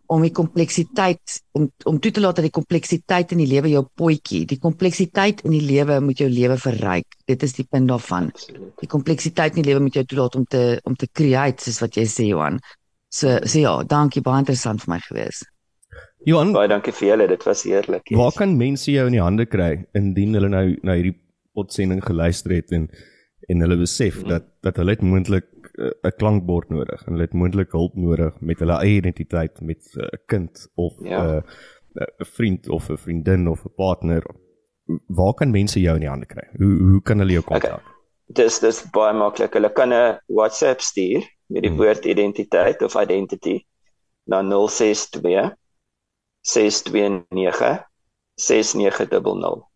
om 0.06 0.22
die 0.22 0.32
kompleksiteit 0.32 1.40
om 1.52 1.70
om 1.84 1.98
toe 2.00 2.10
te 2.10 2.20
laat 2.20 2.36
dat 2.36 2.44
die 2.44 2.54
kompleksiteit 2.54 3.32
in 3.32 3.38
die 3.38 3.48
lewe 3.48 3.68
jou 3.68 3.84
potjie, 3.94 4.44
die 4.46 4.58
kompleksiteit 4.58 5.40
in 5.44 5.50
die 5.50 5.64
lewe 5.64 6.00
moet 6.00 6.18
jou 6.18 6.28
lewe 6.28 6.58
verryk. 6.58 7.16
Dit 7.26 7.42
is 7.42 7.52
die 7.52 7.66
punt 7.70 7.88
daarvan. 7.88 8.30
Die 8.80 8.88
kompleksiteit 8.88 9.56
in 9.56 9.62
die 9.62 9.70
lewe 9.70 9.80
moet 9.80 9.94
jou 9.94 10.04
toelaat 10.04 10.36
om 10.36 10.44
te 10.44 10.80
om 10.84 10.94
te 10.94 11.08
create 11.12 11.64
soos 11.64 11.80
wat 11.80 11.96
jy 11.96 12.06
sê 12.06 12.28
Johan. 12.28 12.60
So 13.08 13.38
so 13.46 13.58
ja, 13.58 13.82
dankie 13.82 14.22
baie 14.22 14.44
interessant 14.44 14.84
vir 14.84 14.94
my 14.94 15.00
gewees. 15.08 15.44
Johan, 16.24 16.54
baie 16.56 16.68
dankie 16.68 16.92
vir 16.96 17.08
julle, 17.08 17.26
dit 17.28 17.42
was 17.44 17.64
heerlik. 17.68 18.08
Waar 18.16 18.32
kan 18.36 18.56
mense 18.56 18.88
jou 18.92 19.04
in 19.10 19.16
die 19.16 19.22
hande 19.22 19.44
kry 19.46 19.84
indien 19.98 20.36
hulle 20.36 20.48
nou 20.52 20.64
na 20.86 20.96
hierdie 20.96 21.18
potsending 21.54 22.00
geluister 22.04 22.54
het 22.56 22.72
en 22.72 22.88
en 23.52 23.60
hulle 23.60 23.76
besef 23.76 24.22
hmm. 24.22 24.30
dat 24.32 24.46
dat 24.64 24.78
hulle 24.80 24.94
moontlik 25.04 25.44
eh, 25.74 25.90
'n 25.90 26.08
uh, 26.08 26.12
klankbord 26.16 26.70
nodig 26.72 27.02
en 27.04 27.12
hulle 27.12 27.26
het 27.26 27.34
moontlik 27.36 27.72
hulp 27.76 27.96
nodig 27.96 28.32
met 28.40 28.58
hulle 28.58 28.78
eie 28.80 29.02
identiteit 29.02 29.60
met 29.60 29.84
eh, 29.96 30.00
'n 30.00 30.14
uh, 30.14 30.20
kind 30.26 30.68
of 30.74 30.96
'n 31.00 31.08
ja. 31.08 31.20
uh, 31.36 32.06
vriend 32.36 32.68
of 32.68 32.88
'n 32.88 32.96
vriendin 32.96 33.48
of 33.48 33.64
'n 33.64 33.74
partner. 33.76 34.22
Waar 35.06 35.34
kan 35.34 35.50
mense 35.50 35.80
jou 35.80 35.94
in 35.94 36.00
die 36.00 36.08
hande 36.08 36.26
kry? 36.26 36.46
Hoe 36.56 36.78
hoe 36.90 37.02
kan 37.02 37.18
hulle 37.18 37.32
jou 37.32 37.44
kontak? 37.44 37.72
Okay. 37.72 37.92
Dis 38.26 38.58
dis 38.58 38.80
baie 38.92 39.12
maklik. 39.12 39.52
Hulle 39.52 39.72
kan 39.72 39.92
'n 39.92 40.18
WhatsApp 40.26 40.80
stuur 40.80 41.20
met 41.46 41.62
die 41.62 41.70
hmm. 41.70 41.78
woord 41.78 42.04
identiteit 42.04 42.82
of 42.82 42.96
identity 42.96 43.60
na 44.24 44.42
062 44.42 45.52
629 46.44 47.84
6900. 48.36 49.68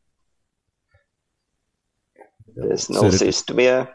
Dis 2.46 2.88
062 2.88 3.86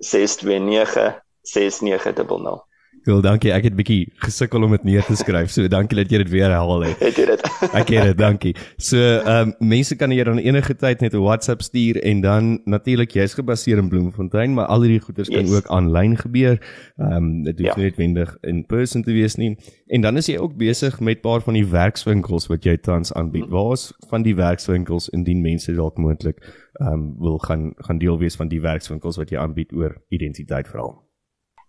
629 0.00 1.22
6900. 1.42 2.67
Cool, 3.04 3.20
dankie. 3.22 3.50
Ek 3.54 3.66
het 3.68 3.76
bietjie 3.78 4.08
gesukkel 4.24 4.64
om 4.66 4.72
dit 4.74 4.84
neer 4.84 5.04
te 5.06 5.16
skryf. 5.16 5.50
So 5.54 5.68
dankie 5.70 5.98
dat 5.98 6.10
jy 6.12 6.20
dit 6.22 6.30
weer 6.32 6.48
herhaal 6.48 6.84
het. 6.86 6.98
Het 7.02 7.16
jy 7.20 7.26
dit? 7.30 7.44
Ek 7.68 7.90
het 7.92 8.04
dit, 8.10 8.18
dankie. 8.18 8.52
So, 8.76 8.98
ehm 8.98 9.52
um, 9.52 9.54
mense 9.70 9.96
kan 9.98 10.12
hier 10.14 10.28
dan 10.28 10.38
enige 10.38 10.76
tyd 10.78 11.00
net 11.00 11.14
'n 11.14 11.22
WhatsApp 11.22 11.62
stuur 11.62 12.00
en 12.02 12.20
dan 12.20 12.60
natuurlik 12.64 13.10
jy's 13.14 13.34
gebaseer 13.34 13.78
in 13.78 13.88
Bloemfontein, 13.88 14.54
maar 14.54 14.66
al 14.66 14.82
hierdie 14.82 15.00
goeders 15.00 15.28
yes. 15.28 15.36
kan 15.36 15.56
ook 15.56 15.66
aanlyn 15.66 16.16
gebeur. 16.16 16.58
Ehm 16.96 17.12
um, 17.12 17.42
dit 17.42 17.58
hoef 17.58 17.68
ja. 17.68 17.74
nie 17.76 17.84
noodwendig 17.84 18.36
in 18.40 18.66
person 18.66 19.02
te 19.02 19.12
wees 19.12 19.34
nie. 19.36 19.56
En 19.86 20.00
dan 20.00 20.16
is 20.16 20.26
jy 20.26 20.36
ook 20.38 20.56
besig 20.56 21.00
met 21.00 21.20
paar 21.20 21.40
van 21.40 21.54
die 21.54 21.66
werkswinkels 21.66 22.46
wat 22.46 22.64
jy 22.64 22.76
tans 22.76 23.12
aanbied. 23.12 23.46
Mm. 23.46 23.50
Waar's 23.50 23.92
van 24.08 24.22
die 24.22 24.34
werkswinkels 24.34 25.08
indien 25.08 25.40
mense 25.40 25.72
dalk 25.74 25.98
moontlik 25.98 26.38
ehm 26.80 26.92
um, 26.92 27.14
wil 27.18 27.38
gaan 27.38 27.72
gaan 27.76 27.98
deel 27.98 28.18
wees 28.18 28.36
van 28.36 28.48
die 28.48 28.60
werkswinkels 28.60 29.16
wat 29.16 29.30
jy 29.30 29.38
aanbied 29.38 29.72
oor 29.72 29.96
identiteit 30.08 30.68
veral? 30.68 31.07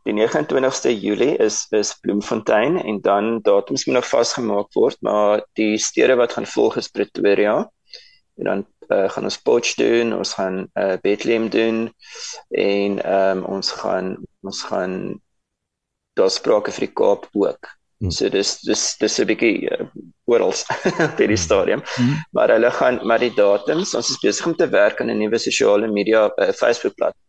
Die 0.08 0.14
29ste 0.16 0.91
Julie 0.95 1.36
is 1.38 1.66
is 1.76 1.93
Bloemfontein 2.00 2.80
en 2.82 3.02
dan 3.02 3.41
datums 3.41 3.86
moet 3.86 3.95
nog 3.95 4.08
vasgemaak 4.08 4.74
word, 4.74 4.97
maar 5.02 5.43
die 5.60 5.78
stede 5.78 6.16
wat 6.16 6.34
gaan 6.34 6.47
volg 6.47 6.78
is 6.80 6.88
Pretoria 6.88 7.58
en 8.39 8.43
dan 8.47 8.66
uh, 8.88 9.10
gaan 9.12 9.28
ons 9.28 9.38
Potch 9.43 9.76
doen, 9.76 10.14
ons 10.16 10.34
gaan 10.34 10.62
uh, 10.74 10.95
Bethlehem 11.04 11.50
doen 11.50 11.89
en 12.50 13.02
ehm 13.04 13.43
um, 13.43 13.43
ons 13.58 13.72
gaan 13.82 14.16
ons 14.47 14.64
gaan 14.72 14.95
daar 16.16 16.32
sprake 16.32 16.72
vir 16.72 16.88
die 16.88 16.95
Kaap 16.95 17.28
ook. 17.36 17.76
Hmm. 18.00 18.12
So 18.16 18.30
dis 18.32 18.60
dis 18.64 18.84
dis 19.04 19.20
'n 19.20 19.28
bietjie 19.28 19.68
uh, 19.68 19.86
oral 20.32 20.56
by 21.20 21.28
die 21.28 21.38
stadium. 21.38 21.84
Hmm. 21.95 22.16
Maar 22.32 22.56
hulle 22.56 22.72
gaan 22.72 23.04
maar 23.04 23.20
die 23.20 23.36
datums, 23.36 23.95
ons 23.95 24.10
is 24.16 24.24
besig 24.24 24.47
om 24.47 24.56
te 24.56 24.70
werk 24.70 25.02
aan 25.02 25.12
'n 25.12 25.20
nuwe 25.20 25.38
sosiale 25.38 25.91
media 25.91 26.30
uh, 26.38 26.54
Facebook 26.56 26.95
bladsy 26.95 27.28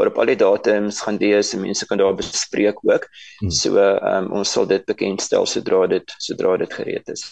waarop 0.00 0.18
al 0.18 0.32
die 0.32 0.38
datums 0.40 1.02
gaan 1.04 1.20
wees 1.20 1.52
en 1.54 1.64
mense 1.66 1.86
kan 1.86 2.00
daar 2.00 2.16
bespreek 2.16 2.80
ook. 2.86 3.06
Hmm. 3.42 3.52
So 3.52 3.76
ehm 3.76 4.24
um, 4.24 4.32
ons 4.40 4.52
sal 4.56 4.68
dit 4.70 4.84
bekendstel 4.88 5.46
sodra 5.46 5.86
dit 5.92 6.16
sodra 6.18 6.56
dit 6.64 6.72
gereed 6.80 7.12
is. 7.12 7.28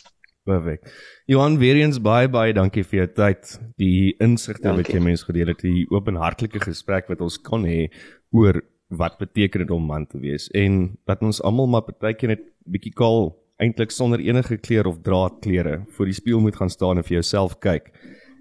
Perfek. 0.49 0.85
Johan 1.29 1.59
weer 1.61 1.77
eens 1.77 2.01
baie 2.01 2.29
baie 2.29 2.55
dankie 2.57 2.85
vir 2.85 3.03
jou 3.03 3.09
tyd, 3.16 3.59
die 3.81 4.14
insigte 4.25 4.73
wat 4.73 4.89
jy 4.89 5.01
mense 5.05 5.27
gedeel 5.29 5.53
het, 5.53 5.61
die 5.64 5.85
openhartlike 5.93 6.62
gesprek 6.64 7.11
wat 7.12 7.21
ons 7.25 7.37
kan 7.45 7.66
hê 7.69 7.89
oor 8.33 8.62
wat 8.89 9.19
beteken 9.21 9.66
dit 9.66 9.75
om 9.75 9.85
man 9.85 10.07
te 10.09 10.21
wees 10.23 10.49
en 10.57 10.97
dat 11.05 11.21
ons 11.21 11.43
almal 11.45 11.69
maar 11.69 11.85
partykeer 11.85 12.33
net 12.33 12.47
bietjie 12.64 12.95
kaal 12.97 13.35
eintlik 13.61 13.93
sonder 13.93 14.23
enige 14.25 14.57
kleur 14.57 14.89
of 14.89 15.03
draadklere 15.05 15.83
voor 15.97 16.09
die 16.09 16.16
spieël 16.16 16.41
moet 16.41 16.57
gaan 16.57 16.73
staan 16.73 16.97
en 16.97 17.05
vir 17.05 17.19
jouself 17.19 17.59
kyk 17.61 17.93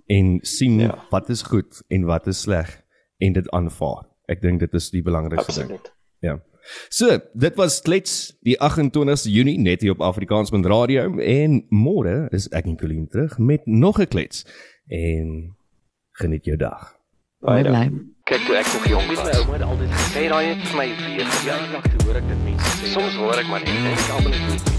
en 0.08 0.38
sien 0.48 0.80
ja. 0.80 0.94
wat 1.12 1.30
is 1.34 1.44
goed 1.44 1.82
en 1.92 2.08
wat 2.08 2.32
is 2.32 2.46
sleg 2.48 2.78
en 3.20 3.34
dit 3.34 3.50
aanvaar. 3.52 4.07
Ek 4.28 4.42
dink 4.44 4.60
dit 4.60 4.74
is 4.76 4.90
die 4.92 5.04
belangrikste 5.04 5.68
ding. 5.68 5.80
Ja. 6.20 6.38
So, 6.92 7.20
dit 7.34 7.56
was 7.56 7.80
klets 7.82 8.36
die 8.44 8.58
28ste 8.60 9.32
Junie 9.32 9.56
net 9.60 9.82
hier 9.86 9.96
op 9.96 10.04
Afrikaans 10.04 10.52
met 10.52 10.68
radio 10.68 11.18
en 11.24 11.62
môre 11.72 12.28
is 12.36 12.50
ek 12.52 12.68
en 12.68 12.76
Colleen 12.80 13.08
terug 13.08 13.38
met 13.40 13.66
nog 13.66 14.00
'n 14.00 14.08
klets 14.08 14.44
en 14.88 15.56
geniet 16.20 16.46
jou 16.46 16.58
dag. 16.58 16.96
Baie 17.40 17.64
bly. 17.64 17.92
Kyk 18.24 18.46
toe 18.46 18.56
ek 18.56 18.68
nog 18.74 18.88
jong 18.88 19.08
was, 19.08 19.38
ouma 19.38 19.54
het 19.54 19.62
altyd 19.62 19.92
gesê 19.94 20.28
raai 20.28 20.46
het 20.52 20.68
vir 20.68 20.78
my 20.78 20.88
weer. 20.88 21.28
Ja, 21.46 21.58
ek 21.80 22.02
hoor 22.04 22.16
ek 22.16 22.28
dit 22.28 22.44
mense 22.44 22.74
sê. 22.82 22.92
Soms 22.92 23.16
hoor 23.16 23.40
ek 23.40 23.48
maar 23.48 23.64
net 23.64 23.78
en 23.78 23.94
ek 23.94 24.10
almal 24.10 24.32
net 24.32 24.77